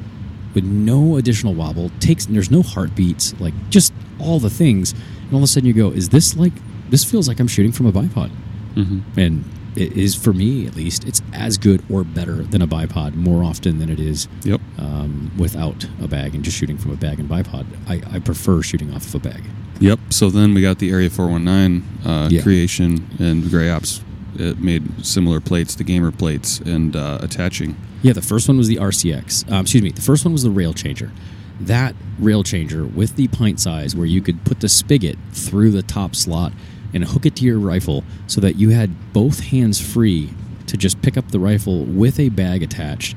with 0.53 0.63
no 0.63 1.17
additional 1.17 1.53
wobble. 1.53 1.91
Takes 1.99 2.27
there's 2.27 2.51
no 2.51 2.61
heartbeats, 2.61 3.37
like 3.39 3.53
just 3.69 3.93
all 4.19 4.39
the 4.39 4.49
things. 4.49 4.93
And 4.93 5.33
all 5.33 5.39
of 5.39 5.43
a 5.43 5.47
sudden 5.47 5.67
you 5.67 5.73
go, 5.73 5.89
is 5.89 6.09
this 6.09 6.37
like 6.37 6.53
this 6.89 7.03
feels 7.03 7.27
like 7.27 7.39
I'm 7.39 7.47
shooting 7.47 7.71
from 7.71 7.85
a 7.87 7.91
bipod? 7.91 8.31
Mm-hmm. 8.75 9.19
and 9.19 9.43
it 9.75 9.91
is 9.97 10.15
for 10.15 10.31
me 10.31 10.65
at 10.67 10.75
least 10.75 11.03
it's 11.05 11.21
as 11.33 11.57
good 11.57 11.83
or 11.89 12.03
better 12.03 12.43
than 12.43 12.61
a 12.61 12.67
bipod 12.67 13.13
more 13.15 13.43
often 13.43 13.77
than 13.79 13.89
it 13.89 13.99
is 13.99 14.27
yep 14.43 14.61
um, 14.77 15.31
without 15.37 15.85
a 16.01 16.07
bag 16.07 16.33
and 16.35 16.43
just 16.45 16.57
shooting 16.57 16.77
from 16.77 16.91
a 16.91 16.95
bag 16.95 17.19
and 17.19 17.29
bipod 17.29 17.65
I, 17.87 18.01
I 18.15 18.19
prefer 18.19 18.61
shooting 18.61 18.93
off 18.93 19.05
of 19.07 19.15
a 19.15 19.19
bag 19.29 19.43
Yep. 19.81 19.99
So 20.09 20.29
then 20.29 20.53
we 20.53 20.61
got 20.61 20.79
the 20.79 20.89
Area 20.89 21.09
419 21.09 21.83
uh, 22.09 22.29
Yeah. 22.31 22.41
creation 22.43 23.09
and 23.19 23.49
Gray 23.49 23.69
Ops. 23.69 24.01
It 24.37 24.57
made 24.61 25.05
similar 25.05 25.41
plates, 25.41 25.75
the 25.75 25.83
gamer 25.83 26.13
plates, 26.13 26.59
and 26.61 26.95
uh, 26.95 27.17
attaching. 27.21 27.75
yeah 28.01 28.13
the 28.13 28.21
first 28.21 28.47
one 28.47 28.57
was 28.57 28.69
the 28.69 28.77
rcx 28.77 29.49
um, 29.51 29.61
excuse 29.63 29.83
me 29.83 29.91
the 29.91 30.01
first 30.01 30.23
one 30.23 30.31
was 30.31 30.43
the 30.43 30.49
rail 30.49 30.73
changer 30.73 31.11
that 31.59 31.93
rail 32.19 32.41
changer 32.43 32.85
with 32.85 33.15
the 33.17 33.27
pint 33.29 33.59
size 33.59 33.95
where 33.97 34.05
you 34.05 34.21
could 34.21 34.43
put 34.45 34.59
the 34.61 34.69
spigot 34.69 35.17
through 35.33 35.71
the 35.71 35.81
top 35.83 36.15
slot 36.15 36.53
and 36.95 37.03
hook 37.03 37.27
it 37.27 37.35
to 37.35 37.45
your 37.45 37.59
rifle 37.59 38.03
so 38.25 38.41
that 38.41 38.55
you 38.55 38.69
had 38.69 39.13
both 39.13 39.39
hands 39.41 39.79
free 39.79 40.31
to 40.65 40.77
just 40.77 40.99
pick 41.03 41.17
up 41.17 41.29
the 41.29 41.39
rifle 41.39 41.83
with 41.83 42.19
a 42.19 42.29
bag 42.29 42.63
attached 42.63 43.15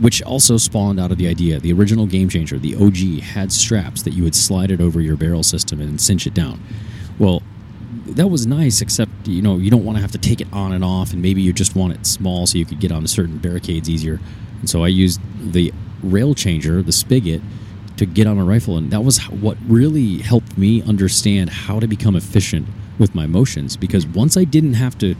which 0.00 0.22
also 0.22 0.56
spawned 0.56 0.98
out 0.98 1.12
of 1.12 1.18
the 1.18 1.28
idea. 1.28 1.60
The 1.60 1.72
original 1.72 2.06
game 2.06 2.28
changer, 2.28 2.58
the 2.58 2.74
OG, 2.74 3.22
had 3.22 3.52
straps 3.52 4.02
that 4.02 4.12
you 4.12 4.22
would 4.24 4.34
slide 4.34 4.70
it 4.70 4.80
over 4.80 5.00
your 5.00 5.16
barrel 5.16 5.42
system 5.42 5.80
and 5.80 6.00
cinch 6.00 6.26
it 6.26 6.34
down. 6.34 6.60
Well, 7.18 7.42
that 8.06 8.28
was 8.28 8.46
nice, 8.46 8.80
except 8.80 9.10
you 9.26 9.42
know 9.42 9.56
you 9.56 9.70
don't 9.70 9.84
want 9.84 9.98
to 9.98 10.02
have 10.02 10.12
to 10.12 10.18
take 10.18 10.40
it 10.40 10.48
on 10.52 10.72
and 10.72 10.84
off, 10.84 11.12
and 11.12 11.20
maybe 11.20 11.42
you 11.42 11.52
just 11.52 11.76
want 11.76 11.92
it 11.92 12.06
small 12.06 12.46
so 12.46 12.56
you 12.56 12.64
could 12.64 12.80
get 12.80 12.92
on 12.92 13.06
certain 13.06 13.38
barricades 13.38 13.90
easier. 13.90 14.20
And 14.60 14.70
so 14.70 14.84
I 14.84 14.88
used 14.88 15.20
the 15.52 15.72
rail 16.02 16.34
changer, 16.34 16.82
the 16.82 16.92
spigot, 16.92 17.42
to 17.98 18.06
get 18.06 18.26
on 18.26 18.38
a 18.38 18.44
rifle, 18.44 18.78
and 18.78 18.90
that 18.90 19.02
was 19.02 19.18
what 19.28 19.58
really 19.66 20.18
helped 20.18 20.56
me 20.56 20.82
understand 20.82 21.50
how 21.50 21.78
to 21.78 21.86
become 21.86 22.16
efficient 22.16 22.66
with 23.00 23.14
my 23.14 23.26
motions. 23.26 23.76
Because 23.76 24.06
once 24.06 24.36
I 24.36 24.44
didn't 24.44 24.74
have 24.74 24.96
to 24.98 25.16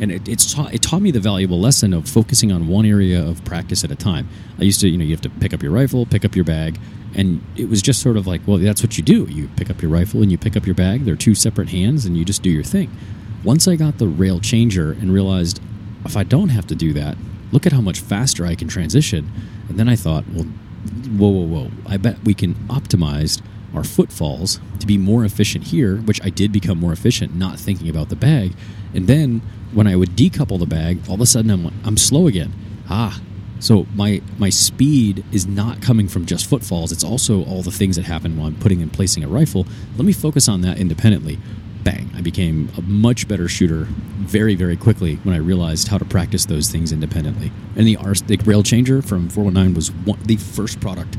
and 0.00 0.10
it, 0.10 0.28
it's 0.28 0.52
taught, 0.52 0.74
it 0.74 0.82
taught 0.82 1.02
me 1.02 1.10
the 1.10 1.20
valuable 1.20 1.60
lesson 1.60 1.92
of 1.92 2.08
focusing 2.08 2.50
on 2.50 2.66
one 2.66 2.84
area 2.84 3.24
of 3.24 3.44
practice 3.44 3.84
at 3.84 3.90
a 3.90 3.94
time. 3.94 4.28
I 4.58 4.64
used 4.64 4.80
to, 4.80 4.88
you 4.88 4.98
know, 4.98 5.04
you 5.04 5.12
have 5.12 5.20
to 5.20 5.30
pick 5.30 5.52
up 5.54 5.62
your 5.62 5.70
rifle, 5.70 6.06
pick 6.06 6.24
up 6.24 6.34
your 6.34 6.44
bag, 6.44 6.80
and 7.14 7.44
it 7.56 7.68
was 7.68 7.82
just 7.82 8.02
sort 8.02 8.16
of 8.16 8.26
like, 8.26 8.40
well, 8.46 8.58
that's 8.58 8.82
what 8.82 8.96
you 8.96 9.04
do. 9.04 9.26
You 9.26 9.48
pick 9.56 9.70
up 9.70 9.82
your 9.82 9.90
rifle 9.90 10.22
and 10.22 10.32
you 10.32 10.38
pick 10.38 10.56
up 10.56 10.66
your 10.66 10.74
bag. 10.74 11.04
They're 11.04 11.14
two 11.14 11.34
separate 11.34 11.68
hands, 11.68 12.04
and 12.04 12.16
you 12.16 12.24
just 12.24 12.42
do 12.42 12.50
your 12.50 12.64
thing. 12.64 12.90
Once 13.44 13.68
I 13.68 13.76
got 13.76 13.98
the 13.98 14.08
rail 14.08 14.40
changer 14.40 14.92
and 14.92 15.12
realized 15.12 15.60
if 16.04 16.16
I 16.16 16.24
don't 16.24 16.48
have 16.48 16.66
to 16.68 16.74
do 16.74 16.92
that, 16.94 17.16
look 17.52 17.66
at 17.66 17.72
how 17.72 17.80
much 17.80 18.00
faster 18.00 18.46
I 18.46 18.54
can 18.54 18.68
transition. 18.68 19.30
And 19.68 19.78
then 19.78 19.88
I 19.88 19.94
thought, 19.94 20.24
well, 20.32 20.44
whoa, 20.44 21.28
whoa, 21.28 21.46
whoa. 21.46 21.70
I 21.86 21.96
bet 21.96 22.22
we 22.24 22.34
can 22.34 22.54
optimize 22.68 23.42
our 23.74 23.84
footfalls 23.84 24.60
to 24.78 24.86
be 24.86 24.98
more 24.98 25.24
efficient 25.24 25.64
here, 25.64 25.96
which 25.96 26.22
I 26.24 26.30
did 26.30 26.52
become 26.52 26.78
more 26.78 26.92
efficient, 26.92 27.34
not 27.34 27.58
thinking 27.58 27.88
about 27.88 28.08
the 28.08 28.16
bag. 28.16 28.54
And 28.94 29.06
then 29.06 29.40
when 29.72 29.86
I 29.86 29.96
would 29.96 30.10
decouple 30.10 30.58
the 30.58 30.66
bag, 30.66 31.00
all 31.08 31.14
of 31.14 31.20
a 31.20 31.26
sudden 31.26 31.50
I'm 31.50 31.72
I'm 31.84 31.96
slow 31.96 32.26
again. 32.26 32.52
Ah, 32.88 33.20
so 33.58 33.86
my 33.94 34.20
my 34.38 34.50
speed 34.50 35.24
is 35.32 35.46
not 35.46 35.80
coming 35.80 36.08
from 36.08 36.26
just 36.26 36.46
footfalls. 36.46 36.92
It's 36.92 37.04
also 37.04 37.44
all 37.44 37.62
the 37.62 37.70
things 37.70 37.96
that 37.96 38.04
happen 38.04 38.36
while 38.36 38.48
I'm 38.48 38.56
putting 38.56 38.82
and 38.82 38.92
placing 38.92 39.24
a 39.24 39.28
rifle. 39.28 39.66
Let 39.96 40.04
me 40.04 40.12
focus 40.12 40.48
on 40.48 40.60
that 40.62 40.78
independently. 40.78 41.38
Bang! 41.84 42.10
I 42.14 42.20
became 42.20 42.70
a 42.76 42.82
much 42.82 43.26
better 43.26 43.48
shooter 43.48 43.88
very 44.20 44.54
very 44.54 44.76
quickly 44.76 45.16
when 45.24 45.34
I 45.34 45.38
realized 45.38 45.88
how 45.88 45.98
to 45.98 46.04
practice 46.04 46.44
those 46.44 46.68
things 46.68 46.92
independently. 46.92 47.50
And 47.76 47.86
the, 47.86 47.96
R- 47.96 48.14
the 48.14 48.36
rail 48.44 48.62
changer 48.62 49.00
from 49.02 49.28
419 49.28 49.74
was 49.74 49.90
one, 49.90 50.18
the 50.24 50.36
first 50.36 50.80
product 50.80 51.16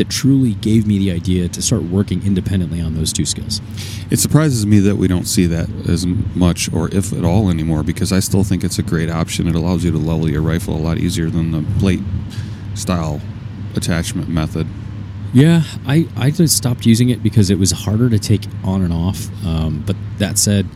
that 0.00 0.08
truly 0.08 0.54
gave 0.54 0.86
me 0.86 0.96
the 0.96 1.10
idea 1.10 1.46
to 1.46 1.60
start 1.60 1.82
working 1.82 2.24
independently 2.24 2.80
on 2.80 2.94
those 2.94 3.12
two 3.12 3.26
skills. 3.26 3.60
It 4.10 4.18
surprises 4.18 4.64
me 4.64 4.78
that 4.78 4.96
we 4.96 5.06
don't 5.08 5.26
see 5.26 5.44
that 5.44 5.68
as 5.86 6.06
much, 6.06 6.72
or 6.72 6.88
if 6.88 7.12
at 7.12 7.22
all, 7.22 7.50
anymore. 7.50 7.82
Because 7.82 8.10
I 8.10 8.20
still 8.20 8.42
think 8.42 8.64
it's 8.64 8.78
a 8.78 8.82
great 8.82 9.10
option. 9.10 9.46
It 9.46 9.54
allows 9.54 9.84
you 9.84 9.90
to 9.90 9.98
level 9.98 10.26
your 10.30 10.40
rifle 10.40 10.74
a 10.74 10.80
lot 10.80 10.96
easier 10.96 11.28
than 11.28 11.50
the 11.50 11.62
plate 11.78 12.00
style 12.74 13.20
attachment 13.76 14.30
method. 14.30 14.66
Yeah, 15.34 15.64
I, 15.86 16.08
I 16.16 16.30
just 16.30 16.56
stopped 16.56 16.86
using 16.86 17.10
it 17.10 17.22
because 17.22 17.50
it 17.50 17.58
was 17.58 17.70
harder 17.70 18.08
to 18.08 18.18
take 18.18 18.46
on 18.64 18.80
and 18.80 18.94
off. 18.94 19.28
Um, 19.44 19.84
but 19.86 19.96
that 20.16 20.38
said, 20.38 20.66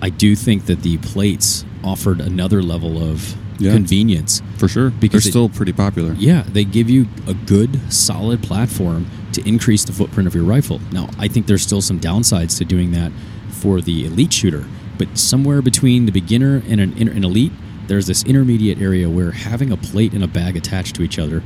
I 0.00 0.08
do 0.08 0.34
think 0.34 0.64
that 0.64 0.80
the 0.80 0.96
plates 0.96 1.66
offered 1.84 2.22
another 2.22 2.62
level 2.62 3.02
of 3.02 3.36
Yeah. 3.58 3.72
convenience. 3.72 4.42
For 4.58 4.68
sure, 4.68 4.90
Because 4.90 5.24
they're 5.24 5.28
it- 5.28 5.32
still 5.32 5.48
pretty 5.48 5.72
popular. 5.72 6.14
Yeah, 6.18 6.44
they 6.52 6.64
give 6.64 6.88
you 6.90 7.06
a 7.26 7.34
good, 7.34 7.80
solid 7.92 8.42
platform 8.42 9.06
to 9.32 9.46
increase 9.48 9.84
the 9.84 9.92
footprint 9.92 10.26
of 10.26 10.34
your 10.34 10.44
rifle. 10.44 10.80
Now, 10.92 11.08
I 11.18 11.28
think 11.28 11.46
there's 11.46 11.62
still 11.62 11.80
some 11.80 11.98
downsides 12.00 12.58
to 12.58 12.64
doing 12.64 12.90
that 12.92 13.12
for 13.50 13.80
the 13.80 14.04
elite 14.06 14.32
shooter, 14.32 14.64
but 14.98 15.16
somewhere 15.16 15.62
between 15.62 16.06
the 16.06 16.12
beginner 16.12 16.62
and 16.68 16.80
an, 16.80 16.92
an 16.98 17.24
elite, 17.24 17.52
there's 17.88 18.06
this 18.06 18.22
intermediate 18.24 18.80
area 18.80 19.08
where 19.08 19.30
having 19.32 19.70
a 19.72 19.76
plate 19.76 20.12
and 20.12 20.22
a 20.22 20.28
bag 20.28 20.56
attached 20.56 20.94
to 20.96 21.02
each 21.02 21.18
other 21.18 21.42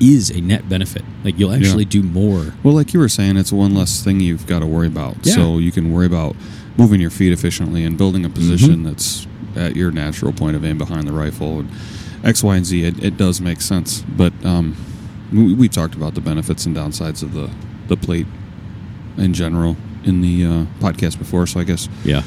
is 0.00 0.30
a 0.30 0.40
net 0.40 0.68
benefit. 0.68 1.02
Like 1.24 1.38
you'll 1.38 1.52
actually 1.52 1.84
do 1.84 2.02
more. 2.02 2.54
Well, 2.62 2.74
like 2.74 2.92
you 2.94 3.00
were 3.00 3.08
saying, 3.08 3.36
it's 3.36 3.52
one 3.52 3.74
less 3.74 4.02
thing 4.04 4.20
you've 4.20 4.46
got 4.46 4.60
to 4.60 4.66
worry 4.66 4.86
about. 4.86 5.16
Yeah. 5.26 5.34
So 5.34 5.58
you 5.58 5.72
can 5.72 5.92
worry 5.92 6.06
about 6.06 6.36
moving 6.76 7.00
your 7.00 7.10
feet 7.10 7.32
efficiently 7.32 7.82
and 7.84 7.98
building 7.98 8.24
a 8.24 8.28
position 8.28 8.76
Mhm. 8.80 8.84
that's 8.84 9.26
at 9.56 9.76
your 9.76 9.90
natural 9.90 10.32
point 10.32 10.56
of 10.56 10.64
aim 10.64 10.78
behind 10.78 11.06
the 11.06 11.12
rifle. 11.12 11.60
And 11.60 11.70
X, 12.24 12.42
Y, 12.42 12.56
and 12.56 12.66
Z, 12.66 12.84
it, 12.84 13.02
it 13.04 13.16
does 13.16 13.40
make 13.40 13.60
sense. 13.60 14.02
But 14.02 14.32
um, 14.44 14.76
we, 15.32 15.54
we 15.54 15.68
talked 15.68 15.94
about 15.94 16.14
the 16.14 16.20
benefits 16.20 16.66
and 16.66 16.74
downsides 16.76 17.22
of 17.22 17.32
the, 17.32 17.50
the 17.86 17.96
plate 17.96 18.26
in 19.16 19.34
general 19.34 19.76
in 20.04 20.20
the 20.20 20.44
uh, 20.44 20.64
podcast 20.80 21.18
before. 21.18 21.46
So 21.46 21.60
I 21.60 21.64
guess 21.64 21.88
Yeah. 22.04 22.22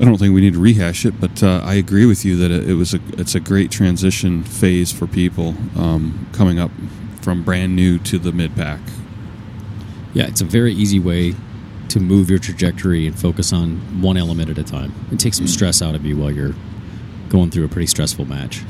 I 0.00 0.04
don't 0.04 0.16
think 0.18 0.34
we 0.34 0.40
need 0.40 0.54
to 0.54 0.58
rehash 0.58 1.04
it, 1.04 1.20
but 1.20 1.42
uh, 1.42 1.60
I 1.62 1.74
agree 1.74 2.06
with 2.06 2.24
you 2.24 2.36
that 2.36 2.50
it, 2.50 2.70
it 2.70 2.74
was 2.74 2.92
a 2.94 3.00
it's 3.18 3.34
a 3.34 3.40
great 3.40 3.70
transition 3.70 4.42
phase 4.42 4.90
for 4.90 5.06
people 5.06 5.54
um, 5.76 6.26
coming 6.32 6.58
up 6.58 6.70
from 7.20 7.44
brand 7.44 7.76
new 7.76 7.98
to 8.00 8.18
the 8.18 8.32
mid 8.32 8.56
pack. 8.56 8.80
Yeah, 10.12 10.26
it's 10.26 10.40
a 10.40 10.44
very 10.46 10.72
easy 10.72 10.98
way 10.98 11.34
to 11.92 12.00
move 12.00 12.28
your 12.30 12.38
trajectory 12.38 13.06
and 13.06 13.18
focus 13.18 13.52
on 13.52 13.76
one 14.02 14.16
element 14.16 14.50
at 14.50 14.58
a 14.58 14.64
time. 14.64 14.92
It 15.12 15.18
takes 15.18 15.36
some 15.38 15.46
stress 15.46 15.80
out 15.82 15.94
of 15.94 16.04
you 16.04 16.16
while 16.16 16.30
you're 16.30 16.54
going 17.28 17.50
through 17.50 17.64
a 17.64 17.68
pretty 17.68 17.86
stressful 17.86 18.24
match. 18.26 18.62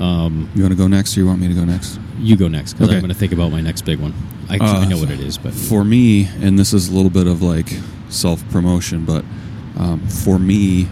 Um, 0.00 0.48
You 0.54 0.62
want 0.62 0.72
to 0.72 0.78
go 0.78 0.86
next, 0.88 1.16
or 1.16 1.20
you 1.20 1.26
want 1.26 1.40
me 1.40 1.48
to 1.48 1.54
go 1.54 1.64
next? 1.64 1.98
you 2.18 2.36
go 2.36 2.46
next 2.48 2.74
because 2.74 2.88
Okay. 2.88 2.96
I'm 2.96 3.02
going 3.02 3.12
to 3.12 3.18
think 3.18 3.32
about 3.32 3.50
my 3.50 3.60
next 3.60 3.82
big 3.84 3.98
one. 3.98 4.14
I, 4.48 4.56
Uh, 4.58 4.80
I 4.80 4.84
know 4.86 4.98
what 4.98 5.10
it 5.10 5.18
is, 5.20 5.38
but 5.38 5.52
For 5.52 5.84
me, 5.84 6.28
and 6.40 6.58
this 6.58 6.72
is 6.72 6.88
a 6.88 6.92
little 6.94 7.10
bit 7.10 7.26
of 7.26 7.42
like 7.42 7.68
self 8.08 8.46
promotion, 8.50 9.04
but 9.04 9.24
um, 9.76 10.00
for 10.06 10.38
me, 10.38 10.88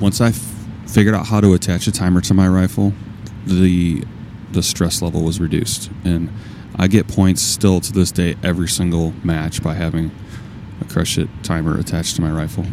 once 0.00 0.20
I 0.20 0.28
f- 0.28 0.54
figured 0.86 1.14
out 1.14 1.26
how 1.26 1.40
to 1.40 1.52
attach 1.54 1.86
a 1.86 1.92
timer 1.92 2.20
to 2.22 2.34
my 2.34 2.48
rifle, 2.48 2.92
the 3.46 4.04
the 4.52 4.62
stress 4.62 5.00
level 5.00 5.22
was 5.24 5.40
reduced, 5.40 5.90
and 6.04 6.28
I 6.76 6.88
get 6.88 7.06
points 7.08 7.42
still 7.42 7.80
to 7.80 7.92
this 7.92 8.10
day 8.10 8.36
every 8.42 8.68
single 8.68 9.12
match 9.22 9.62
by 9.62 9.74
having 9.74 10.10
a 10.80 10.84
crush 10.84 11.18
it 11.18 11.28
timer 11.42 11.78
attached 11.78 12.16
to 12.16 12.22
my 12.22 12.30
rifle, 12.30 12.66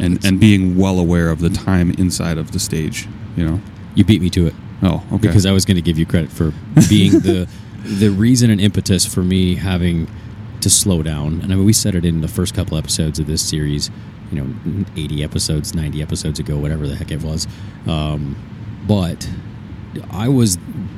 and 0.00 0.24
and 0.24 0.38
being 0.38 0.76
well 0.76 0.98
aware 0.98 1.30
of 1.30 1.40
the 1.40 1.50
time 1.50 1.90
inside 1.92 2.38
of 2.38 2.52
the 2.52 2.58
stage. 2.58 3.08
You 3.36 3.46
know. 3.48 3.60
you 3.94 4.04
beat 4.04 4.20
me 4.20 4.28
to 4.30 4.46
it 4.48 4.54
Oh, 4.82 5.02
okay. 5.12 5.28
because 5.28 5.46
I 5.46 5.52
was 5.52 5.64
going 5.64 5.76
to 5.76 5.82
give 5.82 5.98
you 5.98 6.04
credit 6.04 6.30
for 6.30 6.52
being 6.88 7.12
the 7.20 7.48
the 7.84 8.10
reason 8.10 8.50
and 8.50 8.60
impetus 8.60 9.06
for 9.06 9.22
me 9.22 9.54
having 9.54 10.06
to 10.60 10.68
slow 10.70 11.02
down. 11.02 11.40
And 11.40 11.52
I 11.52 11.56
mean, 11.56 11.64
we 11.64 11.72
said 11.72 11.94
it 11.94 12.04
in 12.04 12.20
the 12.20 12.28
first 12.28 12.54
couple 12.54 12.76
episodes 12.76 13.18
of 13.18 13.26
this 13.26 13.42
series, 13.42 13.90
you 14.30 14.40
know, 14.40 14.84
80 14.96 15.24
episodes, 15.24 15.74
90 15.74 16.00
episodes 16.02 16.38
ago, 16.38 16.56
whatever 16.58 16.86
the 16.86 16.94
heck 16.94 17.10
it 17.10 17.22
was. 17.22 17.48
Um, 17.86 18.36
but 18.86 19.28
I 20.10 20.28
was 20.28 20.56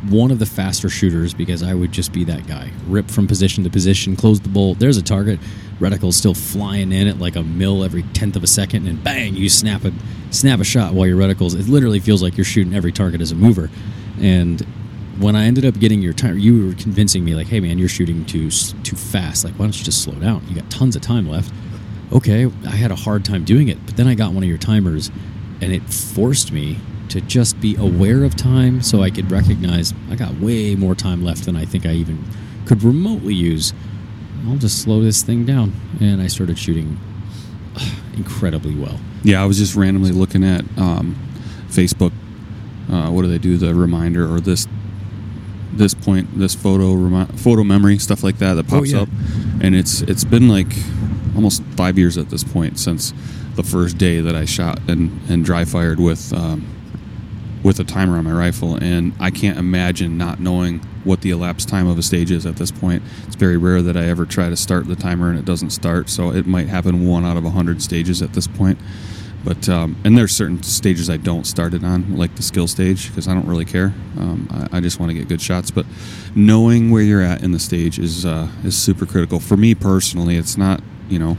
one 0.09 0.31
of 0.31 0.39
the 0.39 0.47
faster 0.47 0.89
shooters 0.89 1.35
because 1.35 1.63
I 1.63 1.75
would 1.75 1.93
just 1.93 2.13
be 2.13 2.25
that 2.25 2.47
guy. 2.47 2.71
Rip 2.87 3.11
from 3.11 3.27
position 3.27 3.65
to 3.65 3.71
position, 3.71 4.17
close 4.17 4.41
the 4.41 4.49
bolt. 4.49 4.79
There's 4.79 4.97
a 4.97 5.03
target. 5.03 5.41
Reticle's 5.81 6.17
still 6.17 6.35
flying 6.35 6.93
in 6.93 7.09
at 7.09 7.19
like 7.19 7.37
a 7.37 7.43
mil 7.43 7.83
every 7.83 8.03
tenth 8.03 8.37
of 8.37 8.43
a 8.43 8.47
second, 8.47 8.87
and 8.87 9.03
bang, 9.03 9.35
you 9.35 9.49
snap 9.49 9.85
a 9.85 9.93
snap 10.31 10.61
a 10.61 10.65
shot 10.65 10.95
while 10.95 11.07
your 11.07 11.19
reticles. 11.19 11.59
It 11.59 11.69
literally 11.69 12.01
feels 12.01 12.23
like 12.23 12.37
you're 12.37 12.45
shooting 12.45 12.75
every 12.75 12.93
target 12.93 13.21
as 13.21 13.33
a 13.33 13.35
mover. 13.35 13.71
And 14.21 14.61
when 15.19 15.37
I 15.37 15.45
ended 15.45 15.65
up 15.65 15.79
getting 15.79 16.03
your 16.03 16.13
time, 16.13 16.39
you 16.39 16.67
were 16.67 16.75
convincing 16.75 17.25
me 17.25 17.35
like, 17.35 17.49
"Hey, 17.49 17.61
man, 17.61 17.79
you're 17.79 17.89
shooting 17.89 18.25
too 18.25 18.51
too 18.51 18.97
fast. 18.97 19.45
Like, 19.45 19.55
why 19.55 19.65
don't 19.65 19.79
you 19.79 19.85
just 19.85 20.03
slow 20.03 20.15
down? 20.15 20.45
You 20.49 20.55
got 20.55 20.71
tons 20.71 20.95
of 20.95 21.03
time 21.03 21.29
left." 21.29 21.53
Okay, 22.13 22.49
I 22.67 22.71
had 22.77 22.93
a 22.93 22.97
hard 22.97 23.25
time 23.25 23.45
doing 23.45 23.69
it, 23.69 23.79
but 23.87 23.97
then 23.97 24.07
I 24.07 24.15
got 24.15 24.33
one 24.33 24.45
of 24.45 24.49
your 24.49 24.59
timers, 24.59 25.11
and 25.61 25.73
it 25.73 25.83
forced 25.93 26.53
me 26.53 26.79
to 27.11 27.21
just 27.21 27.61
be 27.61 27.77
aware 27.77 28.25
of 28.25 28.35
time, 28.37 28.83
so 28.83 29.03
I 29.03 29.11
could 29.11 29.31
recognize 29.31 29.93
I 30.11 30.17
got 30.17 30.35
way 30.41 30.75
more 30.75 30.95
time 30.95 31.25
left 31.25 31.45
than 31.45 31.57
I 31.57 31.65
think 31.65 31.87
I 31.87 31.93
even 31.93 32.25
could 32.67 32.83
remotely 32.83 33.35
use. 33.35 33.73
I'll 34.47 34.57
just 34.57 34.83
slow 34.83 35.01
this 35.03 35.23
thing 35.23 35.45
down, 35.45 35.73
and 36.01 36.21
I 36.21 36.27
started 36.27 36.59
shooting 36.59 36.99
incredibly 38.17 38.75
well. 38.75 38.99
Yeah, 39.23 39.43
I 39.43 39.47
was 39.47 39.59
just 39.59 39.75
randomly 39.75 40.11
looking 40.11 40.45
at 40.45 40.63
um, 40.79 41.17
Facebook. 41.69 42.13
Uh, 42.91 43.11
what 43.11 43.23
do 43.23 43.29
they 43.29 43.39
do? 43.39 43.57
The 43.57 43.75
reminder 43.75 44.31
or 44.33 44.41
this 44.41 44.67
this 45.73 45.95
point, 45.95 46.39
this 46.39 46.55
photo 46.55 46.93
remi- 46.95 47.33
photo 47.37 47.65
memory 47.65 47.99
stuff 47.99 48.23
like 48.23 48.39
that 48.39 48.55
that 48.55 48.67
Oh, 48.73 48.79
pops 48.79 48.93
yeah. 48.93 49.01
up, 49.03 49.09
and 49.61 49.75
it's 49.75 50.03
it's 50.03 50.25
been 50.25 50.49
like 50.49 50.73
almost 51.35 51.63
five 51.77 51.99
years 51.99 52.17
at 52.19 52.31
this 52.31 52.45
point 52.45 52.79
since 52.79 53.13
the 53.57 53.63
first 53.63 53.99
day 53.99 54.21
that 54.21 54.37
I 54.37 54.45
shot 54.45 54.79
and 54.89 55.19
and 55.29 55.45
dry 55.45 55.65
fired 55.65 55.99
with 55.99 56.33
um, 56.33 56.67
with 57.65 57.81
a 57.81 57.85
timer 57.85 58.19
on 58.19 58.25
my 58.25 58.33
rifle, 58.33 58.77
and 58.77 59.15
I 59.19 59.31
can't 59.31 59.59
imagine 59.59 60.17
not 60.19 60.39
knowing 60.39 60.81
what 61.03 61.23
the 61.23 61.31
elapsed 61.31 61.69
time 61.69 61.89
of 61.89 61.99
a 61.99 62.03
stage 62.03 62.31
is 62.31 62.47
at 62.47 62.57
this 62.57 62.71
point. 62.71 63.03
It's 63.27 63.37
very 63.37 63.57
rare 63.57 63.83
that 63.83 63.97
I 63.97 64.05
ever 64.05 64.27
try 64.27 64.51
to 64.51 64.57
start 64.57 64.87
the 64.87 64.95
timer 64.95 65.31
and 65.31 65.39
it 65.39 65.47
doesn't 65.47 65.71
start, 65.71 66.11
so 66.11 66.31
it 66.31 66.47
might 66.47 66.69
happen 66.69 67.07
one 67.07 67.25
out 67.25 67.37
of 67.37 67.45
a 67.45 67.51
hundred 67.51 67.83
stages 67.83 68.23
at 68.23 68.35
this 68.35 68.47
point. 68.47 68.79
But 69.45 69.69
um, 69.69 69.97
and 70.05 70.17
there's 70.17 70.33
certain 70.33 70.63
stages 70.63 71.11
I 71.11 71.17
don't 71.17 71.47
start 71.47 71.75
it 71.75 71.85
on, 71.85 72.17
like 72.17 72.35
the 72.37 72.43
skill 72.43 72.67
stage, 72.67 73.09
because 73.09 73.29
I 73.29 73.35
don't 73.35 73.47
really 73.47 73.67
care. 73.67 73.93
Um, 74.19 74.49
I, 74.51 74.79
I 74.79 74.81
just 74.81 74.99
want 75.01 75.11
to 75.11 75.15
get 75.15 75.29
good 75.29 75.43
shots. 75.43 75.71
But 75.71 75.85
knowing 76.35 76.91
where 76.91 77.03
you're 77.03 77.21
at 77.21 77.43
in 77.43 77.53
the 77.53 77.59
stage 77.59 77.99
is 77.99 78.25
uh, 78.25 78.49
is 78.63 78.77
super 78.77 79.05
critical 79.05 79.41
for 79.41 79.57
me 79.59 79.75
personally. 79.75 80.37
It's 80.37 80.57
not 80.57 80.83
you 81.11 81.19
know 81.19 81.37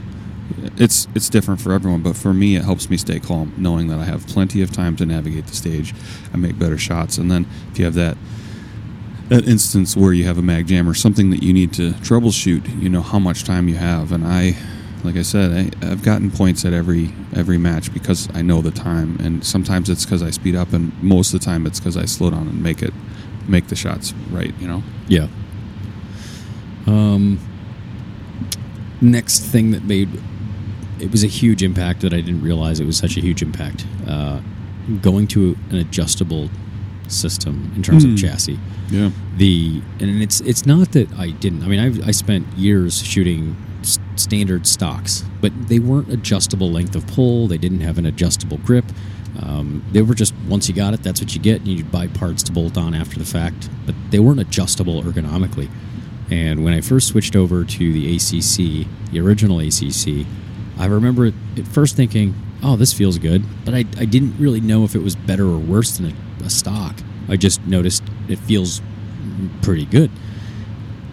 it's 0.76 1.08
it's 1.14 1.28
different 1.28 1.60
for 1.60 1.72
everyone, 1.72 2.02
but 2.02 2.16
for 2.16 2.32
me, 2.32 2.56
it 2.56 2.64
helps 2.64 2.88
me 2.90 2.96
stay 2.96 3.20
calm, 3.20 3.52
knowing 3.56 3.88
that 3.88 3.98
I 3.98 4.04
have 4.04 4.26
plenty 4.26 4.62
of 4.62 4.72
time 4.72 4.96
to 4.96 5.06
navigate 5.06 5.46
the 5.46 5.54
stage. 5.54 5.94
I 6.32 6.36
make 6.36 6.58
better 6.58 6.78
shots, 6.78 7.18
and 7.18 7.30
then 7.30 7.46
if 7.72 7.78
you 7.78 7.84
have 7.84 7.94
that 7.94 8.16
that 9.28 9.48
instance 9.48 9.96
where 9.96 10.12
you 10.12 10.24
have 10.24 10.38
a 10.38 10.42
mag 10.42 10.68
jam 10.68 10.88
or 10.88 10.94
something 10.94 11.30
that 11.30 11.42
you 11.42 11.52
need 11.52 11.72
to 11.74 11.90
troubleshoot, 11.94 12.80
you 12.80 12.88
know 12.88 13.02
how 13.02 13.18
much 13.18 13.44
time 13.44 13.68
you 13.68 13.74
have. 13.74 14.12
And 14.12 14.24
I, 14.24 14.54
like 15.02 15.16
I 15.16 15.22
said, 15.22 15.74
I, 15.82 15.90
I've 15.90 16.04
gotten 16.04 16.30
points 16.30 16.64
at 16.64 16.72
every 16.72 17.12
every 17.34 17.58
match 17.58 17.92
because 17.92 18.28
I 18.34 18.42
know 18.42 18.62
the 18.62 18.70
time, 18.70 19.18
and 19.20 19.44
sometimes 19.44 19.90
it's 19.90 20.04
because 20.04 20.22
I 20.22 20.30
speed 20.30 20.54
up, 20.54 20.72
and 20.72 20.92
most 21.02 21.34
of 21.34 21.40
the 21.40 21.44
time 21.44 21.66
it's 21.66 21.80
because 21.80 21.96
I 21.96 22.04
slow 22.04 22.30
down 22.30 22.48
and 22.48 22.62
make 22.62 22.82
it 22.82 22.94
make 23.48 23.68
the 23.68 23.76
shots 23.76 24.12
right. 24.30 24.54
You 24.60 24.68
know. 24.68 24.82
Yeah. 25.08 25.28
Um, 26.86 27.40
next 29.00 29.40
thing 29.40 29.72
that 29.72 29.82
made 29.82 30.08
it 31.00 31.10
was 31.10 31.22
a 31.24 31.28
huge 31.28 31.62
impact 31.62 32.00
that 32.02 32.12
I 32.12 32.20
didn't 32.20 32.42
realize 32.42 32.80
it 32.80 32.86
was 32.86 32.96
such 32.96 33.16
a 33.16 33.20
huge 33.20 33.42
impact. 33.42 33.86
Uh, 34.06 34.40
going 35.02 35.26
to 35.28 35.56
an 35.70 35.76
adjustable 35.76 36.48
system 37.08 37.72
in 37.76 37.82
terms 37.82 38.04
Hmm. 38.04 38.12
of 38.14 38.18
chassis. 38.18 38.58
Yeah. 38.90 39.10
The 39.36 39.80
and 40.00 40.22
it's 40.22 40.40
it's 40.42 40.64
not 40.66 40.92
that 40.92 41.12
I 41.18 41.30
didn't. 41.30 41.62
I 41.62 41.66
mean, 41.68 41.80
I've, 41.80 42.06
I 42.08 42.10
spent 42.12 42.46
years 42.56 43.02
shooting 43.02 43.56
standard 44.16 44.66
stocks, 44.66 45.24
but 45.40 45.52
they 45.68 45.78
weren't 45.78 46.12
adjustable 46.12 46.70
length 46.70 46.96
of 46.96 47.06
pull. 47.06 47.46
They 47.48 47.58
didn't 47.58 47.80
have 47.80 47.98
an 47.98 48.06
adjustable 48.06 48.58
grip. 48.58 48.84
Um, 49.42 49.84
they 49.92 50.02
were 50.02 50.14
just 50.14 50.34
once 50.48 50.68
you 50.68 50.74
got 50.74 50.94
it, 50.94 51.02
that's 51.02 51.20
what 51.20 51.34
you 51.34 51.40
get, 51.40 51.58
and 51.58 51.68
you'd 51.68 51.92
buy 51.92 52.06
parts 52.08 52.42
to 52.44 52.52
bolt 52.52 52.76
on 52.78 52.94
after 52.94 53.18
the 53.18 53.24
fact. 53.26 53.68
But 53.84 53.94
they 54.10 54.18
weren't 54.18 54.40
adjustable 54.40 55.02
ergonomically. 55.02 55.68
And 56.30 56.64
when 56.64 56.72
I 56.72 56.80
first 56.80 57.08
switched 57.08 57.36
over 57.36 57.64
to 57.64 57.92
the 57.92 58.16
ACC, 58.16 58.86
the 59.12 59.20
original 59.20 59.60
ACC, 59.60 60.26
I 60.78 60.86
remember 60.86 61.26
at 61.26 61.66
first 61.68 61.96
thinking, 61.96 62.34
"Oh, 62.62 62.76
this 62.76 62.92
feels 62.92 63.18
good," 63.18 63.44
but 63.64 63.74
I, 63.74 63.78
I 63.98 64.04
didn't 64.04 64.38
really 64.38 64.60
know 64.60 64.84
if 64.84 64.94
it 64.94 65.02
was 65.02 65.16
better 65.16 65.44
or 65.44 65.58
worse 65.58 65.96
than 65.96 66.12
a, 66.40 66.44
a 66.44 66.50
stock. 66.50 66.96
I 67.28 67.36
just 67.36 67.64
noticed 67.66 68.02
it 68.28 68.38
feels 68.38 68.80
pretty 69.62 69.84
good. 69.86 70.10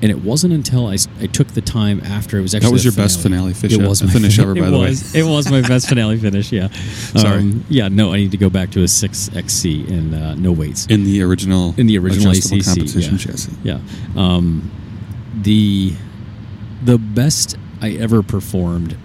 And 0.02 0.12
it 0.12 0.22
wasn't 0.22 0.54
until 0.54 0.88
I, 0.88 0.98
I 1.22 1.28
took 1.28 1.48
the 1.50 1.62
time 1.62 2.02
after 2.02 2.38
it 2.38 2.42
was 2.42 2.54
actually 2.54 2.72
That 2.72 2.74
was 2.74 2.84
your 2.84 2.94
best 2.94 3.22
finale 3.22 3.54
fish- 3.54 3.72
It 3.72 3.82
was 3.82 4.02
uh, 4.02 4.06
my 4.08 4.12
finish 4.12 4.36
fin- 4.36 4.44
ever, 4.50 4.56
by 4.56 4.70
the 4.70 4.78
way. 4.78 4.90
was, 4.90 5.16
It 5.16 5.24
was 5.24 5.50
my 5.50 5.62
best 5.62 5.88
finale 5.88 6.18
finish. 6.18 6.52
Yeah. 6.52 6.68
Sorry. 7.16 7.38
Um, 7.40 7.64
yeah. 7.70 7.88
No, 7.88 8.12
I 8.12 8.18
need 8.18 8.32
to 8.32 8.38
go 8.38 8.50
back 8.50 8.72
to 8.72 8.84
a 8.84 8.88
six 8.90 9.34
XC 9.34 9.88
and 9.88 10.14
uh, 10.14 10.36
no 10.36 10.52
weights 10.52 10.88
In 10.88 11.06
the 11.06 11.22
original 11.24 11.74
in 11.78 11.88
the 11.88 11.98
original 12.00 12.32
ACC 12.32 12.66
competition 12.66 13.14
yeah. 13.14 13.18
chassis. 13.18 13.54
Yeah. 13.64 13.80
Um, 14.18 14.70
the 15.42 15.94
the 16.84 16.98
best 16.98 17.56
I 17.82 17.92
ever 17.92 18.22
performed 18.22 18.98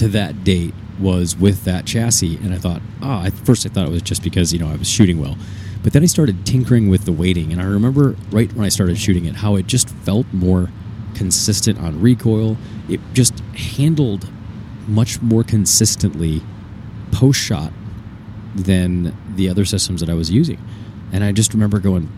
to 0.00 0.08
that 0.08 0.44
date 0.44 0.72
was 0.98 1.36
with 1.36 1.64
that 1.64 1.84
chassis, 1.84 2.36
and 2.36 2.54
I 2.54 2.56
thought, 2.56 2.80
ah, 3.02 3.26
at 3.26 3.34
first 3.34 3.66
I 3.66 3.68
thought 3.68 3.86
it 3.86 3.90
was 3.90 4.00
just 4.00 4.22
because 4.22 4.50
you 4.50 4.58
know 4.58 4.68
I 4.68 4.76
was 4.76 4.88
shooting 4.88 5.20
well, 5.20 5.36
but 5.82 5.92
then 5.92 6.02
I 6.02 6.06
started 6.06 6.46
tinkering 6.46 6.88
with 6.88 7.04
the 7.04 7.12
weighting, 7.12 7.52
and 7.52 7.60
I 7.60 7.64
remember 7.64 8.16
right 8.30 8.50
when 8.54 8.64
I 8.64 8.70
started 8.70 8.96
shooting 8.96 9.26
it 9.26 9.36
how 9.36 9.56
it 9.56 9.66
just 9.66 9.90
felt 9.90 10.26
more 10.32 10.70
consistent 11.14 11.78
on 11.78 12.00
recoil. 12.00 12.56
It 12.88 13.00
just 13.12 13.38
handled 13.54 14.26
much 14.88 15.20
more 15.20 15.44
consistently 15.44 16.40
post 17.12 17.38
shot 17.38 17.70
than 18.54 19.14
the 19.36 19.50
other 19.50 19.66
systems 19.66 20.00
that 20.00 20.08
I 20.08 20.14
was 20.14 20.30
using. 20.30 20.58
And 21.12 21.22
I 21.22 21.32
just 21.32 21.52
remember 21.52 21.78
going, 21.78 22.10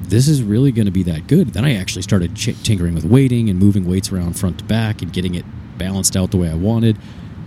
this 0.00 0.26
is 0.26 0.42
really 0.42 0.72
going 0.72 0.86
to 0.86 0.92
be 0.92 1.02
that 1.02 1.26
good. 1.26 1.48
Then 1.48 1.66
I 1.66 1.74
actually 1.74 2.02
started 2.02 2.34
tinkering 2.34 2.94
with 2.94 3.04
weighting 3.04 3.50
and 3.50 3.58
moving 3.58 3.86
weights 3.86 4.10
around 4.10 4.38
front 4.38 4.58
to 4.60 4.64
back 4.64 5.02
and 5.02 5.12
getting 5.12 5.34
it 5.34 5.44
balanced 5.76 6.16
out 6.16 6.30
the 6.30 6.38
way 6.38 6.50
I 6.50 6.54
wanted. 6.54 6.96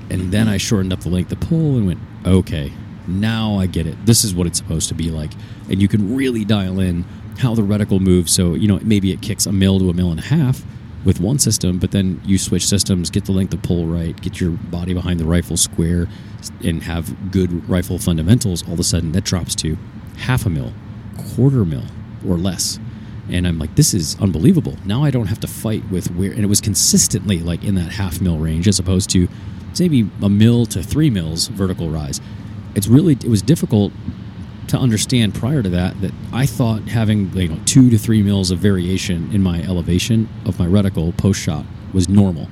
And 0.10 0.32
then 0.32 0.47
I 0.47 0.57
shortened 0.57 0.93
up 0.93 1.01
the 1.01 1.10
length 1.10 1.32
of 1.32 1.39
pull 1.39 1.78
and 1.78 1.88
went, 1.88 1.99
okay, 2.26 2.72
now 3.07 3.57
I 3.57 3.66
get 3.66 3.88
it. 3.88 4.05
This 4.05 4.24
is 4.24 4.34
what 4.34 4.47
it's 4.47 4.57
supposed 4.57 4.89
to 4.89 4.95
be 4.95 5.12
like. 5.12 5.32
And 5.70 5.82
you 5.82 5.88
can 5.88 6.16
really 6.16 6.45
dial 6.45 6.80
in 6.80 7.03
how 7.39 7.55
the 7.55 7.62
reticle 7.62 7.99
moves. 7.99 8.34
So, 8.34 8.53
you 8.53 8.68
know, 8.68 8.80
maybe 8.84 9.12
it 9.12 9.22
kicks 9.22 9.45
a 9.45 9.51
mil 9.51 9.80
to 9.80 9.89
a 9.89 9.93
mil 9.93 10.12
and 10.12 10.20
a 10.20 10.24
half 10.24 10.64
with 11.05 11.20
one 11.20 11.39
system, 11.39 11.80
but 11.80 11.91
then 11.91 12.22
you 12.26 12.38
switch 12.38 12.68
systems, 12.68 13.10
get 13.10 13.26
the 13.26 13.32
length 13.32 13.53
of 13.53 13.62
pull 13.62 13.86
right, 13.86 14.20
get 14.22 14.41
your 14.41 14.51
body 14.51 14.93
behind 14.93 15.20
the 15.20 15.26
rifle 15.26 15.55
square, 15.55 16.07
and 16.64 16.84
have 16.84 17.32
good 17.32 17.68
rifle 17.70 17.97
fundamentals. 17.97 18.68
All 18.68 18.74
of 18.74 18.80
a 18.80 18.84
sudden, 18.84 19.14
that 19.14 19.24
drops 19.24 19.55
to 19.55 19.78
half 20.18 20.45
a 20.45 20.49
mil, 20.49 20.74
quarter 21.36 21.64
mil, 21.64 21.86
or 22.28 22.38
less. 22.38 22.80
And 23.30 23.47
I'm 23.47 23.60
like, 23.60 23.76
this 23.76 23.93
is 23.93 24.20
unbelievable. 24.20 24.76
Now 24.86 25.03
I 25.03 25.12
don't 25.12 25.28
have 25.28 25.39
to 25.41 25.47
fight 25.47 25.89
with 25.89 26.12
where, 26.12 26.32
and 26.32 26.43
it 26.43 26.47
was 26.47 26.60
consistently 26.60 27.39
like 27.39 27.64
in 27.64 27.76
that 27.76 27.91
half 27.91 28.20
mil 28.20 28.38
range 28.38 28.68
as 28.68 28.80
opposed 28.80 29.10
to 29.12 29.30
maybe 29.78 30.09
a 30.22 30.30
mil 30.30 30.65
to 30.67 30.82
three 30.82 31.09
mils 31.09 31.47
vertical 31.47 31.89
rise. 31.89 32.22
It's 32.76 32.88
really, 32.88 33.13
it 33.13 33.26
was 33.26 33.41
difficult 33.41 33.91
to 34.70 34.78
understand 34.78 35.34
prior 35.34 35.63
to 35.63 35.70
that 35.70 35.99
that 36.01 36.11
I 36.32 36.45
thought 36.45 36.84
having 36.84 37.36
you 37.36 37.49
know 37.49 37.59
two 37.65 37.89
to 37.89 37.97
three 37.97 38.22
mils 38.22 38.51
of 38.51 38.59
variation 38.59 39.34
in 39.34 39.41
my 39.41 39.61
elevation 39.63 40.30
of 40.45 40.59
my 40.59 40.67
reticle 40.67 41.15
post 41.17 41.41
shot 41.41 41.65
was 41.91 42.07
normal, 42.07 42.45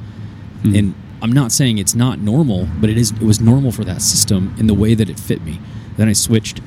hmm. 0.63 0.75
and 0.75 0.95
I'm 1.21 1.31
not 1.31 1.51
saying 1.51 1.77
it's 1.77 1.95
not 1.95 2.19
normal, 2.19 2.67
but 2.79 2.89
it 2.89 2.97
is. 2.97 3.11
It 3.11 3.21
was 3.21 3.39
normal 3.39 3.71
for 3.71 3.83
that 3.85 4.01
system 4.01 4.55
in 4.57 4.67
the 4.67 4.73
way 4.73 4.95
that 4.95 5.09
it 5.09 5.19
fit 5.19 5.43
me. 5.43 5.59
Then 5.95 6.07
I 6.07 6.13
switched, 6.13 6.59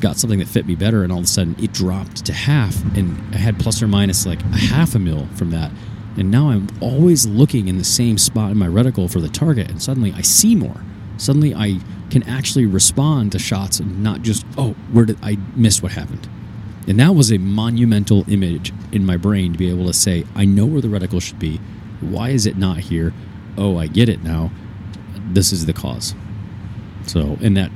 got 0.00 0.16
something 0.16 0.40
that 0.40 0.48
fit 0.48 0.66
me 0.66 0.74
better, 0.74 1.04
and 1.04 1.12
all 1.12 1.18
of 1.18 1.24
a 1.24 1.28
sudden 1.28 1.56
it 1.62 1.72
dropped 1.72 2.24
to 2.26 2.32
half, 2.32 2.82
and 2.96 3.34
I 3.34 3.38
had 3.38 3.58
plus 3.58 3.80
or 3.80 3.88
minus 3.88 4.26
like 4.26 4.40
a 4.42 4.58
half 4.58 4.94
a 4.94 4.98
mil 4.98 5.26
from 5.34 5.50
that. 5.50 5.70
And 6.16 6.30
now 6.30 6.50
I'm 6.50 6.68
always 6.80 7.26
looking 7.26 7.68
in 7.68 7.78
the 7.78 7.84
same 7.84 8.18
spot 8.18 8.50
in 8.50 8.58
my 8.58 8.66
reticle 8.66 9.10
for 9.10 9.20
the 9.20 9.28
target, 9.28 9.70
and 9.70 9.80
suddenly 9.80 10.12
I 10.16 10.22
see 10.22 10.54
more. 10.54 10.82
Suddenly 11.16 11.54
I 11.54 11.78
can 12.10 12.22
actually 12.24 12.66
respond 12.66 13.32
to 13.32 13.38
shots 13.38 13.80
and 13.80 14.02
not 14.02 14.22
just, 14.22 14.46
oh, 14.56 14.72
where 14.92 15.04
did 15.04 15.18
I 15.22 15.36
miss 15.54 15.82
what 15.82 15.92
happened? 15.92 16.28
And 16.86 16.98
that 17.00 17.14
was 17.14 17.30
a 17.30 17.38
monumental 17.38 18.24
image 18.30 18.72
in 18.92 19.04
my 19.04 19.16
brain 19.16 19.52
to 19.52 19.58
be 19.58 19.68
able 19.68 19.86
to 19.86 19.92
say, 19.92 20.24
I 20.34 20.44
know 20.44 20.64
where 20.64 20.80
the 20.80 20.88
reticle 20.88 21.20
should 21.20 21.38
be. 21.38 21.58
Why 22.00 22.30
is 22.30 22.46
it 22.46 22.56
not 22.56 22.78
here? 22.78 23.12
Oh, 23.56 23.76
I 23.76 23.88
get 23.88 24.08
it 24.08 24.22
now. 24.22 24.50
This 25.30 25.52
is 25.52 25.66
the 25.66 25.72
cause. 25.72 26.14
So, 27.06 27.36
and 27.42 27.56
that 27.56 27.70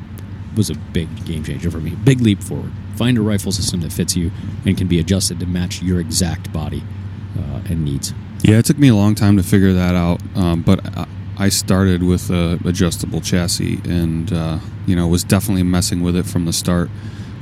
was 0.57 0.71
a 0.71 0.75
big 0.75 1.25
game 1.27 1.45
changer 1.45 1.71
for 1.71 1.79
me. 1.79 1.91
Big 1.91 2.21
leap 2.21 2.43
forward. 2.43 2.73
Find 2.97 3.19
a 3.19 3.23
rifle 3.23 3.53
system 3.53 3.81
that 3.83 3.93
fits 3.93 4.17
you 4.17 4.31
and 4.65 4.79
can 4.79 4.87
be 4.89 4.99
adjusted 4.99 5.41
to 5.41 5.47
match 5.47 5.83
your 5.83 6.01
exact 6.01 6.53
body 6.53 6.83
and 7.69 7.85
needs. 7.85 8.13
Yeah, 8.43 8.59
it 8.59 8.65
took 8.65 8.79
me 8.79 8.89
a 8.89 8.95
long 8.95 9.15
time 9.15 9.37
to 9.37 9.43
figure 9.43 9.73
that 9.73 9.95
out, 9.95 10.21
um, 10.37 10.63
but 10.63 10.85
I, 10.99 11.07
I 11.39 11.49
started 11.49 12.03
with 12.03 12.31
a 12.31 12.59
adjustable 12.65 13.21
chassis, 13.21 13.81
and 13.85 14.33
uh, 14.33 14.59
you 14.87 14.97
know 14.97 15.07
was 15.09 15.25
definitely 15.25 15.63
messing 15.63 16.03
with 16.03 16.17
it 16.17 16.27
from 16.27 16.45
the 16.45 16.53
start 16.53 16.91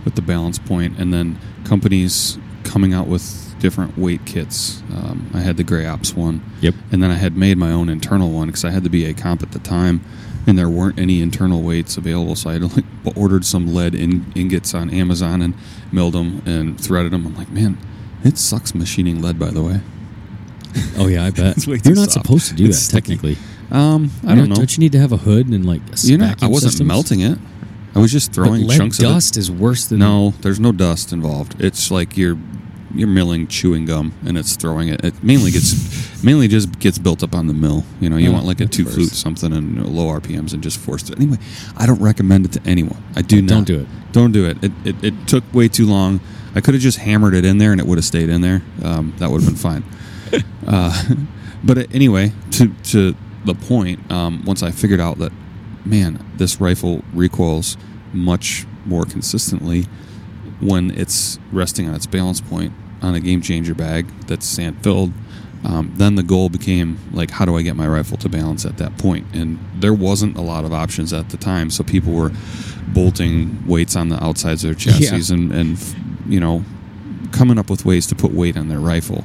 with 0.05 0.14
the 0.14 0.22
balance 0.22 0.59
point, 0.59 0.99
and 0.99 1.12
then 1.12 1.38
companies 1.64 2.38
coming 2.64 2.93
out 2.93 3.07
with 3.07 3.55
different 3.61 3.97
weight 3.99 4.24
kits. 4.26 4.82
Um, 4.95 5.30
I 5.34 5.41
had 5.41 5.57
the 5.57 5.64
Gray 5.64 5.86
Ops 5.86 6.14
one, 6.14 6.43
Yep. 6.61 6.74
and 6.93 7.03
then 7.03 7.11
I 7.11 7.14
had 7.14 7.36
made 7.36 7.57
my 7.59 7.70
own 7.72 7.88
internal 7.88 8.30
one 8.30 8.49
because 8.49 8.64
I 8.64 8.70
had 8.70 8.84
the 8.84 8.91
BA 8.91 9.14
comp 9.20 9.43
at 9.43 9.53
the 9.53 9.59
time, 9.59 10.03
and 10.47 10.59
there 10.59 10.68
weren't 10.68 10.99
any 10.99 11.20
internal 11.20 11.62
weights 11.62 11.97
available. 11.97 12.36
So 12.36 12.51
I 12.51 12.55
had 12.55 12.62
like, 12.76 12.84
ordered 13.16 13.45
some 13.45 13.74
lead 13.74 13.95
in, 13.95 14.30
ingots 14.34 14.72
on 14.74 14.88
Amazon 14.91 15.43
and 15.43 15.55
milled 15.93 16.14
them 16.14 16.43
and 16.47 16.78
threaded 16.80 17.12
them. 17.12 17.26
I'm 17.26 17.34
like, 17.36 17.51
man, 17.51 17.76
it 18.25 18.39
sucks 18.39 18.75
machining 18.75 19.21
lead, 19.23 19.39
by 19.39 19.51
the 19.51 19.62
way. 19.62 19.81
Oh 20.97 21.09
yeah, 21.09 21.25
I 21.25 21.31
bet. 21.41 21.57
It's 21.57 21.66
way 21.66 21.79
too 21.79 21.91
You're 21.91 21.97
not 21.97 22.11
soft. 22.11 22.27
supposed 22.27 22.49
to 22.49 22.55
do 22.55 22.66
It's 22.66 22.79
that 22.79 22.85
sticky. 22.85 23.16
technically. 23.16 23.37
Um, 23.71 24.11
I 24.27 24.35
don't 24.35 24.49
know. 24.49 24.57
Don't 24.57 24.77
you 24.77 24.81
need 24.81 24.93
to 24.93 24.99
have 25.01 25.12
a 25.12 25.16
hood 25.16 25.49
and 25.49 25.64
like 25.64 25.81
a 25.93 25.97
You 26.07 26.18
know, 26.18 26.33
I 26.43 26.47
wasn't 26.49 26.73
systems? 26.73 26.89
melting 26.89 27.21
it. 27.21 27.39
I 27.95 27.99
was 27.99 28.12
just 28.12 28.31
But 28.31 28.35
throwing 28.35 28.66
lead 28.66 28.79
chunks 28.79 28.99
dust 28.99 29.37
is 29.37 29.51
worse 29.51 29.85
of 29.85 29.91
than. 29.91 29.99
No, 30.01 30.31
there's 30.43 30.61
no 30.61 30.73
dust 30.73 31.12
involved. 31.12 31.61
It's 31.61 31.91
like 31.91 32.16
you're 32.16 32.39
you're 32.93 33.07
milling 33.09 33.47
chewing 33.47 33.85
gum 33.85 34.12
and 34.27 34.37
it's 34.37 34.57
throwing 34.57 34.89
it. 34.89 35.05
It 35.05 35.23
mainly 35.23 35.51
gets 35.53 36.23
mainly 36.25 36.49
just 36.49 36.79
gets 36.81 36.99
built 36.99 37.23
up 37.23 37.35
on 37.35 37.47
the 37.47 37.55
mill. 37.55 37.85
You 38.01 38.11
know, 38.11 38.16
you 38.16 38.31
Oh, 38.31 38.33
want 38.33 38.47
like 38.47 38.61
a 38.61 38.66
two 38.66 38.85
flute 38.85 39.11
something 39.12 39.53
and 39.53 39.85
low 39.87 40.07
RPMs 40.09 40.53
and 40.53 40.62
just 40.62 40.79
force 40.79 41.09
it. 41.09 41.16
Anyway, 41.16 41.39
I 41.77 41.87
don't 41.87 42.01
recommend 42.01 42.47
it 42.47 42.53
to 42.53 42.61
anyone. 42.68 43.01
I 43.16 43.23
do 43.23 43.41
not. 43.43 43.49
Don't 43.49 43.64
do 43.66 43.81
it. 43.81 43.87
Don't 44.12 44.33
do 44.33 44.45
it. 44.47 44.62
It, 44.64 44.73
it, 44.85 45.05
it 45.05 45.29
took 45.29 45.45
way 45.55 45.68
too 45.68 45.87
long. 45.87 46.21
I 46.55 46.61
could 46.61 46.75
have 46.75 46.83
just 46.83 46.99
hammered 46.99 47.35
it 47.35 47.45
in 47.45 47.59
there 47.59 47.73
and 47.73 47.81
it 47.81 47.87
would 47.87 47.99
have 47.99 48.05
stayed 48.05 48.29
in 48.29 48.41
there. 48.41 48.63
Um, 48.83 49.15
that 49.19 49.31
would 49.31 49.43
have 49.43 49.51
been 49.51 49.57
fine. 49.57 49.85
uh, 50.67 51.05
but 51.65 51.93
anyway, 51.95 52.33
to 52.53 52.69
to 52.85 53.15
the 53.45 53.55
point, 53.55 54.11
um, 54.11 54.45
once 54.45 54.63
I 54.63 54.71
figured 54.71 55.01
out 55.01 55.19
that, 55.19 55.33
man, 55.85 56.25
this 56.37 56.61
rifle 56.61 57.03
recoils 57.13 57.77
much 58.13 58.67
more 58.85 59.05
consistently 59.05 59.87
when 60.61 60.91
it's 60.91 61.39
resting 61.53 61.89
on 61.89 61.95
its 61.95 62.07
balance 62.07 62.41
point 62.41 62.73
on 63.03 63.15
a 63.15 63.21
game 63.21 63.41
changer 63.41 63.75
bag 63.75 64.07
that's 64.27 64.47
sand 64.47 64.83
filled. 64.83 65.13
Um, 65.63 65.93
then 65.97 66.15
the 66.15 66.23
goal 66.23 66.49
became 66.49 66.99
like, 67.13 67.31
how 67.31 67.45
do 67.45 67.57
I 67.57 67.63
get 67.63 67.77
my 67.77 67.87
rifle 67.87 68.17
to 68.19 68.29
balance 68.29 68.65
at 68.65 68.79
that 68.79 68.97
point? 68.97 69.27
And 69.35 69.59
there 69.75 69.93
wasn't 69.93 70.37
a 70.39 70.41
lot 70.41 70.65
of 70.65 70.73
options 70.73 71.13
at 71.13 71.29
the 71.31 71.37
time, 71.37 71.71
so 71.71 71.85
people 71.85 72.13
were 72.13 72.33
bolting 72.89 73.67
weights 73.67 73.95
on 73.95 74.09
the 74.09 74.23
outsides 74.25 74.65
of 74.65 74.71
their 74.71 74.75
chassis 74.75 75.33
and, 75.33 75.53
and 75.53 75.79
you 76.27 76.41
know 76.41 76.65
coming 77.31 77.59
up 77.59 77.71
with 77.71 77.85
ways 77.85 78.07
to 78.09 78.15
put 78.15 78.33
weight 78.33 78.57
on 78.57 78.69
their 78.69 78.81
rifle. 78.81 79.25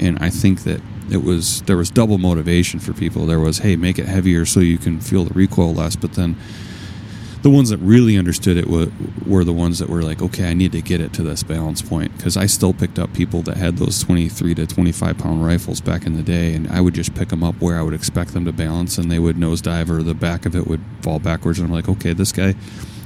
And 0.00 0.18
I 0.18 0.30
think 0.30 0.64
that 0.64 0.80
it 1.10 1.22
was 1.22 1.62
there 1.62 1.76
was 1.76 1.90
double 1.90 2.18
motivation 2.18 2.80
for 2.80 2.92
people. 2.92 3.26
There 3.26 3.40
was, 3.40 3.58
hey, 3.58 3.76
make 3.76 3.98
it 3.98 4.06
heavier 4.06 4.44
so 4.44 4.60
you 4.60 4.78
can 4.78 5.00
feel 5.00 5.24
the 5.24 5.34
recoil 5.34 5.74
less. 5.74 5.96
But 5.96 6.14
then 6.14 6.36
the 7.44 7.50
ones 7.50 7.68
that 7.68 7.76
really 7.76 8.16
understood 8.16 8.56
it 8.56 8.66
were, 8.66 8.86
were 9.26 9.44
the 9.44 9.52
ones 9.52 9.78
that 9.78 9.90
were 9.90 10.00
like, 10.00 10.22
okay, 10.22 10.48
I 10.48 10.54
need 10.54 10.72
to 10.72 10.80
get 10.80 11.02
it 11.02 11.12
to 11.12 11.22
this 11.22 11.42
balance 11.42 11.82
point 11.82 12.16
because 12.16 12.38
I 12.38 12.46
still 12.46 12.72
picked 12.72 12.98
up 12.98 13.12
people 13.12 13.42
that 13.42 13.58
had 13.58 13.76
those 13.76 14.02
23 14.02 14.54
to 14.54 14.66
25 14.66 15.18
pound 15.18 15.44
rifles 15.44 15.82
back 15.82 16.06
in 16.06 16.16
the 16.16 16.22
day, 16.22 16.54
and 16.54 16.66
I 16.68 16.80
would 16.80 16.94
just 16.94 17.14
pick 17.14 17.28
them 17.28 17.44
up 17.44 17.60
where 17.60 17.78
I 17.78 17.82
would 17.82 17.92
expect 17.92 18.32
them 18.32 18.46
to 18.46 18.52
balance, 18.52 18.96
and 18.96 19.10
they 19.10 19.18
would 19.18 19.36
nosedive 19.36 19.90
or 19.90 20.02
the 20.02 20.14
back 20.14 20.46
of 20.46 20.56
it 20.56 20.66
would 20.66 20.80
fall 21.02 21.18
backwards. 21.18 21.58
And 21.58 21.68
I'm 21.68 21.74
like, 21.74 21.86
okay, 21.86 22.14
this 22.14 22.32
guy 22.32 22.54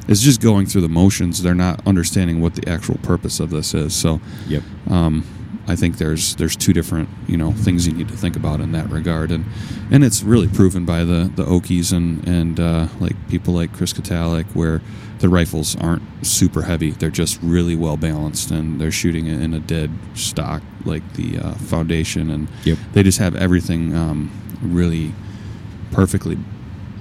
is 0.07 0.23
just 0.23 0.41
going 0.41 0.67
through 0.67 0.83
the 0.83 0.89
motions. 0.89 1.43
They're 1.43 1.53
not 1.53 1.85
understanding 1.85 2.41
what 2.41 2.55
the 2.55 2.69
actual 2.71 2.99
purpose 2.99 3.41
of 3.41 3.51
this 3.51 3.75
is. 3.75 3.93
So 3.93 4.21
Yep. 4.47 4.63
um, 4.89 5.27
I 5.69 5.77
think 5.77 5.99
there's 5.99 6.35
there's 6.37 6.57
two 6.57 6.73
different 6.73 7.09
you 7.27 7.37
know 7.37 7.53
things 7.53 7.87
you 7.87 7.93
need 7.93 8.09
to 8.09 8.17
think 8.17 8.37
about 8.37 8.61
in 8.61 8.73
that 8.73 8.89
regard, 8.91 9.31
and 9.31 9.45
and 9.91 10.03
it's 10.03 10.23
really 10.23 10.49
proven 10.49 10.85
by 10.85 11.05
the 11.05 11.31
the 11.37 11.45
Okies 11.45 11.93
and 11.93 12.27
and 12.27 12.59
uh, 12.59 12.89
like 13.01 13.15
people 13.29 13.55
like 13.55 13.73
Chris 13.75 13.93
Katalik, 13.93 14.47
where 14.55 14.81
the 15.19 15.29
rifles 15.29 15.77
aren't 15.77 16.03
super 16.27 16.63
heavy; 16.63 16.93
they're 16.93 17.11
just 17.11 17.39
really 17.43 17.77
well 17.77 17.97
balanced, 17.97 18.51
and 18.51 18.81
they're 18.81 18.91
shooting 18.91 19.27
it 19.27 19.41
in 19.43 19.53
a 19.53 19.61
dead 19.61 19.91
stock 20.15 20.63
like 20.85 21.03
the 21.15 21.39
uh, 21.39 21.53
Foundation, 21.55 22.31
and 22.31 22.49
Yep. 22.65 22.79
they 22.95 23.03
just 23.03 23.19
have 23.19 23.37
everything 23.37 23.95
um, 23.95 24.31
really 24.63 25.13
perfectly 25.93 26.39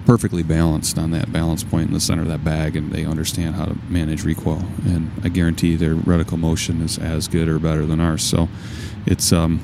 perfectly 0.07 0.41
balanced 0.41 0.97
on 0.97 1.11
that 1.11 1.29
balance 1.33 1.65
point 1.65 1.89
in 1.89 1.93
the 1.93 1.99
center 1.99 2.21
of 2.21 2.29
that 2.29 2.41
bag 2.41 2.77
and 2.77 2.93
they 2.93 3.03
understand 3.05 3.55
how 3.55 3.65
to 3.65 3.75
manage 3.89 4.23
recoil. 4.23 4.63
And 4.85 5.11
i 5.21 5.27
guarantee 5.27 5.75
their 5.75 5.95
reticle 5.95 6.39
motion 6.39 6.81
is 6.81 6.97
as 6.97 7.27
good 7.27 7.49
or 7.49 7.59
better 7.59 7.85
than 7.85 7.99
ours. 7.99 8.23
So 8.23 8.47
it's 9.05 9.33
um 9.33 9.59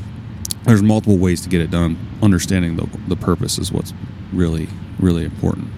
there's 0.66 0.84
multiple 0.84 1.18
ways 1.18 1.40
to 1.42 1.50
get 1.50 1.62
it 1.62 1.72
done. 1.72 1.98
Understanding 2.22 2.76
the, 2.76 2.88
the 3.08 3.16
purpose 3.16 3.58
is 3.58 3.72
what's 3.72 3.94
really 4.34 4.68
really 5.00 5.24
important. 5.24 5.70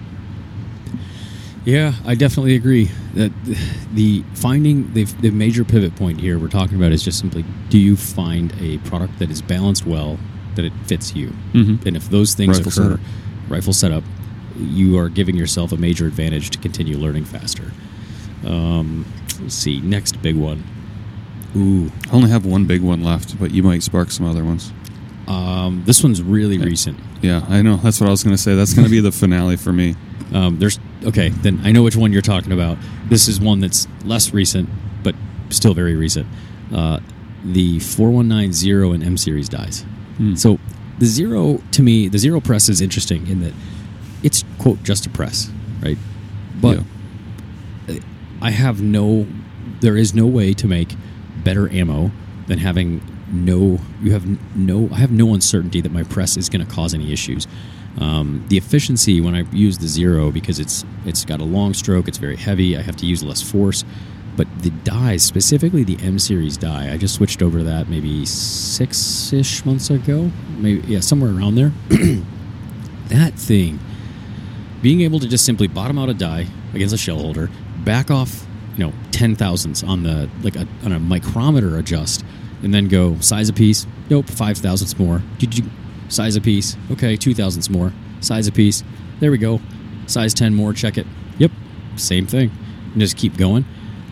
Yeah, 1.64 1.94
I 2.04 2.16
definitely 2.16 2.56
agree 2.56 2.90
that 3.14 3.32
the 3.94 4.24
finding 4.34 4.92
the, 4.94 5.04
the 5.04 5.30
major 5.30 5.64
pivot 5.64 5.94
point 5.94 6.20
here 6.20 6.38
we're 6.40 6.48
talking 6.48 6.76
about 6.76 6.90
is 6.90 7.04
just 7.04 7.20
simply 7.20 7.44
do 7.70 7.78
you 7.78 7.94
find 7.96 8.52
a 8.60 8.78
product 8.78 9.18
that 9.20 9.30
is 9.30 9.42
balanced 9.42 9.86
well 9.86 10.18
that 10.56 10.64
it 10.64 10.72
fits 10.86 11.14
you, 11.14 11.32
Mhm. 11.52 11.86
and 11.86 11.96
if 11.96 12.08
those 12.10 12.34
things 12.34 12.58
Rifle 12.58 12.72
occur, 12.72 12.90
setup. 12.96 13.00
rifle 13.50 13.72
setup, 13.72 14.04
you 14.58 14.98
are 14.98 15.08
giving 15.08 15.36
yourself 15.36 15.72
a 15.72 15.76
major 15.76 16.06
advantage 16.06 16.50
to 16.50 16.58
continue 16.58 16.96
learning 16.96 17.24
faster. 17.24 17.70
Um, 18.44 19.04
let's 19.40 19.54
see, 19.54 19.80
next 19.80 20.20
big 20.22 20.36
one. 20.36 20.62
Ooh, 21.56 21.90
i 22.10 22.14
only 22.14 22.28
have 22.28 22.44
one 22.44 22.66
big 22.66 22.82
one 22.82 23.02
left 23.02 23.38
but 23.38 23.50
you 23.50 23.62
might 23.62 23.82
spark 23.82 24.10
some 24.10 24.26
other 24.26 24.44
ones 24.44 24.74
um, 25.26 25.82
this 25.86 26.02
one's 26.02 26.20
really 26.20 26.58
recent. 26.58 26.98
yeah 27.22 27.46
i 27.48 27.62
know 27.62 27.76
that's 27.76 27.98
what 27.98 28.08
i 28.08 28.10
was 28.10 28.22
going 28.22 28.36
to 28.36 28.42
say 28.42 28.54
that's 28.54 28.74
going 28.74 28.84
to 28.84 28.90
be 28.90 29.00
the 29.00 29.12
finale 29.12 29.56
for 29.56 29.72
me 29.72 29.94
Um, 30.34 30.58
there's 30.58 30.78
okay, 31.04 31.28
then 31.30 31.60
I 31.64 31.70
know 31.72 31.82
which 31.84 31.96
one 31.96 32.12
you're 32.12 32.20
talking 32.20 32.52
about. 32.52 32.76
This 33.08 33.26
is 33.28 33.40
one 33.40 33.60
that's 33.60 33.86
less 34.04 34.34
recent, 34.34 34.68
but 35.04 35.14
still 35.50 35.72
very 35.72 35.94
recent. 35.94 36.26
Uh, 36.74 36.98
the 37.44 37.78
419 37.78 38.52
Zero 38.52 38.92
and 38.92 39.02
M 39.04 39.16
series 39.16 39.48
dies. 39.48 39.84
Hmm. 40.18 40.34
So 40.34 40.58
the 40.98 41.06
zero 41.06 41.62
to 41.70 41.82
me, 41.82 42.08
the 42.08 42.18
zero 42.18 42.40
press 42.40 42.68
is 42.68 42.80
interesting 42.80 43.28
in 43.28 43.40
that 43.42 43.52
it's 44.26 44.44
quote 44.58 44.82
just 44.82 45.06
a 45.06 45.10
press, 45.10 45.48
right? 45.80 45.96
But 46.60 46.80
I 48.42 48.50
have 48.50 48.82
no, 48.82 49.24
there 49.80 49.96
is 49.96 50.14
no 50.14 50.26
way 50.26 50.52
to 50.54 50.66
make 50.66 50.96
better 51.44 51.72
ammo 51.72 52.10
than 52.48 52.58
having 52.58 53.00
no, 53.30 53.78
you 54.02 54.10
have 54.10 54.26
no, 54.56 54.88
I 54.92 54.96
have 54.96 55.12
no 55.12 55.32
uncertainty 55.32 55.80
that 55.80 55.92
my 55.92 56.02
press 56.02 56.36
is 56.36 56.48
going 56.48 56.66
to 56.66 56.72
cause 56.72 56.92
any 56.92 57.12
issues. 57.12 57.46
Um, 58.00 58.44
the 58.48 58.56
efficiency 58.56 59.20
when 59.20 59.36
I 59.36 59.42
use 59.52 59.78
the 59.78 59.86
zero 59.86 60.32
because 60.32 60.58
it's 60.58 60.84
it's 61.06 61.24
got 61.24 61.40
a 61.40 61.44
long 61.44 61.72
stroke, 61.72 62.08
it's 62.08 62.18
very 62.18 62.36
heavy. 62.36 62.76
I 62.76 62.82
have 62.82 62.96
to 62.96 63.06
use 63.06 63.22
less 63.22 63.40
force, 63.40 63.84
but 64.36 64.48
the 64.58 64.70
dies, 64.70 65.22
specifically 65.22 65.84
the 65.84 65.98
M 66.02 66.18
series 66.18 66.56
die, 66.56 66.92
I 66.92 66.98
just 66.98 67.14
switched 67.14 67.42
over 67.42 67.58
to 67.58 67.64
that 67.64 67.88
maybe 67.88 68.26
six 68.26 69.32
ish 69.32 69.64
months 69.64 69.88
ago, 69.88 70.32
maybe 70.58 70.80
yeah, 70.92 71.00
somewhere 71.00 71.30
around 71.30 71.54
there. 71.54 71.72
that 73.08 73.34
thing 73.34 73.78
being 74.82 75.00
able 75.00 75.18
to 75.20 75.28
just 75.28 75.44
simply 75.44 75.66
bottom 75.66 75.98
out 75.98 76.08
a 76.08 76.14
die 76.14 76.46
against 76.74 76.94
a 76.94 76.98
shell 76.98 77.18
holder, 77.18 77.50
back 77.84 78.10
off, 78.10 78.46
you 78.76 78.84
know, 78.84 78.92
ten 79.10 79.34
thousandths 79.34 79.82
on 79.82 80.02
the 80.02 80.28
like 80.42 80.56
a, 80.56 80.66
on 80.84 80.92
a 80.92 80.98
micrometer 80.98 81.76
adjust, 81.78 82.24
and 82.62 82.72
then 82.74 82.88
go 82.88 83.18
size 83.20 83.48
a 83.48 83.52
piece. 83.52 83.86
Nope, 84.10 84.28
five 84.28 84.58
thousandths 84.58 84.98
more. 84.98 85.22
Size 86.08 86.36
a 86.36 86.40
piece? 86.40 86.76
Okay, 86.92 87.16
two 87.16 87.34
thousandths 87.34 87.70
more. 87.70 87.92
Size 88.20 88.46
a 88.46 88.52
piece. 88.52 88.84
There 89.18 89.30
we 89.30 89.38
go. 89.38 89.60
Size 90.06 90.34
ten 90.34 90.54
more. 90.54 90.72
Check 90.72 90.98
it. 90.98 91.06
Yep, 91.38 91.50
same 91.96 92.26
thing. 92.26 92.50
And 92.92 93.00
just 93.00 93.16
keep 93.16 93.36
going. 93.36 93.64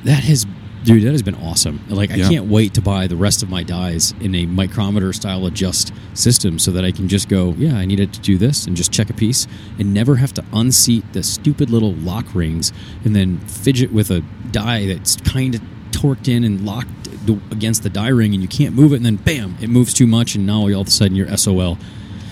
That 0.05 0.25
has, 0.25 0.47
dude, 0.85 1.03
that 1.05 1.12
has 1.12 1.22
been 1.22 1.35
awesome. 1.37 1.80
Like 1.89 2.11
I 2.12 2.16
Yeah. 2.16 2.28
can't 2.28 2.47
wait 2.47 2.74
to 2.74 2.80
buy 2.80 3.07
the 3.07 3.16
rest 3.16 3.43
of 3.43 3.49
my 3.51 3.62
dies 3.62 4.14
in 4.20 4.35
a 4.35 4.47
micrometer 4.47 5.12
style 5.12 5.47
adjust 5.47 5.93
system 6.14 6.59
so 6.59 6.70
that 6.72 6.85
I 6.85 6.93
can 6.93 7.09
just 7.09 7.28
go, 7.28 7.55
yeah, 7.59 7.76
I 7.76 7.85
needed 7.87 8.12
to 8.12 8.20
do 8.20 8.37
this 8.39 8.66
and 8.66 8.76
just 8.76 8.93
check 8.93 9.11
a 9.11 9.14
piece 9.14 9.47
and 9.78 9.93
never 9.95 10.16
have 10.16 10.32
to 10.35 10.45
unseat 10.53 11.05
the 11.12 11.22
stupid 11.22 11.70
little 11.70 11.93
lock 11.95 12.26
rings 12.35 12.72
and 13.05 13.16
then 13.16 13.39
fidget 13.47 13.93
with 13.93 14.11
a 14.11 14.22
die 14.53 14.87
that's 14.87 15.16
kind 15.22 15.55
of 15.55 15.62
torqued 15.91 16.28
in 16.28 16.45
and 16.45 16.64
locked 16.66 16.89
against 17.51 17.82
the 17.82 17.89
die 17.91 18.09
ring 18.09 18.35
and 18.35 18.43
you 18.43 18.49
can't 18.49 18.74
move 18.74 18.93
it 18.93 18.97
and 18.97 19.07
then 19.07 19.16
bam, 19.16 19.57
it 19.61 19.70
moves 19.70 19.95
too 19.95 20.07
much 20.07 20.35
and 20.35 20.45
now 20.47 20.61
all 20.68 20.80
of 20.82 20.89
a 20.89 20.91
sudden 20.91 21.16
you're 21.16 21.35
SOL. 21.37 21.78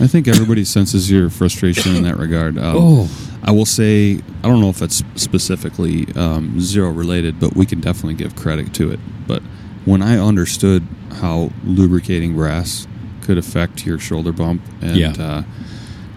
I 0.01 0.07
think 0.07 0.29
everybody 0.29 0.65
senses 0.65 1.11
your 1.11 1.31
frustration 1.31 1.97
in 1.97 2.03
that 2.03 2.19
regard. 2.19 2.59
Um, 2.59 2.77
Oh. 2.77 3.11
I 3.45 3.51
will 3.51 3.67
say, 3.67 4.21
I 4.43 4.49
don't 4.49 4.61
know 4.61 4.69
if 4.71 4.83
it's 4.83 5.03
specifically 5.17 6.07
um, 6.15 6.61
zero 6.61 6.91
related, 6.91 7.41
but 7.41 7.57
we 7.57 7.67
can 7.67 7.81
definitely 7.81 8.15
give 8.15 8.37
credit 8.37 8.73
to 8.75 8.91
it. 8.93 9.01
But 9.27 9.43
when 9.85 10.01
I 10.03 10.17
understood 10.19 10.87
how 11.15 11.51
lubricating 11.65 12.35
brass 12.35 12.87
could 13.23 13.39
affect 13.39 13.85
your 13.85 13.99
shoulder 13.99 14.33
bump 14.33 14.63
and 14.81 14.97
Yeah. 14.97 15.13
uh, 15.19 15.43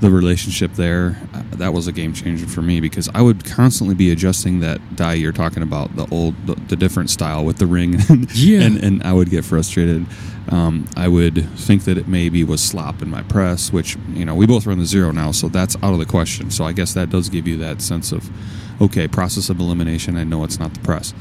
the 0.01 0.09
relationship 0.11 0.73
there, 0.73 1.17
uh, 1.33 1.41
that 1.53 1.73
was 1.73 1.87
a 1.87 1.91
game 1.91 2.13
changer 2.13 2.45
for 2.47 2.61
me 2.61 2.81
because 2.81 3.09
I 3.13 3.21
would 3.21 3.45
constantly 3.45 3.95
be 3.95 4.11
adjusting 4.11 4.59
that 4.59 4.79
die 4.95 5.13
you're 5.13 5.31
talking 5.31 5.63
about, 5.63 5.95
the 5.95 6.05
old, 6.11 6.35
the, 6.45 6.55
the 6.55 6.75
different 6.75 7.09
style 7.09 7.45
with 7.45 7.57
the 7.57 7.65
ring, 7.65 7.97
Yeah. 8.33 8.61
and, 8.61 8.77
and 8.83 9.03
I 9.03 9.13
would 9.13 9.29
get 9.29 9.45
frustrated. 9.45 10.05
Um, 10.49 10.85
I 10.95 11.07
would 11.07 11.49
think 11.57 11.85
that 11.85 11.97
it 11.97 12.07
maybe 12.07 12.43
was 12.43 12.61
slop 12.61 13.01
in 13.01 13.09
my 13.09 13.23
press, 13.23 13.71
which 13.73 13.97
you 14.13 14.25
know 14.25 14.35
we 14.35 14.45
both 14.45 14.67
run 14.67 14.77
the 14.79 14.85
zero 14.85 15.11
now, 15.11 15.31
so 15.31 15.47
that's 15.47 15.75
out 15.81 15.93
of 15.93 15.99
the 15.99 16.05
question. 16.05 16.51
So 16.51 16.65
I 16.65 16.71
guess 16.73 16.93
that 16.93 17.09
does 17.09 17.29
give 17.29 17.47
you 17.47 17.57
that 17.57 17.81
sense 17.81 18.11
of 18.11 18.29
okay, 18.81 19.07
process 19.07 19.49
of 19.49 19.59
elimination. 19.59 20.17
I 20.17 20.23
know 20.23 20.43
it's 20.43 20.59
not 20.59 20.73
the 20.75 20.81
press, 20.81 21.15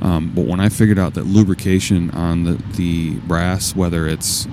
um, 0.00 0.32
but 0.34 0.46
when 0.46 0.58
I 0.58 0.70
figured 0.70 0.98
out 0.98 1.14
that 1.14 1.24
lubrication 1.26 2.10
on 2.12 2.42
the 2.44 2.54
the 2.76 3.14
brass, 3.28 3.76
whether 3.76 4.08
it's 4.08 4.48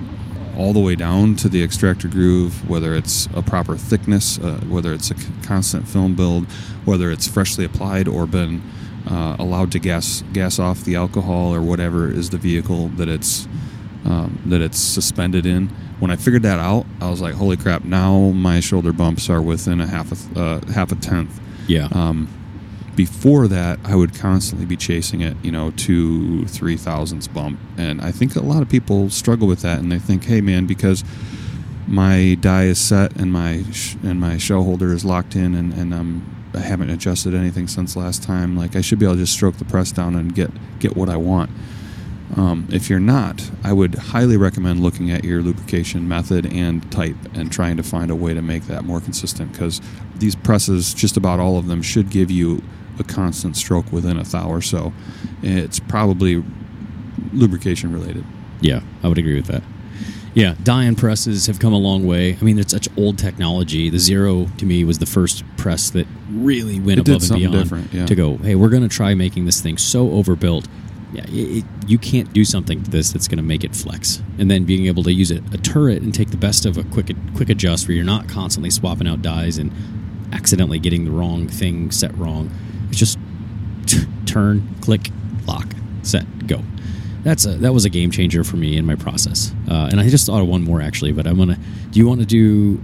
all 0.61 0.73
the 0.73 0.79
way 0.79 0.95
down 0.95 1.35
to 1.35 1.49
the 1.49 1.63
extractor 1.63 2.07
groove, 2.07 2.69
whether 2.69 2.93
it's 2.93 3.27
a 3.33 3.41
proper 3.41 3.75
thickness, 3.75 4.37
uh, 4.37 4.59
whether 4.69 4.93
it's 4.93 5.09
a 5.09 5.15
constant 5.41 5.87
film 5.87 6.15
build, 6.15 6.45
whether 6.85 7.09
it's 7.09 7.27
freshly 7.27 7.65
applied 7.65 8.07
or 8.07 8.27
been 8.27 8.61
uh, 9.09 9.35
allowed 9.39 9.71
to 9.71 9.79
gas 9.79 10.23
gas 10.33 10.59
off 10.59 10.83
the 10.83 10.95
alcohol 10.95 11.51
or 11.53 11.61
whatever 11.61 12.11
is 12.11 12.29
the 12.29 12.37
vehicle 12.37 12.89
that 12.89 13.09
it's 13.09 13.47
um, 14.05 14.39
that 14.45 14.61
it's 14.61 14.77
suspended 14.79 15.47
in. 15.47 15.67
When 15.99 16.11
I 16.11 16.15
figured 16.15 16.43
that 16.43 16.59
out, 16.59 16.85
I 17.01 17.09
was 17.09 17.21
like, 17.21 17.33
"Holy 17.33 17.57
crap!" 17.57 17.83
Now 17.83 18.29
my 18.29 18.59
shoulder 18.59 18.93
bumps 18.93 19.31
are 19.31 19.41
within 19.41 19.81
a 19.81 19.87
half 19.87 20.11
a 20.11 20.39
uh, 20.39 20.71
half 20.71 20.91
a 20.91 20.95
tenth. 20.95 21.39
Yeah. 21.67 21.87
Um, 21.91 22.27
before 23.05 23.47
that, 23.47 23.79
I 23.83 23.95
would 23.95 24.13
constantly 24.13 24.67
be 24.67 24.77
chasing 24.77 25.21
it, 25.21 25.35
you 25.41 25.51
know, 25.51 25.71
two, 25.71 26.45
three 26.45 26.77
thousandths 26.77 27.27
bump, 27.27 27.59
and 27.75 27.99
I 27.99 28.11
think 28.11 28.35
a 28.35 28.41
lot 28.41 28.61
of 28.61 28.69
people 28.69 29.09
struggle 29.09 29.47
with 29.47 29.63
that, 29.63 29.79
and 29.79 29.91
they 29.91 29.97
think, 29.97 30.25
"Hey, 30.25 30.39
man, 30.39 30.67
because 30.67 31.03
my 31.87 32.37
die 32.41 32.65
is 32.65 32.77
set 32.77 33.15
and 33.15 33.33
my 33.33 33.63
sh- 33.71 33.95
and 34.03 34.19
my 34.19 34.37
shell 34.37 34.61
holder 34.61 34.93
is 34.93 35.03
locked 35.03 35.35
in, 35.35 35.55
and 35.55 35.73
and 35.73 35.95
I'm 35.95 36.11
I 36.53 36.59
haven't 36.59 36.91
adjusted 36.91 37.33
anything 37.33 37.67
since 37.67 37.95
last 37.95 38.21
time. 38.21 38.55
Like 38.55 38.75
I 38.75 38.81
should 38.81 38.99
be 38.99 39.05
able 39.05 39.15
to 39.15 39.21
just 39.21 39.33
stroke 39.33 39.57
the 39.57 39.65
press 39.65 39.91
down 39.91 40.15
and 40.15 40.35
get 40.35 40.51
get 40.77 40.95
what 40.95 41.09
I 41.09 41.17
want." 41.17 41.49
Um, 42.35 42.67
if 42.71 42.87
you're 42.87 42.99
not, 42.99 43.49
I 43.63 43.73
would 43.73 43.95
highly 43.95 44.37
recommend 44.37 44.79
looking 44.79 45.09
at 45.09 45.23
your 45.23 45.41
lubrication 45.41 46.07
method 46.07 46.45
and 46.53 46.89
type 46.91 47.17
and 47.33 47.51
trying 47.51 47.77
to 47.77 47.83
find 47.83 48.11
a 48.11 48.15
way 48.15 48.35
to 48.35 48.43
make 48.43 48.67
that 48.67 48.85
more 48.85 49.01
consistent 49.01 49.51
because 49.51 49.81
these 50.17 50.35
presses, 50.35 50.93
just 50.93 51.17
about 51.17 51.39
all 51.39 51.57
of 51.57 51.65
them, 51.67 51.81
should 51.81 52.11
give 52.11 52.29
you 52.29 52.61
a 52.99 53.03
constant 53.03 53.55
stroke 53.55 53.91
within 53.91 54.17
a 54.17 54.23
thou 54.23 54.49
or 54.49 54.61
so. 54.61 54.93
It's 55.41 55.79
probably 55.79 56.43
lubrication 57.33 57.93
related. 57.93 58.25
Yeah, 58.61 58.81
I 59.03 59.07
would 59.07 59.17
agree 59.17 59.35
with 59.35 59.47
that. 59.47 59.63
Yeah, 60.33 60.55
die-in 60.63 60.95
presses 60.95 61.47
have 61.47 61.59
come 61.59 61.73
a 61.73 61.77
long 61.77 62.05
way. 62.05 62.37
I 62.39 62.43
mean, 62.43 62.57
it's 62.57 62.71
such 62.71 62.87
old 62.97 63.17
technology. 63.17 63.89
The 63.89 63.99
Zero 63.99 64.47
to 64.57 64.65
me 64.65 64.85
was 64.85 64.99
the 64.99 65.05
first 65.05 65.43
press 65.57 65.89
that 65.89 66.07
really 66.29 66.79
went 66.79 66.99
It 66.99 67.09
above 67.09 67.29
and 67.29 67.39
beyond 67.39 67.53
different, 67.53 67.93
yeah. 67.93 68.05
to 68.05 68.15
go. 68.15 68.37
Hey, 68.37 68.55
we're 68.55 68.69
going 68.69 68.83
to 68.83 68.89
try 68.89 69.13
making 69.13 69.45
this 69.45 69.59
thing 69.59 69.77
so 69.77 70.11
overbuilt. 70.11 70.69
Yeah, 71.11 71.25
it, 71.27 71.57
it, 71.57 71.65
you 71.85 71.97
can't 71.97 72.31
do 72.31 72.45
something 72.45 72.81
to 72.81 72.89
this 72.89 73.11
that's 73.11 73.27
going 73.27 73.39
to 73.39 73.43
make 73.43 73.65
it 73.65 73.75
flex. 73.75 74.23
And 74.39 74.49
then 74.49 74.63
being 74.63 74.85
able 74.85 75.03
to 75.03 75.11
use 75.11 75.31
it, 75.31 75.43
a 75.53 75.57
turret 75.57 76.01
and 76.01 76.13
take 76.13 76.31
the 76.31 76.37
best 76.37 76.65
of 76.65 76.77
a 76.77 76.83
quick 76.85 77.11
quick 77.35 77.49
adjust 77.49 77.89
where 77.89 77.95
you're 77.95 78.05
not 78.05 78.29
constantly 78.29 78.69
swapping 78.69 79.07
out 79.07 79.21
dies 79.21 79.57
and 79.57 79.73
accidentally 80.31 80.79
getting 80.79 81.03
the 81.03 81.11
wrong 81.11 81.49
thing 81.49 81.91
set 81.91 82.17
wrong. 82.17 82.49
It's 82.91 82.99
just 82.99 83.17
turn, 84.25 84.75
click, 84.81 85.09
lock, 85.47 85.67
set, 86.03 86.47
go. 86.47 86.61
That's 87.23 87.45
a 87.45 87.49
that 87.57 87.73
was 87.73 87.85
a 87.85 87.89
game 87.89 88.09
changer 88.11 88.43
for 88.43 88.57
me 88.57 88.77
in 88.77 88.85
my 88.85 88.95
process. 88.95 89.53
Uh, 89.69 89.89
and 89.91 89.99
I 89.99 90.09
just 90.09 90.25
thought 90.25 90.41
of 90.41 90.47
one 90.47 90.63
more 90.63 90.81
actually, 90.81 91.11
but 91.11 91.27
I'm 91.27 91.37
gonna. 91.37 91.57
Do 91.91 91.99
you 91.99 92.07
want 92.07 92.21
to 92.21 92.25
do? 92.25 92.81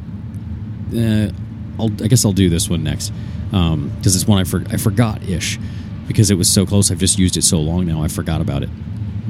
Uh, 0.95 1.31
I'll, 1.79 1.91
I 2.03 2.07
guess 2.07 2.23
I'll 2.23 2.33
do 2.33 2.49
this 2.49 2.69
one 2.69 2.83
next 2.83 3.11
because 3.49 4.15
it's 4.15 4.27
one 4.27 4.39
I 4.39 4.43
for, 4.43 4.63
I 4.69 4.77
forgot 4.77 5.23
ish 5.23 5.59
because 6.07 6.31
it 6.31 6.35
was 6.35 6.49
so 6.49 6.65
close. 6.65 6.91
I've 6.91 6.99
just 6.99 7.19
used 7.19 7.37
it 7.37 7.43
so 7.43 7.59
long 7.59 7.85
now. 7.85 8.03
I 8.03 8.07
forgot 8.07 8.41
about 8.41 8.63
it. 8.63 8.69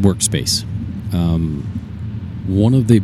Workspace. 0.02 0.64
Um, 1.14 1.64
one 2.48 2.74
of 2.74 2.88
the 2.88 3.02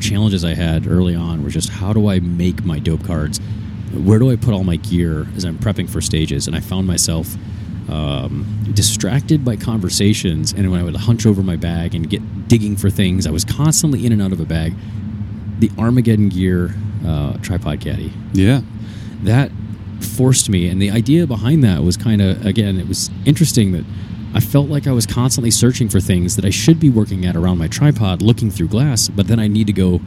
challenges 0.00 0.44
I 0.44 0.54
had 0.54 0.86
early 0.86 1.14
on 1.14 1.44
was 1.44 1.52
just 1.52 1.68
how 1.68 1.92
do 1.92 2.08
I 2.08 2.20
make 2.20 2.64
my 2.64 2.78
dope 2.78 3.04
cards? 3.04 3.40
Where 3.94 4.18
do 4.18 4.30
I 4.30 4.36
put 4.36 4.54
all 4.54 4.64
my 4.64 4.76
gear 4.76 5.26
as 5.36 5.44
I'm 5.44 5.58
prepping 5.58 5.88
for 5.88 6.00
stages? 6.00 6.46
And 6.46 6.56
I 6.56 6.60
found 6.60 6.86
myself 6.86 7.34
um, 7.88 8.46
distracted 8.72 9.44
by 9.44 9.56
conversations, 9.56 10.52
and 10.52 10.70
when 10.70 10.80
I 10.80 10.82
would 10.82 10.96
hunch 10.96 11.26
over 11.26 11.42
my 11.42 11.56
bag 11.56 11.94
and 11.94 12.08
get 12.08 12.48
digging 12.48 12.76
for 12.76 12.90
things, 12.90 13.26
I 13.26 13.30
was 13.30 13.44
constantly 13.44 14.04
in 14.06 14.12
and 14.12 14.22
out 14.22 14.32
of 14.32 14.40
a 14.40 14.44
bag. 14.44 14.74
The 15.60 15.70
Armageddon 15.78 16.28
Gear 16.30 16.74
uh, 17.06 17.34
tripod 17.42 17.80
caddy 17.80 18.12
Yeah. 18.32 18.62
that 19.22 19.50
forced 20.00 20.48
me 20.50 20.68
and 20.68 20.80
the 20.82 20.90
idea 20.90 21.26
behind 21.26 21.64
that 21.64 21.82
was 21.82 21.96
kind 21.96 22.20
of 22.20 22.44
again 22.44 22.78
it 22.78 22.86
was 22.86 23.10
interesting 23.24 23.72
that 23.72 23.84
i 24.34 24.40
felt 24.40 24.68
like 24.68 24.86
i 24.86 24.92
was 24.92 25.06
constantly 25.06 25.50
searching 25.50 25.88
for 25.88 25.98
things 25.98 26.36
that 26.36 26.44
i 26.44 26.50
should 26.50 26.78
be 26.78 26.90
working 26.90 27.24
at 27.24 27.34
around 27.34 27.56
my 27.56 27.66
tripod 27.68 28.20
looking 28.20 28.50
through 28.50 28.68
glass 28.68 29.08
but 29.08 29.26
then 29.28 29.38
i 29.40 29.46
need 29.48 29.66
to 29.66 29.72
go 29.72 30.00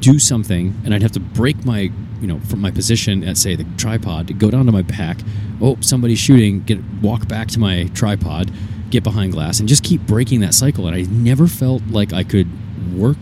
do 0.00 0.18
something 0.18 0.74
and 0.84 0.94
i'd 0.94 1.02
have 1.02 1.12
to 1.12 1.20
break 1.20 1.64
my 1.64 1.90
you 2.20 2.26
know 2.26 2.38
from 2.40 2.60
my 2.60 2.70
position 2.70 3.22
at 3.24 3.36
say 3.36 3.54
the 3.56 3.64
tripod 3.76 4.26
to 4.26 4.34
go 4.34 4.50
down 4.50 4.66
to 4.66 4.72
my 4.72 4.82
pack. 4.82 5.18
Oh 5.60 5.76
somebody's 5.80 6.18
shooting. 6.18 6.62
Get 6.64 6.78
walk 7.02 7.28
back 7.28 7.48
to 7.48 7.58
my 7.60 7.84
tripod 7.94 8.50
get 8.90 9.02
behind 9.04 9.32
glass 9.32 9.60
and 9.60 9.68
just 9.68 9.84
keep 9.84 10.00
breaking 10.02 10.40
that 10.40 10.54
cycle. 10.54 10.86
And 10.86 10.96
i 10.96 11.02
never 11.02 11.46
felt 11.46 11.82
like 11.90 12.12
i 12.12 12.24
could 12.24 12.48
work 12.96 13.18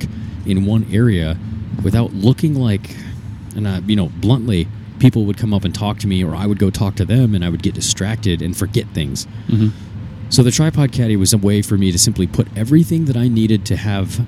in 0.47 0.65
one 0.65 0.87
area 0.93 1.37
without 1.83 2.13
looking 2.15 2.55
like 2.55 2.95
and 3.55 3.67
uh, 3.67 3.81
you 3.87 3.97
know 3.97 4.09
bluntly 4.21 4.67
people 4.99 5.25
would 5.27 5.37
come 5.37 5.53
up 5.53 5.65
and 5.65 5.75
talk 5.75 5.99
to 5.99 6.07
me 6.07 6.25
or 6.25 6.35
i 6.35 6.47
would 6.47 6.59
go 6.59 6.71
talk 6.71 6.95
to 6.97 7.05
them 7.05 7.35
and 7.35 7.45
i 7.45 7.49
would 7.51 7.63
get 7.63 7.75
distracted 7.75 8.41
and 8.41 8.57
forget 8.57 8.87
things. 8.95 9.27
Mhm. 9.49 9.73
so 10.31 10.43
the 10.43 10.51
tripod 10.51 10.93
caddy 10.93 11.17
was 11.17 11.33
a 11.33 11.39
way 11.39 11.61
for 11.63 11.77
me 11.77 11.93
to 11.93 11.99
simply 11.99 12.27
put 12.27 12.47
everything 12.57 13.05
that 13.07 13.17
i 13.17 13.29
needed 13.29 13.65
to 13.67 13.77
have 13.77 14.25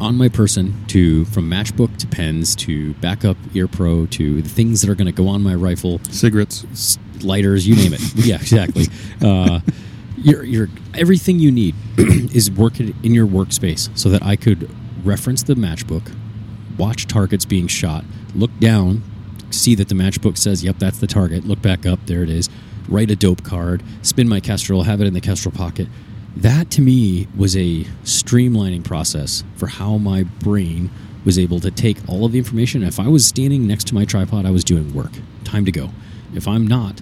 on 0.00 0.16
my 0.16 0.28
person 0.28 0.86
to 0.88 1.24
from 1.26 1.50
matchbook 1.50 1.96
to 1.98 2.06
pens 2.06 2.54
to 2.56 2.94
backup 2.94 3.36
ear 3.54 3.66
pro 3.68 4.06
to 4.06 4.42
the 4.42 4.48
things 4.48 4.82
that 4.82 4.90
are 4.90 4.94
going 4.94 5.06
to 5.06 5.12
go 5.12 5.28
on 5.28 5.42
my 5.42 5.54
rifle. 5.54 6.00
Cigarettes. 6.10 6.98
lighters 7.22 7.66
you 7.66 7.76
name 7.76 7.94
it. 7.94 8.00
Yeah 8.26 8.36
exactly. 8.36 8.86
Uh, 9.22 9.60
your, 10.16 10.42
your 10.44 10.68
everything 10.94 11.38
you 11.38 11.50
need 11.52 11.74
is 11.98 12.50
working 12.50 12.94
in 13.02 13.14
your 13.14 13.26
workspace 13.26 13.96
so 13.96 14.08
that 14.08 14.22
i 14.22 14.34
could 14.34 14.68
reference 15.04 15.42
the 15.42 15.54
matchbook 15.54 16.10
watch 16.78 17.06
targets 17.06 17.44
being 17.44 17.66
shot 17.66 18.02
look 18.34 18.50
down 18.58 19.02
see 19.50 19.74
that 19.74 19.88
the 19.88 19.94
matchbook 19.94 20.36
says 20.36 20.64
yep 20.64 20.78
that's 20.78 20.98
the 20.98 21.06
target. 21.06 21.46
Look 21.46 21.62
back 21.62 21.86
up 21.86 22.00
there 22.06 22.22
it 22.22 22.30
is. 22.30 22.48
Write 22.88 23.10
a 23.10 23.16
dope 23.16 23.42
card 23.42 23.82
spin 24.02 24.28
my 24.28 24.40
kestrel 24.40 24.84
have 24.84 25.00
it 25.00 25.06
in 25.06 25.14
the 25.14 25.20
kestrel 25.20 25.52
pocket 25.52 25.88
that 26.36 26.70
to 26.72 26.82
me 26.82 27.26
was 27.36 27.56
a 27.56 27.84
streamlining 28.04 28.84
process 28.84 29.42
for 29.56 29.66
how 29.66 29.96
my 29.96 30.22
brain 30.22 30.90
was 31.24 31.38
able 31.38 31.58
to 31.60 31.70
take 31.70 31.96
all 32.08 32.24
of 32.24 32.32
the 32.32 32.38
information. 32.38 32.82
If 32.82 33.00
i 33.00 33.08
was 33.08 33.26
standing 33.26 33.66
next 33.66 33.88
to 33.88 33.94
my 33.94 34.04
tripod 34.04 34.46
i 34.46 34.50
was 34.50 34.64
doing 34.64 34.94
work. 34.94 35.12
Time 35.44 35.64
to 35.64 35.72
go. 35.72 35.90
If 36.34 36.46
i'm 36.46 36.66
not 36.66 37.00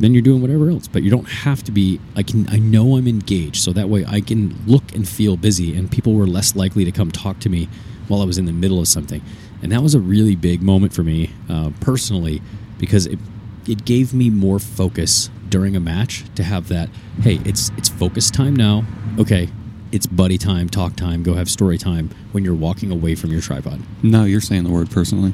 then 0.00 0.12
you're 0.12 0.22
doing 0.22 0.40
whatever 0.40 0.70
else. 0.70 0.88
But 0.88 1.02
you 1.02 1.10
don't 1.10 1.28
have 1.28 1.62
to 1.64 1.72
be 1.72 2.00
i 2.16 2.22
can 2.22 2.48
i 2.50 2.58
know 2.58 2.96
i'm 2.96 3.08
engaged 3.08 3.62
so 3.62 3.72
that 3.72 3.88
way 3.88 4.04
i 4.06 4.20
can 4.20 4.54
look 4.66 4.94
and 4.94 5.08
feel 5.08 5.36
busy 5.36 5.76
and 5.76 5.90
people 5.90 6.14
were 6.14 6.26
less 6.26 6.54
likely 6.54 6.84
to 6.84 6.92
come 6.92 7.10
talk 7.10 7.38
to 7.40 7.48
me 7.48 7.68
while 8.08 8.20
i 8.20 8.24
was 8.24 8.38
in 8.38 8.44
the 8.44 8.52
middle 8.52 8.78
of 8.80 8.88
something. 8.88 9.22
And 9.62 9.72
that 9.72 9.82
was 9.82 9.94
a 9.94 10.00
really 10.00 10.36
big 10.36 10.60
moment 10.60 10.92
for 10.92 11.02
me 11.02 11.30
uh, 11.48 11.70
personally 11.80 12.42
because 12.78 13.06
it 13.06 13.18
it 13.66 13.86
gave 13.86 14.12
me 14.12 14.28
more 14.28 14.58
focus 14.58 15.30
during 15.54 15.76
a 15.76 15.80
match 15.80 16.24
to 16.34 16.42
have 16.42 16.66
that 16.66 16.88
hey 17.22 17.38
it's 17.44 17.70
it's 17.76 17.88
focus 17.88 18.28
time 18.28 18.56
now 18.56 18.82
okay 19.20 19.48
it's 19.92 20.04
buddy 20.04 20.36
time 20.36 20.68
talk 20.68 20.96
time 20.96 21.22
go 21.22 21.34
have 21.34 21.48
story 21.48 21.78
time 21.78 22.10
when 22.32 22.42
you're 22.44 22.56
walking 22.56 22.90
away 22.90 23.14
from 23.14 23.30
your 23.30 23.40
tripod 23.40 23.80
No, 24.02 24.24
you're 24.24 24.40
saying 24.40 24.64
the 24.64 24.70
word 24.72 24.90
personally. 24.90 25.32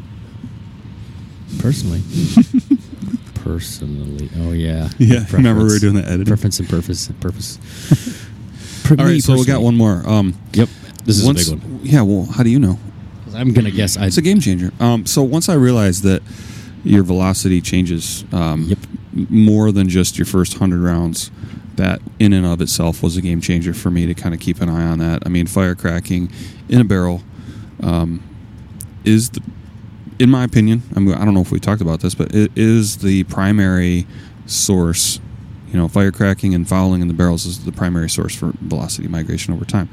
personally 1.58 2.02
personally 3.36 4.28
oh 4.40 4.52
yeah 4.52 4.90
Yeah, 4.98 5.24
remember 5.32 5.62
we 5.64 5.70
were 5.70 5.78
doing 5.78 5.94
the 5.94 6.04
editing? 6.04 6.26
preference 6.26 6.58
and 6.60 6.68
purpose 6.68 7.08
And 7.08 7.18
purpose 7.18 7.58
All 8.90 8.96
right, 8.96 9.22
so 9.22 9.34
we 9.34 9.44
got 9.46 9.62
one 9.62 9.76
more. 9.76 10.06
Um, 10.06 10.34
yep 10.52 10.68
this 11.06 11.16
is 11.18 11.24
once, 11.24 11.48
a 11.48 11.56
big 11.56 11.64
one 11.64 11.80
Yeah, 11.82 12.02
well, 12.02 12.26
how 12.26 12.42
do 12.42 12.50
you 12.50 12.58
know? 12.58 12.78
i'm 13.34 13.54
gonna 13.54 13.70
guess 13.70 13.96
i 13.96 14.04
It's 14.04 14.18
a 14.18 14.22
game 14.22 14.40
changer. 14.40 14.70
Um, 14.80 15.06
so 15.06 15.22
once 15.22 15.48
I 15.48 15.54
realized 15.54 16.02
that 16.02 16.20
your 16.84 17.04
velocity 17.04 17.62
changes 17.62 18.24
um, 18.34 18.64
Yep. 18.64 18.78
More 19.12 19.72
than 19.72 19.88
just 19.88 20.18
your 20.18 20.26
first 20.26 20.58
hundred 20.58 20.80
rounds, 20.80 21.30
that 21.76 22.00
in 22.18 22.32
and 22.32 22.46
of 22.46 22.60
itself 22.60 23.02
was 23.02 23.16
a 23.16 23.22
game 23.22 23.40
changer 23.40 23.72
for 23.72 23.90
me 23.90 24.06
to 24.06 24.14
kind 24.14 24.34
of 24.34 24.40
keep 24.40 24.60
an 24.60 24.68
eye 24.68 24.86
on 24.86 24.98
that. 24.98 25.22
I 25.24 25.28
mean, 25.28 25.46
fire 25.46 25.74
cracking 25.74 26.30
in 26.68 26.80
a 26.80 26.84
barrel 26.84 27.22
um, 27.82 28.22
is, 29.04 29.30
the, 29.30 29.42
in 30.18 30.30
my 30.30 30.44
opinion, 30.44 30.82
I, 30.94 31.00
mean, 31.00 31.14
I 31.14 31.24
don't 31.24 31.34
know 31.34 31.40
if 31.40 31.50
we 31.50 31.60
talked 31.60 31.80
about 31.80 32.00
this, 32.00 32.14
but 32.14 32.34
it 32.34 32.52
is 32.54 32.98
the 32.98 33.24
primary 33.24 34.06
source. 34.46 35.20
You 35.68 35.76
know, 35.76 35.88
fire 35.88 36.12
cracking 36.12 36.54
and 36.54 36.68
fouling 36.68 37.00
in 37.00 37.08
the 37.08 37.14
barrels 37.14 37.46
is 37.46 37.64
the 37.64 37.72
primary 37.72 38.10
source 38.10 38.34
for 38.34 38.52
velocity 38.60 39.08
migration 39.08 39.54
over 39.54 39.64
time 39.64 39.88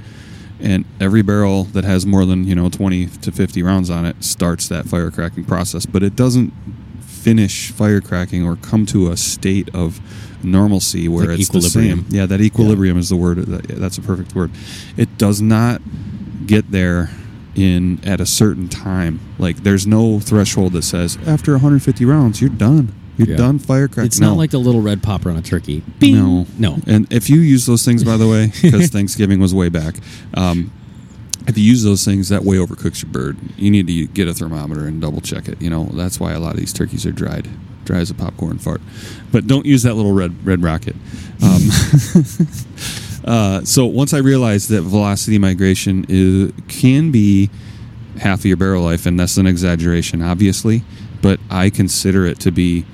and 0.60 0.86
every 1.00 1.22
barrel 1.22 1.66
that 1.66 1.84
has 1.84 2.06
more 2.06 2.26
than 2.26 2.46
you 2.46 2.56
know 2.56 2.70
20 2.70 3.06
to 3.08 3.32
50 3.32 3.64
rounds 3.64 3.90
on 3.90 4.06
it 4.06 4.24
starts 4.24 4.68
that 4.68 4.86
fire 4.86 5.12
cracking 5.12 5.44
process 5.44 5.86
but 5.86 6.02
it 6.02 6.16
doesn't 6.16 6.52
finish 7.28 7.74
firecracking 7.74 8.46
or 8.46 8.56
come 8.56 8.86
to 8.86 9.12
a 9.12 9.18
state 9.18 9.68
of 9.76 10.00
normalcy 10.44 11.10
where 11.10 11.26
Like 11.28 11.40
it's 11.40 11.50
equilibrium. 11.50 11.98
the 12.00 12.04
same. 12.06 12.16
yeah 12.20 12.26
that 12.26 12.40
equilibrium 12.40 12.98
is 12.98 13.10
the 13.10 13.18
word 13.18 13.38
that, 13.40 13.68
that's 13.68 13.98
a 13.98 14.02
perfect 14.02 14.34
word. 14.34 14.50
It 14.96 15.18
does 15.18 15.42
not 15.42 15.82
get 16.46 16.72
there 16.72 17.10
in 17.54 18.00
at 18.06 18.22
a 18.22 18.26
certain 18.26 18.70
time. 18.70 19.20
Like 19.40 19.58
there's 19.64 19.86
no 19.86 20.22
threshold 20.22 20.72
that 20.74 20.84
says 20.84 21.18
after 21.28 21.52
150 21.52 22.06
rounds 22.06 22.40
you're 22.40 22.50
done. 22.50 22.94
You're 23.18 23.30
Yeah. 23.32 23.36
done 23.38 23.60
fire 23.60 23.88
cracking 23.90 24.06
it's 24.08 24.20
not 24.22 24.38
like 24.38 24.52
the 24.52 24.60
little 24.60 24.82
red 24.82 25.04
popper 25.04 25.30
on 25.30 25.36
a 25.38 25.42
turkey. 25.42 25.84
No, 26.02 26.46
no. 26.58 26.78
And 26.88 27.12
if 27.12 27.30
you 27.30 27.40
use 27.42 27.66
those 27.66 27.84
things, 27.84 28.04
by 28.06 28.16
the 28.16 28.28
way, 28.28 28.54
because 28.62 28.88
Thanksgiving 28.90 29.40
was 29.42 29.54
way 29.54 29.68
back, 29.70 29.96
um, 30.36 30.72
if 31.48 31.58
you 31.58 31.64
use 31.64 31.84
those 31.84 32.04
things, 32.04 32.30
that 32.30 32.44
way 32.44 32.58
overcooks 32.58 33.02
your 33.02 33.12
bird. 33.12 33.38
You 33.56 33.72
need 33.72 33.88
to 33.88 34.08
get 34.08 34.28
a 34.28 34.34
thermometer 34.34 34.86
and 34.86 35.02
double 35.02 35.22
check 35.22 35.48
it. 35.48 35.62
You 35.62 35.70
know 35.70 35.86
that's 35.86 36.20
why 36.20 36.34
a 36.34 36.40
lot 36.40 36.54
of 36.54 36.60
these 36.60 36.74
turkeys 36.74 37.06
are 37.06 37.12
dried, 37.12 37.48
dry 37.86 37.98
as 37.98 38.10
a 38.10 38.14
popcorn 38.14 38.58
fart. 38.58 38.82
But 39.32 39.48
don't 39.48 39.66
use 39.66 39.84
that 39.84 39.96
little 39.96 40.14
red 40.14 40.46
red 40.46 40.62
rocket. 40.62 40.96
Um, 41.42 41.70
uh, 43.26 43.62
so 43.64 43.86
once 43.86 44.14
I 44.14 44.20
realized 44.20 44.70
that 44.70 44.82
velocity 44.82 45.38
migration 45.38 46.06
is 46.10 46.52
can 46.68 47.12
be 47.12 47.50
half 48.20 48.40
of 48.40 48.46
your 48.46 48.58
barrel 48.58 48.84
life, 48.84 49.06
and 49.06 49.20
that's 49.20 49.38
an 49.38 49.48
exaggeration, 49.48 50.22
obviously, 50.22 50.84
but 51.22 51.40
I 51.50 51.70
consider 51.70 52.26
it 52.26 52.40
to 52.42 52.52
be 52.52 52.86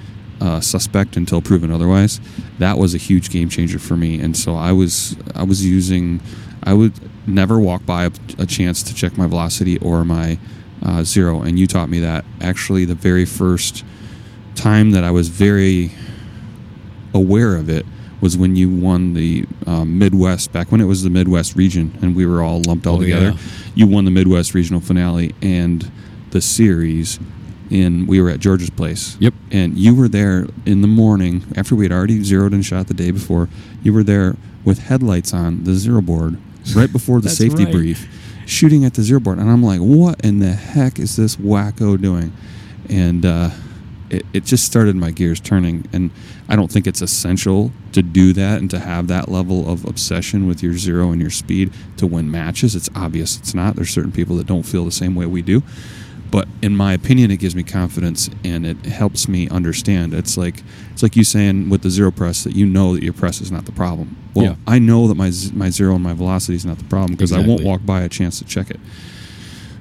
uh, 0.42 0.60
suspect 0.60 1.16
until 1.16 1.42
proven 1.42 1.72
otherwise. 1.72 2.20
That 2.60 2.78
was 2.78 2.94
a 2.94 2.98
huge 2.98 3.30
game 3.30 3.50
changer 3.50 3.80
for 3.80 3.96
me, 3.96 4.20
and 4.20 4.36
so 4.38 4.56
I 4.56 4.72
was 4.74 5.16
I 5.34 5.44
was 5.44 5.66
using 5.66 6.22
I 6.64 6.74
would 6.74 6.94
never 7.28 7.60
walk 7.60 7.86
by 7.86 8.06
a, 8.06 8.12
a 8.40 8.46
chance 8.46 8.84
to 8.84 8.94
check 8.96 9.18
my 9.18 9.28
velocity 9.28 9.78
or 9.80 10.04
my 10.04 10.38
uh, 10.82 11.04
zero, 11.04 11.42
and 11.42 11.58
you 11.60 11.68
taught 11.68 11.90
me 11.90 12.00
that 12.00 12.26
actually 12.42 12.86
the 12.86 12.96
very 12.96 13.26
first 13.26 13.84
time 14.56 14.92
that 14.92 15.04
I 15.04 15.12
was 15.12 15.30
very 15.30 15.92
aware 17.14 17.56
of 17.56 17.70
it 17.70 17.86
was 18.22 18.38
when 18.38 18.56
you 18.56 18.70
won 18.70 19.14
the 19.14 19.46
um, 19.68 19.98
Midwest 20.00 20.52
back 20.54 20.72
when 20.72 20.80
it 20.82 20.86
was 20.86 21.04
the 21.04 21.10
Midwest 21.10 21.56
region 21.56 21.98
and 22.02 22.16
we 22.16 22.26
were 22.26 22.42
all 22.42 22.62
lumped 22.62 22.88
all 22.88 22.98
Oh, 22.98 23.02
together. 23.02 23.32
yeah. 23.32 23.38
You 23.76 23.88
won 23.88 24.06
the 24.06 24.12
Midwest 24.12 24.54
regional 24.54 24.80
finale 24.82 25.36
and 25.42 25.92
the 26.32 26.42
series. 26.42 27.20
In 27.70 28.06
we 28.06 28.22
were 28.22 28.30
at 28.30 28.40
George's 28.40 28.70
place. 28.70 29.18
Yep. 29.20 29.34
And 29.52 29.78
you 29.78 29.96
were 29.96 30.08
there 30.08 30.46
in 30.66 30.82
the 30.82 30.88
morning 30.88 31.44
after 31.56 31.76
we 31.76 31.86
had 31.86 31.92
already 31.92 32.22
zeroed 32.24 32.54
and 32.54 32.64
shot 32.64 32.88
the 32.88 32.94
day 32.94 33.10
before. 33.10 33.50
You 33.82 33.94
were 33.94 34.04
there 34.04 34.36
with 34.64 34.80
headlights 34.80 35.34
on 35.34 35.64
the 35.64 35.74
zero 35.74 36.02
board 36.02 36.38
right 36.76 36.92
before 36.92 37.22
the 37.22 37.30
safety 37.30 37.66
right. 37.66 37.74
brief, 37.74 38.44
shooting 38.46 38.86
at 38.86 38.94
the 38.94 39.02
zero 39.02 39.20
board. 39.20 39.40
And 39.40 39.50
I'm 39.50 39.64
like, 39.64 39.80
what 39.80 40.22
in 40.24 40.40
the 40.40 40.54
heck 40.54 41.00
is 41.00 41.16
this 41.16 41.36
wacko 41.36 42.02
doing? 42.02 42.34
And 42.90 43.26
uh, 43.26 43.50
it, 44.10 44.26
it 44.34 44.46
just 44.46 44.66
started 44.66 44.96
my 44.96 45.12
gears 45.12 45.40
turning. 45.40 45.88
And 45.92 46.12
I 46.48 46.56
don't 46.56 46.72
think 46.72 46.88
it's 46.88 47.02
essential 47.02 47.72
to 47.94 48.02
do 48.02 48.34
that 48.34 48.60
and 48.60 48.70
to 48.72 48.80
have 48.80 49.08
that 49.08 49.30
level 49.30 49.70
of 49.70 49.86
obsession 49.86 50.48
with 50.48 50.62
your 50.62 50.74
zero 50.74 51.12
and 51.12 51.22
your 51.22 51.32
speed 51.32 51.72
to 51.98 52.08
win 52.08 52.30
matches. 52.30 52.76
It's 52.76 52.90
obvious 52.96 53.38
it's 53.38 53.54
not. 53.54 53.76
There's 53.76 53.90
certain 53.90 54.12
people 54.12 54.36
that 54.38 54.48
don't 54.48 54.64
feel 54.64 54.86
the 54.86 54.92
same 54.92 55.16
way 55.16 55.26
we 55.26 55.42
do. 55.42 55.64
But 56.34 56.48
in 56.64 56.76
my 56.76 56.94
opinion, 56.94 57.30
it 57.30 57.38
gives 57.38 57.56
me 57.56 57.62
confidence 57.62 58.28
and 58.44 58.66
it 58.66 58.88
helps 58.88 59.28
me 59.28 59.48
understand. 59.50 60.16
It's 60.16 60.36
like 60.36 60.64
it's 60.92 61.04
like 61.04 61.16
you 61.16 61.24
saying 61.24 61.70
with 61.70 61.84
the 61.84 61.92
zero 61.92 62.10
press 62.12 62.44
that 62.44 62.56
you 62.56 62.66
know 62.66 62.96
that 62.96 63.04
your 63.04 63.14
press 63.14 63.40
is 63.40 63.52
not 63.52 63.66
the 63.66 63.72
problem. 63.72 64.18
Well, 64.34 64.46
Yeah. 64.46 64.56
I 64.66 64.80
know 64.80 65.08
that 65.10 65.16
my 65.16 65.32
my 65.54 65.70
zero 65.70 65.94
and 65.94 66.04
my 66.04 66.14
velocity 66.14 66.56
is 66.56 66.66
not 66.66 66.80
the 66.80 66.86
problem 66.86 67.12
because 67.14 67.32
I 67.32 67.40
won't 67.46 67.64
walk 67.64 67.86
by 67.86 68.02
a 68.02 68.10
chance 68.10 68.40
to 68.40 68.46
check 68.46 68.72
it. 68.72 68.80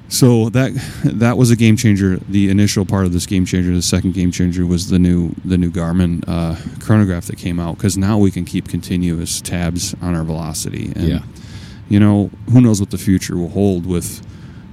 So 0.08 0.50
that 0.50 0.72
that 1.04 1.38
was 1.38 1.50
a 1.50 1.56
game 1.56 1.74
changer. 1.78 2.18
The 2.28 2.50
initial 2.50 2.84
part 2.84 3.06
of 3.06 3.14
this 3.14 3.24
game 3.24 3.46
changer, 3.46 3.72
the 3.74 3.80
second 3.80 4.12
game 4.12 4.30
changer, 4.30 4.66
was 4.66 4.90
the 4.90 4.98
new 4.98 5.34
the 5.46 5.56
new 5.56 5.70
Garmin 5.70 6.22
uh, 6.28 6.56
chronograph 6.80 7.24
that 7.28 7.38
came 7.38 7.58
out 7.58 7.76
because 7.78 7.96
now 7.96 8.18
we 8.18 8.30
can 8.30 8.44
keep 8.44 8.68
continuous 8.68 9.40
tabs 9.40 9.94
on 10.02 10.14
our 10.14 10.22
velocity. 10.24 10.92
And 10.94 11.08
Yeah. 11.08 11.22
you 11.88 11.98
know, 11.98 12.28
who 12.52 12.60
knows 12.60 12.78
what 12.78 12.90
the 12.90 12.98
future 12.98 13.38
will 13.38 13.48
hold 13.48 13.86
with 13.86 14.20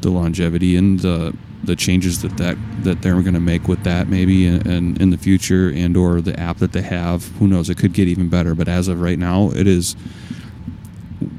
the 0.02 0.10
longevity 0.10 0.76
and 0.76 1.00
the 1.00 1.34
the 1.70 1.76
changes 1.76 2.22
that 2.24 2.36
that, 2.38 2.58
that 2.84 3.02
they're 3.02 3.22
going 3.22 3.36
to 3.36 3.40
make 3.40 3.68
with 3.68 3.84
that 3.84 4.08
maybe 4.08 4.48
and 4.48 4.66
in, 4.66 5.02
in, 5.02 5.10
the 5.12 5.18
future 5.18 5.70
and 5.70 5.96
or 5.96 6.20
the 6.20 6.38
app 6.40 6.58
that 6.58 6.74
they 6.74 6.82
have 6.82 7.28
who 7.38 7.48
knows 7.48 7.70
it 7.70 7.78
could 7.78 7.94
get 7.94 8.08
even 8.08 8.28
better. 8.28 8.56
But 8.56 8.68
as 8.68 8.88
of 8.88 9.00
right 9.00 9.20
now 9.20 9.52
it 9.52 9.68
is 9.68 9.96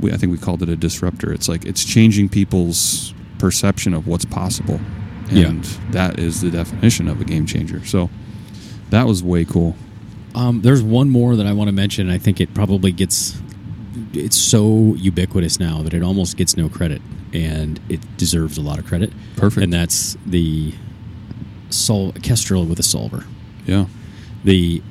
we, 0.00 0.12
i 0.12 0.16
think 0.16 0.30
we 0.30 0.38
called 0.38 0.62
it 0.62 0.68
a 0.68 0.76
disruptor. 0.76 1.32
It's 1.32 1.48
like 1.48 1.66
it's 1.66 1.84
changing 1.84 2.28
people's 2.28 3.12
perception 3.38 3.92
of 3.92 4.06
what's 4.06 4.24
possible. 4.24 4.80
And 5.30 5.66
yeah. 5.66 5.80
that 5.90 6.18
is 6.18 6.40
the 6.40 6.50
definition 6.50 7.08
of 7.08 7.20
a 7.20 7.24
game 7.24 7.46
changer. 7.46 7.84
So 7.84 8.08
that 8.90 9.06
was 9.06 9.22
way 9.22 9.44
cool. 9.44 9.76
Um, 10.34 10.62
there's 10.62 10.82
one 10.82 11.10
more 11.10 11.34
that 11.34 11.46
i 11.46 11.52
want 11.52 11.66
to 11.66 11.72
mention 11.72 12.08
i 12.08 12.16
think 12.16 12.40
it 12.40 12.54
probably 12.54 12.92
gets 12.92 13.36
it's 14.12 14.36
so 14.36 14.94
ubiquitous 14.94 15.58
now 15.58 15.82
that 15.82 15.92
it 15.92 16.04
almost 16.04 16.36
gets 16.36 16.56
no 16.56 16.68
credit 16.68 17.02
and 17.32 17.80
it 17.88 18.00
deserves 18.16 18.58
a 18.58 18.60
lot 18.60 18.78
of 18.78 18.86
credit. 18.86 19.12
Perfect. 19.36 19.64
And 19.64 19.72
that's 19.72 20.16
the 20.26 20.74
sol- 21.70 22.12
Kestrel 22.22 22.64
with 22.64 22.78
a 22.78 22.82
solver. 22.82 23.24
Yeah. 23.66 23.86
The 24.44 24.82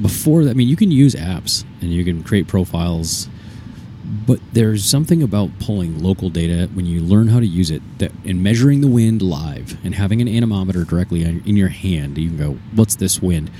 before 0.00 0.44
that, 0.44 0.50
I 0.50 0.54
mean, 0.54 0.68
you 0.68 0.76
can 0.76 0.90
use 0.90 1.14
apps 1.14 1.64
and 1.80 1.90
you 1.92 2.04
can 2.04 2.22
create 2.22 2.46
profiles, 2.46 3.28
but 4.26 4.40
there's 4.52 4.84
something 4.84 5.22
about 5.22 5.50
pulling 5.58 6.02
local 6.02 6.30
data 6.30 6.68
when 6.72 6.86
you 6.86 7.00
learn 7.00 7.28
how 7.28 7.40
to 7.40 7.46
use 7.46 7.70
it 7.70 7.82
that 7.98 8.12
in 8.24 8.42
measuring 8.42 8.80
the 8.80 8.86
wind 8.88 9.20
live 9.20 9.76
and 9.84 9.94
having 9.94 10.20
an 10.20 10.28
anemometer 10.28 10.84
directly 10.84 11.22
in 11.22 11.56
your 11.56 11.68
hand, 11.68 12.18
you 12.18 12.28
can 12.28 12.38
go, 12.38 12.58
"What's 12.74 12.94
this 12.94 13.20
wind?" 13.20 13.50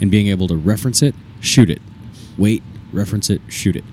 and 0.00 0.10
being 0.10 0.28
able 0.28 0.46
to 0.48 0.56
reference 0.56 1.02
it, 1.02 1.14
shoot 1.40 1.68
it, 1.68 1.82
wait, 2.36 2.62
reference 2.92 3.30
it, 3.30 3.40
shoot 3.48 3.74
it. 3.76 3.84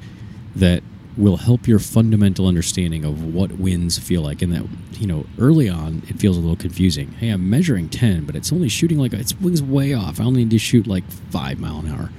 That 0.56 0.84
will 1.18 1.38
help 1.38 1.68
your 1.68 1.80
fundamental 1.80 2.48
understanding 2.48 3.06
of 3.06 3.34
what 3.34 3.54
winds 3.54 3.98
feel 3.98 4.22
like. 4.22 4.42
And 4.42 4.54
that, 4.54 4.66
you 5.00 5.08
know, 5.08 5.26
early 5.40 5.70
on, 5.70 6.04
it 6.10 6.20
feels 6.20 6.38
a 6.38 6.42
little 6.42 6.58
confusing. 6.58 7.12
Hey, 7.14 7.30
I'm 7.30 7.50
measuring 7.50 7.88
10, 7.90 8.26
but 8.26 8.36
it's 8.36 8.52
only 8.52 8.68
shooting 8.68 8.98
like, 8.98 9.14
its 9.14 9.34
wings 9.40 9.64
way 9.64 9.94
off. 9.94 10.20
I 10.20 10.26
only 10.26 10.44
need 10.44 10.52
to 10.52 10.60
shoot 10.60 10.88
like 10.88 11.10
5 11.32 11.60
mile 11.60 11.80
an 11.80 11.92
hour. 11.92 12.10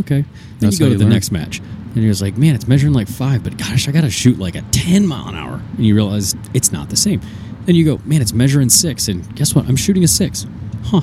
Okay. 0.00 0.22
Then 0.22 0.26
That's 0.58 0.78
you 0.78 0.86
go 0.86 0.92
to 0.92 0.98
the 0.98 1.04
learn. 1.04 1.12
next 1.12 1.32
match. 1.32 1.60
And 1.60 1.96
you're 1.96 2.10
just 2.10 2.20
like, 2.20 2.36
man, 2.36 2.54
it's 2.54 2.68
measuring 2.68 2.92
like 2.92 3.08
5, 3.08 3.44
but 3.44 3.56
gosh, 3.56 3.88
I 3.88 3.92
got 3.92 4.02
to 4.02 4.10
shoot 4.10 4.38
like 4.38 4.56
a 4.56 4.62
10 4.72 5.06
mile 5.06 5.28
an 5.28 5.36
hour. 5.36 5.62
And 5.76 5.86
you 5.86 5.94
realize 5.94 6.34
it's 6.52 6.70
not 6.70 6.90
the 6.90 6.96
same. 6.96 7.22
Then 7.64 7.76
you 7.76 7.84
go, 7.84 8.00
man, 8.04 8.20
it's 8.20 8.34
measuring 8.34 8.68
6. 8.68 9.08
And 9.08 9.34
guess 9.36 9.54
what? 9.54 9.66
I'm 9.68 9.76
shooting 9.76 10.04
a 10.04 10.08
6. 10.08 10.46
Huh. 10.84 11.00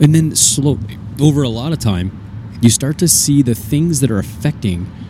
And 0.00 0.14
then 0.14 0.34
slowly, 0.34 0.98
over 1.20 1.42
a 1.42 1.48
lot 1.50 1.72
of 1.72 1.80
time, 1.80 2.18
you 2.62 2.70
start 2.70 2.96
to 2.98 3.08
see 3.08 3.42
the 3.42 3.54
things 3.54 4.00
that 4.00 4.10
are 4.10 4.18
affecting– 4.18 4.90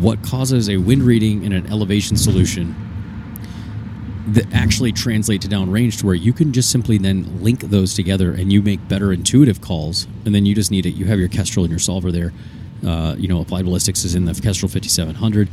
what 0.00 0.22
causes 0.22 0.68
a 0.68 0.76
wind 0.76 1.02
reading 1.02 1.44
in 1.44 1.52
an 1.52 1.66
elevation 1.66 2.16
solution 2.16 2.74
that 4.28 4.52
actually 4.52 4.92
translate 4.92 5.40
to 5.40 5.48
downrange 5.48 5.98
to 5.98 6.06
where 6.06 6.14
you 6.14 6.32
can 6.32 6.52
just 6.52 6.70
simply 6.70 6.98
then 6.98 7.42
link 7.42 7.60
those 7.60 7.94
together 7.94 8.32
and 8.32 8.52
you 8.52 8.60
make 8.60 8.86
better 8.86 9.12
intuitive 9.12 9.60
calls 9.60 10.06
and 10.26 10.34
then 10.34 10.44
you 10.44 10.54
just 10.54 10.70
need 10.70 10.84
it. 10.84 10.90
You 10.90 11.06
have 11.06 11.18
your 11.18 11.28
kestrel 11.28 11.64
and 11.64 11.70
your 11.70 11.78
solver 11.78 12.12
there. 12.12 12.32
Uh, 12.86 13.16
you 13.18 13.26
know 13.26 13.40
applied 13.40 13.64
ballistics 13.64 14.04
is 14.04 14.14
in 14.14 14.24
the 14.24 14.32
kestrel 14.34 14.68
5700 14.68 15.48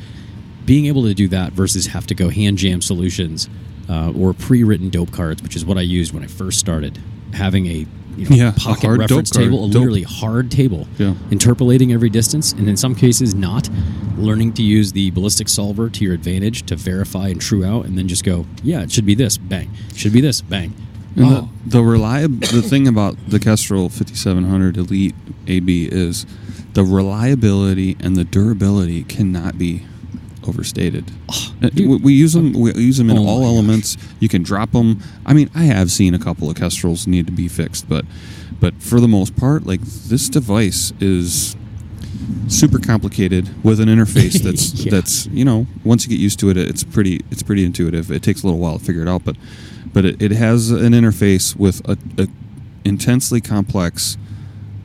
being 0.63 0.85
able 0.85 1.01
to 1.01 1.13
do 1.15 1.27
that 1.27 1.53
versus 1.53 1.87
have 1.87 2.05
to 2.05 2.13
go 2.13 2.29
hand 2.29 2.55
jam 2.59 2.83
solutions 2.83 3.49
uh, 3.89 4.11
or 4.11 4.31
pre-written 4.31 4.91
dope 4.91 5.11
cards 5.11 5.41
which 5.41 5.55
is 5.55 5.65
what 5.65 5.75
i 5.75 5.81
used 5.81 6.13
when 6.13 6.21
i 6.21 6.27
first 6.27 6.59
started. 6.59 6.99
Having 7.33 7.65
a 7.65 7.87
you 8.17 8.29
know, 8.29 8.35
yeah, 8.35 8.53
pocket 8.57 8.97
reference 8.97 9.29
table, 9.29 9.63
a 9.63 9.67
literally 9.67 10.03
hard 10.03 10.51
table, 10.51 10.87
yeah. 10.97 11.15
interpolating 11.31 11.91
every 11.91 12.09
distance, 12.09 12.53
and 12.53 12.67
in 12.69 12.77
some 12.77 12.95
cases 12.95 13.35
not. 13.35 13.69
Learning 14.17 14.53
to 14.53 14.63
use 14.63 14.93
the 14.93 15.11
ballistic 15.11 15.49
solver 15.49 15.89
to 15.89 16.03
your 16.05 16.13
advantage 16.13 16.65
to 16.67 16.77
verify 16.77 17.27
and 17.27 17.41
true 17.41 17.65
out, 17.65 17.85
and 17.85 17.97
then 17.97 18.07
just 18.07 18.23
go, 18.23 18.45
yeah, 18.63 18.81
it 18.81 18.91
should 18.91 19.05
be 19.05 19.13
this, 19.13 19.37
bang, 19.37 19.69
should 19.93 20.13
be 20.13 20.21
this, 20.21 20.39
bang. 20.39 20.73
And 21.15 21.25
oh. 21.25 21.49
the, 21.65 21.77
the 21.77 21.83
reliable 21.83 22.47
the 22.47 22.61
thing 22.61 22.87
about 22.87 23.17
the 23.27 23.39
Kestrel 23.39 23.89
5700 23.89 24.77
Elite 24.77 25.15
AB 25.47 25.89
is 25.91 26.25
the 26.73 26.83
reliability 26.83 27.95
and 28.01 28.15
the 28.17 28.25
durability 28.25 29.03
cannot 29.03 29.57
be 29.57 29.85
overstated. 30.47 31.11
Oh, 31.29 31.53
uh, 31.63 31.69
we, 31.75 31.97
we, 31.97 32.13
use 32.13 32.33
them. 32.33 32.53
We 32.53 32.73
use 32.73 32.97
them 32.97 33.09
in 33.09 33.17
oh 33.17 33.27
all 33.27 33.43
elements. 33.43 33.95
Gosh. 33.95 34.05
You 34.19 34.29
can 34.29 34.43
drop 34.43 34.71
them. 34.71 35.01
I 35.25 35.33
mean, 35.33 35.49
I 35.55 35.63
have 35.63 35.91
seen 35.91 36.13
a 36.13 36.19
couple 36.19 36.49
of 36.49 36.55
Kestrels 36.55 37.07
need 37.07 37.25
to 37.27 37.31
be 37.31 37.47
fixed, 37.47 37.87
but 37.89 38.05
but 38.59 38.81
for 38.81 38.99
the 38.99 39.07
most 39.07 39.35
part, 39.35 39.65
like 39.65 39.81
this 39.81 40.29
device 40.29 40.93
is 40.99 41.55
super 42.47 42.79
complicated 42.79 43.63
with 43.63 43.79
an 43.79 43.89
interface 43.89 44.39
that's 44.43 44.73
yeah. 44.73 44.91
that's 44.91 45.27
you 45.27 45.43
know 45.43 45.67
once 45.83 46.05
you 46.05 46.09
get 46.09 46.19
used 46.19 46.39
to 46.39 46.49
it, 46.49 46.57
it's 46.57 46.83
pretty 46.83 47.21
it's 47.31 47.43
pretty 47.43 47.65
intuitive. 47.65 48.11
It 48.11 48.23
takes 48.23 48.43
a 48.43 48.45
little 48.45 48.59
while 48.59 48.79
to 48.79 48.83
figure 48.83 49.01
it 49.01 49.07
out, 49.07 49.23
but 49.25 49.35
but 49.93 50.05
it, 50.05 50.21
it 50.21 50.31
has 50.31 50.71
an 50.71 50.93
interface 50.93 51.55
with 51.55 51.87
a, 51.87 51.97
a 52.17 52.27
intensely 52.83 53.41
complex 53.41 54.17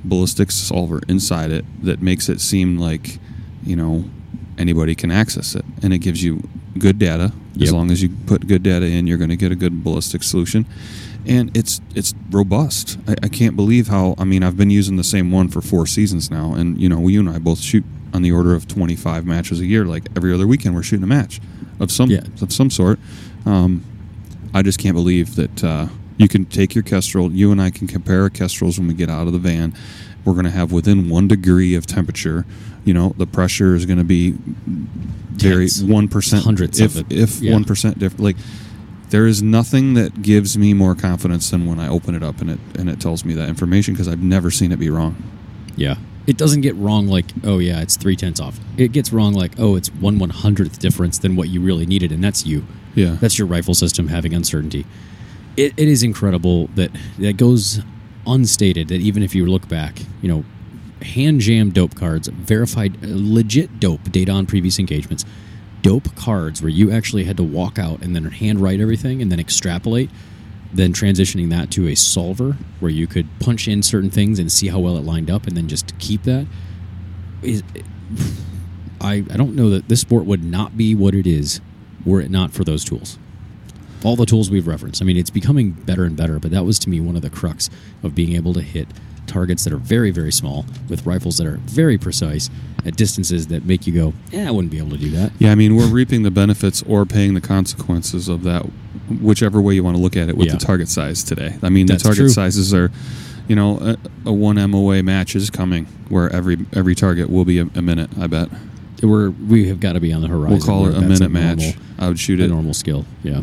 ballistics 0.04 0.54
solver 0.54 1.00
inside 1.08 1.50
it 1.50 1.64
that 1.82 2.00
makes 2.00 2.28
it 2.28 2.40
seem 2.40 2.78
like 2.78 3.18
you 3.62 3.76
know 3.76 4.04
anybody 4.60 4.94
can 4.94 5.10
access 5.10 5.54
it, 5.54 5.64
and 5.82 5.92
it 5.92 5.98
gives 5.98 6.22
you 6.22 6.48
good 6.78 6.98
data. 6.98 7.32
Yep. 7.54 7.66
As 7.66 7.72
long 7.72 7.90
as 7.90 8.02
you 8.02 8.10
put 8.26 8.46
good 8.46 8.62
data 8.62 8.86
in, 8.86 9.06
you're 9.06 9.18
going 9.18 9.30
to 9.30 9.36
get 9.36 9.50
a 9.50 9.56
good 9.56 9.82
ballistic 9.82 10.22
solution, 10.22 10.66
and 11.26 11.54
it's 11.56 11.80
it's 11.94 12.14
robust. 12.30 12.98
I, 13.08 13.14
I, 13.24 13.28
can't 13.28 13.56
believe 13.56 13.88
how. 13.88 14.14
I 14.18 14.24
mean, 14.24 14.42
I've 14.42 14.56
been 14.56 14.70
using 14.70 14.96
the 14.96 15.04
same 15.04 15.32
one 15.32 15.48
for 15.48 15.60
four 15.60 15.86
seasons 15.86 16.30
now, 16.30 16.54
and 16.54 16.80
you 16.80 16.88
know, 16.88 17.08
you 17.08 17.20
and 17.20 17.28
I 17.28 17.38
both 17.38 17.60
shoot 17.60 17.84
on 18.12 18.22
the 18.22 18.32
order 18.32 18.54
of 18.54 18.66
25 18.68 19.24
matches 19.24 19.60
a 19.60 19.66
year. 19.66 19.84
Like 19.84 20.08
every 20.16 20.32
other 20.32 20.46
weekend, 20.46 20.74
we're 20.74 20.82
shooting 20.82 21.04
a 21.04 21.08
match 21.08 21.40
of 21.80 21.90
some 21.90 22.10
yeah. 22.10 22.22
of 22.40 22.52
some 22.52 22.70
sort. 22.70 22.98
Um, 23.46 23.84
I 24.54 24.62
just 24.62 24.78
can't 24.78 24.94
believe 24.94 25.36
that 25.36 25.64
uh, 25.64 25.86
you 26.16 26.28
can 26.28 26.44
take 26.44 26.74
your 26.74 26.84
Kestrel. 26.84 27.32
You 27.32 27.52
and 27.52 27.60
I 27.60 27.70
can 27.70 27.86
compare 27.86 28.22
our 28.22 28.30
Kestrels 28.30 28.78
when 28.78 28.88
we 28.88 28.94
get 28.94 29.08
out 29.08 29.26
of 29.26 29.32
the 29.32 29.38
van. 29.38 29.74
We're 30.24 30.34
going 30.34 30.44
to 30.44 30.50
have 30.50 30.72
within 30.72 31.08
one 31.08 31.28
degree 31.28 31.74
of 31.74 31.86
temperature 31.86 32.44
you 32.84 32.94
know 32.94 33.14
the 33.16 33.26
pressure 33.26 33.74
is 33.74 33.86
going 33.86 33.98
to 33.98 34.04
be 34.04 34.34
very 35.32 35.68
one 35.82 36.08
percent 36.08 36.44
hundreds 36.44 36.80
if 36.80 36.96
of 36.96 37.10
it. 37.10 37.18
if 37.18 37.40
one 37.40 37.62
yeah. 37.62 37.92
different 37.94 38.20
like 38.20 38.36
there 39.10 39.26
is 39.26 39.42
nothing 39.42 39.94
that 39.94 40.22
gives 40.22 40.56
me 40.56 40.72
more 40.72 40.94
confidence 40.94 41.50
than 41.50 41.66
when 41.66 41.80
I 41.80 41.88
open 41.88 42.14
it 42.14 42.22
up 42.22 42.40
and 42.40 42.50
it 42.50 42.60
and 42.78 42.88
it 42.88 43.00
tells 43.00 43.24
me 43.24 43.34
that 43.34 43.48
information 43.48 43.94
because 43.94 44.08
I've 44.08 44.22
never 44.22 44.50
seen 44.50 44.72
it 44.72 44.78
be 44.78 44.90
wrong. 44.90 45.16
Yeah, 45.76 45.96
it 46.26 46.36
doesn't 46.36 46.60
get 46.60 46.74
wrong 46.76 47.08
like 47.08 47.26
oh 47.44 47.58
yeah 47.58 47.80
it's 47.80 47.96
three 47.96 48.16
tenths 48.16 48.40
off. 48.40 48.58
It 48.76 48.92
gets 48.92 49.12
wrong 49.12 49.32
like 49.34 49.58
oh 49.58 49.76
it's 49.76 49.88
one 49.88 50.18
one 50.18 50.30
hundredth 50.30 50.78
difference 50.78 51.18
than 51.18 51.36
what 51.36 51.48
you 51.48 51.60
really 51.60 51.86
needed, 51.86 52.12
and 52.12 52.22
that's 52.22 52.46
you. 52.46 52.64
Yeah, 52.94 53.16
that's 53.20 53.38
your 53.38 53.46
rifle 53.46 53.74
system 53.74 54.08
having 54.08 54.34
uncertainty. 54.34 54.86
It, 55.56 55.74
it 55.76 55.88
is 55.88 56.02
incredible 56.02 56.68
that 56.76 56.90
that 57.18 57.36
goes 57.36 57.80
unstated 58.26 58.88
that 58.88 59.00
even 59.00 59.22
if 59.22 59.34
you 59.34 59.46
look 59.46 59.68
back, 59.68 60.00
you 60.22 60.28
know, 60.28 60.44
hand 61.02 61.40
jammed 61.40 61.74
dope 61.74 61.94
cards, 61.94 62.28
verified 62.28 62.96
uh, 63.02 63.08
legit 63.08 63.80
dope 63.80 64.02
data 64.10 64.32
on 64.32 64.46
previous 64.46 64.78
engagements, 64.78 65.24
dope 65.82 66.14
cards 66.14 66.60
where 66.60 66.68
you 66.68 66.90
actually 66.90 67.24
had 67.24 67.36
to 67.36 67.42
walk 67.42 67.78
out 67.78 68.02
and 68.02 68.14
then 68.14 68.24
hand 68.24 68.60
write 68.60 68.80
everything 68.80 69.22
and 69.22 69.32
then 69.32 69.40
extrapolate, 69.40 70.10
then 70.72 70.92
transitioning 70.92 71.50
that 71.50 71.70
to 71.70 71.88
a 71.88 71.94
solver 71.94 72.56
where 72.80 72.90
you 72.90 73.06
could 73.06 73.26
punch 73.40 73.66
in 73.66 73.82
certain 73.82 74.10
things 74.10 74.38
and 74.38 74.52
see 74.52 74.68
how 74.68 74.78
well 74.78 74.96
it 74.96 75.04
lined 75.04 75.30
up 75.30 75.46
and 75.46 75.56
then 75.56 75.68
just 75.68 75.98
keep 75.98 76.22
that. 76.24 76.46
Is, 77.42 77.62
I, 79.00 79.14
I 79.14 79.36
don't 79.36 79.54
know 79.54 79.70
that 79.70 79.88
this 79.88 80.00
sport 80.00 80.26
would 80.26 80.44
not 80.44 80.76
be 80.76 80.94
what 80.94 81.14
it 81.14 81.26
is 81.26 81.60
were 82.04 82.20
it 82.20 82.30
not 82.30 82.52
for 82.52 82.64
those 82.64 82.84
tools 82.84 83.18
all 84.04 84.16
the 84.16 84.26
tools 84.26 84.50
we've 84.50 84.66
referenced. 84.66 85.02
I 85.02 85.04
mean, 85.04 85.16
it's 85.16 85.30
becoming 85.30 85.72
better 85.72 86.04
and 86.04 86.16
better, 86.16 86.38
but 86.38 86.50
that 86.50 86.64
was 86.64 86.78
to 86.80 86.90
me 86.90 87.00
one 87.00 87.16
of 87.16 87.22
the 87.22 87.30
crux 87.30 87.70
of 88.02 88.14
being 88.14 88.34
able 88.34 88.54
to 88.54 88.62
hit 88.62 88.88
targets 89.26 89.64
that 89.64 89.72
are 89.72 89.78
very, 89.78 90.10
very 90.10 90.32
small 90.32 90.66
with 90.88 91.06
rifles 91.06 91.38
that 91.38 91.46
are 91.46 91.56
very 91.58 91.96
precise 91.96 92.50
at 92.84 92.96
distances 92.96 93.46
that 93.48 93.64
make 93.64 93.86
you 93.86 93.92
go, 93.92 94.12
yeah, 94.30 94.48
I 94.48 94.50
wouldn't 94.50 94.72
be 94.72 94.78
able 94.78 94.90
to 94.90 94.98
do 94.98 95.10
that. 95.10 95.32
Yeah, 95.38 95.52
I 95.52 95.54
mean, 95.54 95.76
we're 95.76 95.86
reaping 95.86 96.22
the 96.22 96.30
benefits 96.30 96.82
or 96.82 97.06
paying 97.06 97.34
the 97.34 97.40
consequences 97.40 98.28
of 98.28 98.42
that, 98.44 98.62
whichever 99.20 99.60
way 99.60 99.74
you 99.74 99.84
want 99.84 99.96
to 99.96 100.02
look 100.02 100.16
at 100.16 100.28
it 100.28 100.36
with 100.36 100.48
yeah. 100.48 100.54
the 100.54 100.58
target 100.58 100.88
size 100.88 101.22
today. 101.22 101.56
I 101.62 101.68
mean, 101.68 101.86
That's 101.86 102.02
the 102.02 102.08
target 102.08 102.22
true. 102.22 102.28
sizes 102.28 102.74
are, 102.74 102.90
you 103.48 103.56
know, 103.56 103.78
a, 103.78 104.28
a, 104.28 104.32
one 104.32 104.56
MOA 104.70 105.02
match 105.02 105.36
is 105.36 105.50
coming 105.50 105.86
where 106.08 106.30
every 106.32 106.58
every 106.72 106.94
target 106.94 107.30
will 107.30 107.44
be 107.44 107.58
a, 107.58 107.68
a 107.74 107.82
minute, 107.82 108.10
I 108.18 108.26
bet. 108.26 108.48
We're, 109.02 109.30
we 109.30 109.68
have 109.68 109.80
got 109.80 109.94
to 109.94 110.00
be 110.00 110.12
on 110.12 110.20
the 110.20 110.28
horizon. 110.28 110.50
We'll 110.50 110.66
call 110.66 110.86
it 110.86 110.94
a 110.94 111.00
minute 111.00 111.30
match. 111.30 111.58
Normal, 111.58 111.82
I 111.98 112.08
would 112.08 112.18
shoot 112.18 112.40
it. 112.40 112.48
normal 112.48 112.74
skill, 112.74 113.06
yeah. 113.22 113.42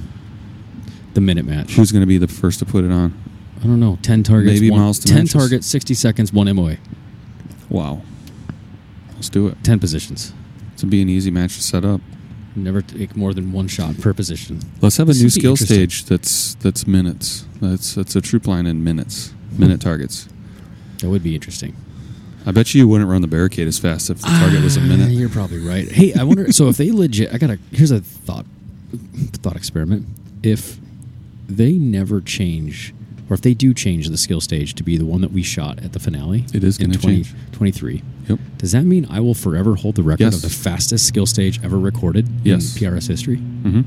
The 1.17 1.21
minute 1.21 1.45
match. 1.47 1.71
Who's 1.71 1.91
going 1.91 2.03
to 2.03 2.05
be 2.07 2.19
the 2.19 2.27
first 2.27 2.59
to 2.59 2.65
put 2.65 2.83
it 2.85 2.91
on? 2.91 3.11
I 3.59 3.63
don't 3.63 3.79
know, 3.79 3.97
ten 4.03 4.21
targets, 4.21 4.53
maybe 4.53 4.69
one, 4.69 4.81
miles 4.81 4.99
to 4.99 5.07
ten 5.07 5.25
targets, 5.25 5.65
sixty 5.65 5.95
seconds, 5.95 6.31
one 6.31 6.45
MOA. 6.55 6.77
Wow, 7.69 8.03
let's 9.15 9.27
do 9.27 9.47
it. 9.47 9.57
Ten 9.63 9.79
positions. 9.79 10.31
It's 10.73 10.83
be 10.83 11.01
an 11.01 11.09
easy 11.09 11.31
match 11.31 11.55
to 11.55 11.63
set 11.63 11.83
up. 11.83 12.01
Never 12.55 12.83
take 12.83 13.15
more 13.15 13.33
than 13.33 13.51
one 13.51 13.67
shot 13.67 13.97
per 13.99 14.13
position. 14.13 14.59
Let's 14.79 14.97
have 14.97 15.09
a 15.09 15.13
this 15.13 15.23
new 15.23 15.31
skill 15.31 15.55
stage 15.55 16.05
that's 16.05 16.53
that's 16.53 16.85
minutes. 16.85 17.47
That's 17.61 17.95
that's 17.95 18.15
a 18.15 18.21
troop 18.21 18.45
line 18.45 18.67
in 18.67 18.83
minutes, 18.83 19.33
minute 19.57 19.81
targets. 19.81 20.29
That 20.99 21.09
would 21.09 21.23
be 21.23 21.33
interesting. 21.33 21.75
I 22.45 22.51
bet 22.51 22.75
you 22.75 22.87
wouldn't 22.87 23.09
run 23.09 23.23
the 23.23 23.27
barricade 23.27 23.67
as 23.67 23.79
fast 23.79 24.11
if 24.11 24.21
the 24.21 24.27
target 24.27 24.61
was 24.63 24.77
a 24.77 24.81
Ah, 24.81 24.83
minute. 24.83 25.09
You're 25.09 25.29
probably 25.29 25.67
right. 25.67 25.91
Hey, 25.91 26.13
I 26.13 26.21
wonder. 26.21 26.51
so 26.53 26.67
if 26.69 26.77
they 26.77 26.91
legit, 26.91 27.33
I 27.33 27.39
got 27.39 27.49
a 27.49 27.57
here's 27.71 27.89
a 27.89 28.01
thought 28.01 28.45
thought 29.41 29.55
experiment. 29.55 30.05
If 30.43 30.77
they 31.47 31.73
never 31.73 32.21
change, 32.21 32.93
or 33.29 33.33
if 33.33 33.41
they 33.41 33.53
do 33.53 33.73
change 33.73 34.09
the 34.09 34.17
skill 34.17 34.41
stage 34.41 34.73
to 34.75 34.83
be 34.83 34.97
the 34.97 35.05
one 35.05 35.21
that 35.21 35.31
we 35.31 35.43
shot 35.43 35.83
at 35.83 35.93
the 35.93 35.99
finale, 35.99 36.45
It 36.53 36.63
is 36.63 36.77
in 36.77 36.91
gonna 36.91 36.97
change. 37.01 37.33
23. 37.53 38.03
Yep. 38.29 38.39
Does 38.57 38.71
that 38.73 38.85
mean 38.85 39.05
I 39.09 39.19
will 39.21 39.33
forever 39.33 39.75
hold 39.75 39.95
the 39.95 40.03
record 40.03 40.23
Yes. 40.23 40.35
of 40.35 40.41
the 40.41 40.49
fastest 40.49 41.05
skill 41.05 41.25
stage 41.25 41.59
ever 41.63 41.79
recorded 41.79 42.27
Yes. 42.43 42.73
in 42.75 42.79
PRS 42.79 43.07
history? 43.07 43.37
hmm 43.37 43.81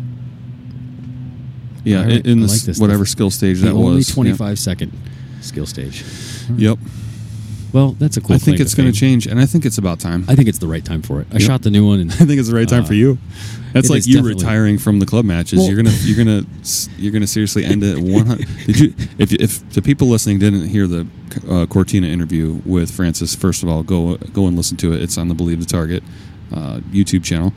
Yeah, 1.85 2.03
right, 2.05 2.13
in, 2.27 2.41
in 2.41 2.47
like 2.47 2.61
this. 2.63 2.79
whatever 2.79 3.05
The- 3.05 3.11
skill 3.11 3.31
stage 3.31 3.61
The 3.61 3.67
that 3.67 3.73
only 3.75 3.97
was. 3.97 4.09
Yep. 4.09 4.15
25 4.15 4.59
second 4.59 4.93
skill 5.41 5.67
stage. 5.67 6.05
Yep. 6.57 6.79
Well, 7.73 7.93
that's 7.93 8.16
a 8.16 8.21
cool. 8.21 8.35
I 8.37 8.39
think 8.39 8.59
it's 8.61 8.75
going 8.75 8.91
to 8.91 8.99
change, 8.99 9.27
and 9.27 9.39
I 9.41 9.47
think 9.47 9.64
it's 9.64 9.79
about 9.79 10.01
time. 10.01 10.25
I 10.29 10.35
think 10.35 10.49
it's 10.49 10.59
the 10.59 10.66
right 10.66 10.85
time 10.85 11.03
for 11.03 11.21
it. 11.21 11.29
I 11.31 11.35
Yep. 11.35 11.43
shot 11.43 11.62
the 11.62 11.71
new 11.71 11.87
one, 11.87 12.01
and 12.01 12.11
I 12.21 12.25
think 12.27 12.39
it's 12.41 12.49
the 12.49 12.55
right 12.55 12.68
time 12.68 12.83
Uh, 12.85 12.87
for 12.89 12.95
you. 12.95 13.18
That's 13.73 13.89
like 13.89 14.07
you 14.07 14.21
retiring 14.23 14.79
from 14.79 14.99
the 14.99 15.07
club 15.07 15.25
matches. 15.25 15.61
Well- 15.61 15.68
you're 15.68 15.77
gonna 15.77 15.95
you're 16.03 16.16
gonna 16.16 16.45
you're 16.99 17.12
gonna 17.12 17.27
seriously 17.29 17.64
end 17.64 17.85
it 17.85 17.99
at 17.99 18.03
100. 18.03 18.47
Did 18.66 18.81
you? 18.81 18.95
If 19.18 19.33
if 19.33 19.71
the 19.71 19.83
people 19.83 20.09
listening 20.09 20.39
didn't 20.41 20.66
hear 20.68 20.89
the 20.89 21.07
uh, 21.49 21.66
Cortina 21.66 22.09
interview 22.09 22.61
with 22.64 22.91
Francis, 22.91 23.35
first 23.37 23.62
of 23.62 23.68
all, 23.68 23.83
go 23.85 24.16
go 24.16 24.47
and 24.49 24.57
listen 24.57 24.77
to 24.79 24.93
it. 24.93 25.01
It's 25.03 25.16
on 25.16 25.29
the 25.29 25.35
Believe 25.35 25.61
the 25.61 25.66
Target 25.66 26.03
uh, 26.53 26.79
YouTube 26.93 27.23
channel. 27.23 27.53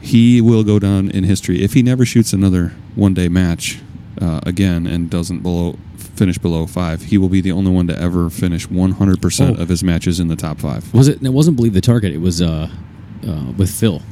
He 0.00 0.40
will 0.40 0.62
go 0.64 0.78
down 0.78 1.10
in 1.10 1.24
history 1.24 1.62
if 1.62 1.72
he 1.72 1.82
never 1.82 2.04
shoots 2.04 2.32
another 2.32 2.72
one 2.94 3.14
day 3.14 3.28
match 3.28 3.80
uh, 4.20 4.40
again 4.44 4.86
and 4.86 5.08
doesn't 5.10 5.40
below 5.40 5.76
finish 6.14 6.38
below 6.38 6.66
five. 6.66 7.02
He 7.02 7.18
will 7.18 7.28
be 7.28 7.40
the 7.40 7.52
only 7.52 7.70
one 7.70 7.86
to 7.88 7.98
ever 7.98 8.30
finish 8.30 8.68
100 8.70 9.20
percent 9.22 9.58
Oh. 9.58 9.62
of 9.62 9.68
his 9.68 9.82
matches 9.84 10.20
in 10.20 10.28
the 10.28 10.36
top 10.36 10.58
five. 10.58 10.92
was 10.94 11.08
it? 11.08 11.22
It 11.22 11.32
wasn't 11.32 11.56
believe 11.56 11.74
the 11.74 11.80
target. 11.80 12.12
It 12.12 12.18
was 12.18 12.40
uh, 12.42 12.68
uh, 13.26 13.52
with 13.56 13.70
Phil, 13.70 14.02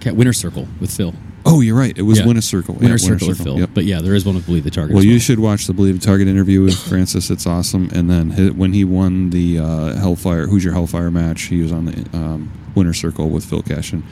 Cat 0.00 0.16
Winner 0.16 0.32
Circle 0.32 0.66
with 0.80 0.90
Phil. 0.94 1.14
Oh, 1.44 1.60
you're 1.60 1.76
right. 1.76 1.96
It 1.98 2.02
was 2.02 2.20
Yeah. 2.20 2.26
Winner 2.26 2.40
Circle. 2.40 2.76
Winner 2.76 2.90
Yeah, 2.92 2.96
Circle 2.98 3.26
with 3.28 3.42
Phil. 3.42 3.58
Yep. 3.58 3.70
But 3.74 3.84
yeah, 3.84 4.00
there 4.00 4.14
is 4.14 4.24
one 4.24 4.36
with 4.36 4.46
believe 4.46 4.62
the 4.62 4.70
target. 4.70 4.94
Well, 4.94 5.00
as 5.00 5.06
you 5.06 5.18
should 5.18 5.40
watch 5.40 5.66
the 5.66 5.72
Believe 5.72 5.98
the 6.00 6.06
Target 6.06 6.28
interview 6.28 6.62
with 6.62 6.78
Francis. 6.88 7.30
It's 7.30 7.46
awesome. 7.48 7.90
And 7.92 8.08
then 8.08 8.30
hi 8.30 8.46
when 8.50 8.72
he 8.72 8.84
won 8.84 9.30
the 9.30 9.58
uh, 9.58 9.96
Hellfire, 9.96 10.46
Who's 10.46 10.62
Your 10.62 10.72
Hellfire 10.72 11.10
match, 11.10 11.42
he 11.42 11.60
was 11.60 11.72
on 11.72 11.86
the 11.86 12.06
um, 12.16 12.52
winner 12.76 12.92
circle 12.94 13.28
with 13.28 13.44
Phil 13.44 13.60
Cashin. 13.62 14.04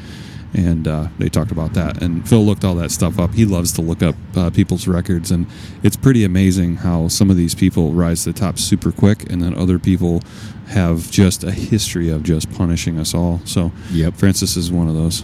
And 0.53 0.89
uh, 0.89 1.09
they 1.19 1.29
talked 1.29 1.53
about 1.53 1.75
that. 1.75 2.03
And 2.03 2.29
Phil 2.29 2.45
looked 2.45 2.65
all 2.65 2.75
that 2.77 2.91
stuff 2.91 3.19
up. 3.19 3.35
He 3.35 3.45
loves 3.45 3.73
to 3.75 3.83
look 3.83 4.03
up 4.03 4.17
uh, 4.37 4.51
people's 4.51 4.89
records. 4.89 5.31
And 5.31 5.47
it's 5.83 5.97
pretty 5.97 6.25
amazing 6.25 6.77
how 6.77 7.09
some 7.09 7.31
of 7.31 7.37
these 7.37 7.55
people 7.55 7.93
rise 7.93 8.25
to 8.25 8.33
the 8.33 8.39
top 8.39 8.59
super 8.59 8.91
quick. 8.91 9.31
And 9.31 9.41
then 9.41 9.57
other 9.57 9.79
people 9.79 10.23
have 10.69 11.11
just 11.11 11.45
a 11.45 11.53
history 11.53 12.09
of 12.11 12.23
just 12.25 12.53
punishing 12.53 12.99
us 12.99 13.15
all. 13.15 13.41
So 13.45 13.71
Yep. 13.93 14.15
Francis 14.15 14.57
is 14.57 14.73
one 14.73 14.89
of 14.89 14.95
those. 14.95 15.23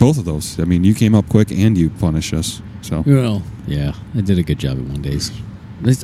Both 0.00 0.18
of 0.18 0.24
those. 0.24 0.58
I 0.58 0.64
mean, 0.64 0.82
you 0.82 0.94
came 0.94 1.14
up 1.14 1.28
quick 1.28 1.52
and 1.52 1.76
you 1.78 1.90
punish 1.90 2.32
us. 2.32 2.60
So. 2.82 3.04
Well, 3.06 3.42
yeah, 3.66 3.92
I 4.16 4.22
did 4.22 4.38
a 4.38 4.42
good 4.42 4.58
job 4.58 4.78
at 4.78 4.84
one 4.84 5.02
days. 5.02 5.30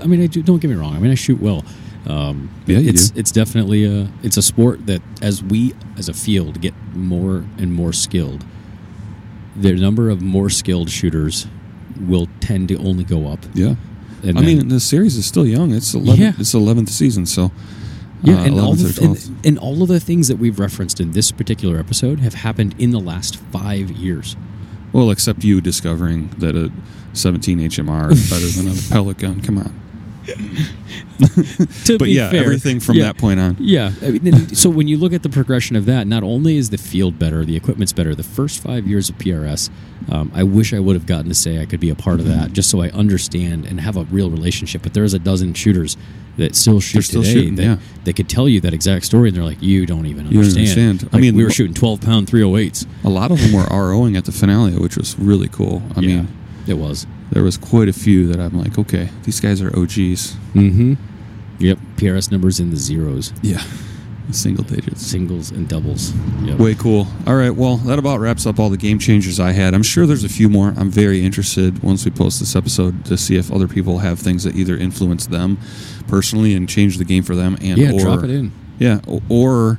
I 0.03 0.07
mean, 0.07 0.22
I 0.22 0.26
do, 0.26 0.42
don't 0.42 0.59
get 0.61 0.68
me 0.68 0.76
wrong. 0.76 0.94
I 0.94 0.99
mean, 0.99 1.11
I 1.11 1.14
shoot 1.14 1.40
well. 1.40 1.64
Um, 2.07 2.50
Yeah, 2.66 2.78
it's 2.78 3.11
do. 3.11 3.18
it's 3.20 3.32
definitely 3.32 3.84
a 3.84 4.09
it's 4.22 4.36
a 4.36 4.42
sport 4.42 4.86
that 4.86 5.02
as 5.22 5.42
we 5.42 5.74
as 5.98 6.09
a 6.09 6.14
field 6.14 6.61
get 6.61 6.74
more 6.94 7.44
and 7.59 7.72
more 7.72 7.92
skilled, 7.92 8.44
the 9.57 9.72
number 9.74 10.09
of 10.11 10.20
more 10.22 10.50
skilled 10.50 10.90
shooters 10.90 11.46
will 12.00 12.28
tend 12.40 12.68
to 12.68 12.76
only 12.76 13.04
go 13.04 13.26
up. 13.26 13.40
Yeah. 13.54 13.74
And 14.22 14.38
I 14.38 14.42
then- 14.42 14.59
mean, 14.59 14.68
the 14.68 14.80
series 14.80 15.16
is 15.16 15.26
still 15.26 15.46
young. 15.46 15.72
It's 15.72 15.94
11, 15.94 16.20
Yeah. 16.20 16.32
It's 16.38 16.54
eleventh 16.54 16.90
season, 16.90 17.26
so 17.26 17.50
Yeah, 18.22 18.40
uh, 18.40 18.44
and 18.44 18.61
all 18.61 18.74
the 18.74 18.98
and, 19.02 19.46
and 19.46 19.59
all 19.59 19.82
of 19.82 19.88
the 19.88 20.00
things 20.00 20.28
that 20.28 20.38
we've 20.38 20.59
referenced 20.59 21.00
in 21.00 21.12
this 21.12 21.30
particular 21.32 21.78
episode 21.78 22.20
have 22.20 22.34
happened 22.34 22.74
in 22.78 22.90
the 22.90 23.00
last 23.00 23.36
five 23.52 23.90
years. 23.90 24.36
well, 24.92 25.11
except 25.11 25.44
you 25.44 25.61
discovering 25.61 26.30
that 26.38 26.54
a 26.57 26.70
17 27.12 27.59
HMR 27.61 28.12
is 28.12 28.30
better 28.30 28.46
than 28.46 28.68
a 28.68 28.74
pellet 28.90 29.18
gun. 29.18 29.40
Come 29.42 29.59
on. 29.59 29.72
To 30.27 31.99
But 31.99 32.05
be 32.07 32.12
yeah, 32.12 32.31
fair, 32.31 32.45
everything 32.45 32.81
from 32.81 32.97
yeah. 32.97 33.05
that 33.05 33.18
point 33.18 33.41
on. 33.41 33.57
Yeah. 33.59 33.93
I 34.03 34.11
mean, 34.11 34.55
so 34.55 34.68
when 34.68 34.89
you 34.89 34.97
look 34.99 35.12
at 35.12 35.22
the 35.22 35.29
progression 35.29 35.77
of 35.77 35.87
that, 35.87 36.07
not 36.07 36.22
only 36.22 36.57
is 36.57 36.70
the 36.70 36.79
field 36.79 37.18
better, 37.18 37.45
the 37.45 37.57
equipment's 37.57 37.93
better. 37.93 38.14
The 38.14 38.22
first 38.22 38.62
five 38.62 38.87
years 38.87 39.09
of 39.09 39.16
PRS, 39.18 39.70
um, 40.11 40.31
I 40.35 40.43
wish 40.43 40.72
I 40.74 40.79
would 40.81 40.95
have 40.97 41.07
gotten 41.07 41.29
to 41.29 41.35
say 41.35 41.61
I 41.61 41.64
could 41.66 41.81
be 41.81 41.91
a 41.91 41.95
part 41.95 42.20
of 42.20 42.27
that, 42.27 42.53
just 42.53 42.70
so 42.70 42.83
I 42.83 42.91
understand 42.91 43.64
and 43.66 43.81
have 43.81 43.97
a 43.97 44.05
real 44.05 44.31
relationship. 44.31 44.83
But 44.83 44.95
there's 44.95 45.14
a 45.14 45.18
dozen 45.18 45.55
shooters 45.55 45.97
that 46.37 46.55
still 46.55 46.81
shoot 46.81 47.03
still 47.03 47.22
today 47.22 47.33
shooting, 47.33 47.55
that 47.57 47.62
yeah. 47.62 47.77
they 48.05 48.12
could 48.12 48.29
tell 48.29 48.47
you 48.49 48.61
that 48.61 48.74
exact 48.74 49.07
story, 49.07 49.29
and 49.31 49.37
they're 49.37 49.45
like, 49.45 49.62
"You 49.62 49.87
don't 49.87 50.05
even 50.07 50.27
You 50.27 50.33
don't 50.43 50.49
understand." 50.51 50.89
understand. 51.01 51.11
I 51.14 51.18
mean, 51.18 51.35
we 51.35 51.43
were 51.45 51.51
shooting 51.51 51.72
12 51.74 52.03
pound 52.03 52.27
308s. 52.27 52.87
A 53.05 53.09
lot 53.09 53.31
of 53.31 53.41
them 53.41 53.53
were 53.53 53.62
ROing 53.70 54.16
at 54.18 54.27
the 54.27 54.33
finale, 54.33 54.72
which 54.79 54.97
was 54.99 55.18
really 55.18 55.49
cool. 55.49 55.83
I 55.97 56.01
Yeah, 56.01 56.07
mean, 56.09 56.29
it 56.66 56.74
was. 56.74 57.07
There 57.33 57.43
was 57.43 57.57
quite 57.57 57.89
a 57.89 57.93
few 57.93 58.27
that 58.29 58.41
I'm 58.41 58.57
like, 58.59 58.79
okay, 58.79 59.09
these 59.24 59.41
guys 59.41 59.61
are 59.62 59.68
OGs. 59.79 60.37
Mm-hmm. 60.55 60.95
Yep. 61.59 61.79
PRS 61.97 62.31
numbers 62.31 62.61
in 62.61 62.70
the 62.70 62.77
zeros, 62.77 63.33
Yeah. 63.43 63.62
Single 64.33 64.64
digits. 64.64 65.07
singles 65.07 65.53
and 65.53 65.68
doubles. 65.68 66.12
Yep. 66.43 66.59
Way 66.59 66.74
cool. 66.74 67.07
All 67.29 67.37
right, 67.37 67.51
well, 67.55 67.77
that 67.77 67.97
about 68.01 68.18
wraps 68.18 68.45
up 68.45 68.59
all 68.59 68.68
the 68.70 68.77
game 68.77 68.99
changers 68.99 69.39
I 69.39 69.53
had. 69.53 69.72
I'm 69.72 69.85
sure 69.85 70.05
there's 70.05 70.24
a 70.24 70.29
few 70.29 70.49
more. 70.49 70.74
I'm 70.77 70.91
very 70.91 71.24
interested 71.24 71.81
once 71.85 72.05
we 72.05 72.11
post 72.11 72.41
this 72.41 72.57
episode 72.57 73.05
to 73.05 73.16
see 73.16 73.37
if 73.37 73.53
other 73.53 73.68
people 73.68 73.99
have 73.99 74.18
things 74.18 74.43
that 74.43 74.57
either 74.57 74.77
influence 74.77 75.29
them 75.29 75.59
personally 76.09 76.55
and 76.55 76.68
change 76.68 76.99
the 76.99 77.05
game 77.05 77.22
for 77.22 77.37
them, 77.37 77.57
and 77.62 77.79
yeah, 77.79 77.93
or 77.93 78.01
drop 78.01 78.24
it 78.24 78.31
in. 78.31 78.51
yeah, 78.81 78.99
or 79.29 79.79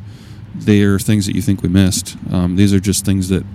they 0.55 0.81
are 0.81 0.97
things 0.97 1.25
that 1.25 1.35
you 1.35 1.41
think 1.41 1.61
we 1.61 1.67
missed. 1.67 2.15
Um, 2.31 2.55
these 2.55 2.73
are 2.73 2.79
just 2.79 3.03
things 3.05 3.27
that 3.27 3.45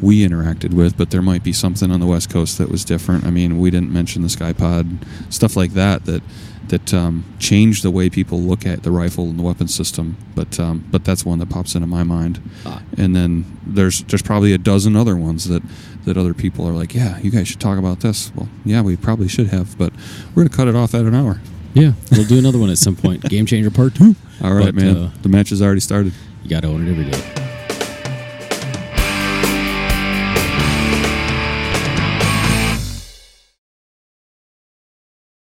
we 0.00 0.26
interacted 0.26 0.72
with, 0.74 0.96
but 0.96 1.10
there 1.10 1.22
might 1.22 1.42
be 1.42 1.52
something 1.52 1.90
on 1.90 2.00
the 2.00 2.06
West 2.06 2.30
Coast 2.30 2.58
that 2.58 2.70
was 2.70 2.84
different. 2.84 3.24
I 3.24 3.30
mean, 3.30 3.58
we 3.58 3.70
didn't 3.70 3.92
mention 3.92 4.22
the 4.22 4.28
Ckye-Pod, 4.28 4.86
stuff 5.30 5.56
like 5.56 5.72
that 5.72 6.04
that 6.06 6.22
that 6.68 6.94
um, 6.94 7.24
changed 7.40 7.82
the 7.82 7.90
way 7.90 8.08
people 8.08 8.40
look 8.40 8.64
at 8.64 8.84
the 8.84 8.92
rifle 8.92 9.24
and 9.24 9.36
the 9.36 9.42
weapon 9.42 9.66
system. 9.66 10.16
But 10.36 10.60
um, 10.60 10.84
but 10.90 11.04
that's 11.04 11.24
one 11.24 11.38
that 11.40 11.50
pops 11.50 11.74
into 11.74 11.88
my 11.88 12.04
mind. 12.04 12.40
Ah. 12.64 12.80
And 12.96 13.14
then 13.16 13.44
there's 13.66 14.02
there's 14.04 14.22
probably 14.22 14.52
a 14.52 14.58
dozen 14.58 14.94
other 14.94 15.16
ones 15.16 15.48
that 15.48 15.62
that 16.04 16.16
other 16.16 16.32
people 16.32 16.66
are 16.68 16.72
like, 16.72 16.94
yeah, 16.94 17.18
you 17.18 17.30
guys 17.30 17.48
should 17.48 17.60
talk 17.60 17.78
about 17.78 18.00
this. 18.00 18.32
Well, 18.36 18.48
yeah, 18.64 18.82
we 18.82 18.96
probably 18.96 19.26
should 19.28 19.48
have, 19.48 19.76
but 19.78 19.92
we're 20.34 20.44
gonna 20.44 20.56
cut 20.56 20.68
it 20.68 20.76
off 20.76 20.94
at 20.94 21.02
an 21.04 21.14
hour. 21.14 21.40
Yeah, 21.74 21.92
we'll 22.12 22.24
do 22.24 22.38
another 22.38 22.58
one 22.58 22.70
at 22.70 22.78
some 22.78 22.94
point. 22.96 23.22
Game 23.24 23.46
changer 23.46 23.70
part 23.70 23.94
two. 23.96 24.14
All 24.42 24.54
right, 24.54 24.66
But, 24.66 24.74
man. 24.76 24.96
uh, 24.96 25.10
the 25.22 25.28
match 25.28 25.50
has 25.50 25.60
already 25.62 25.80
started. 25.80 26.12
You 26.42 26.50
got 26.50 26.62
to 26.62 26.68
own 26.68 26.86
it 26.86 26.90
every 26.90 27.04
day. 27.10 27.49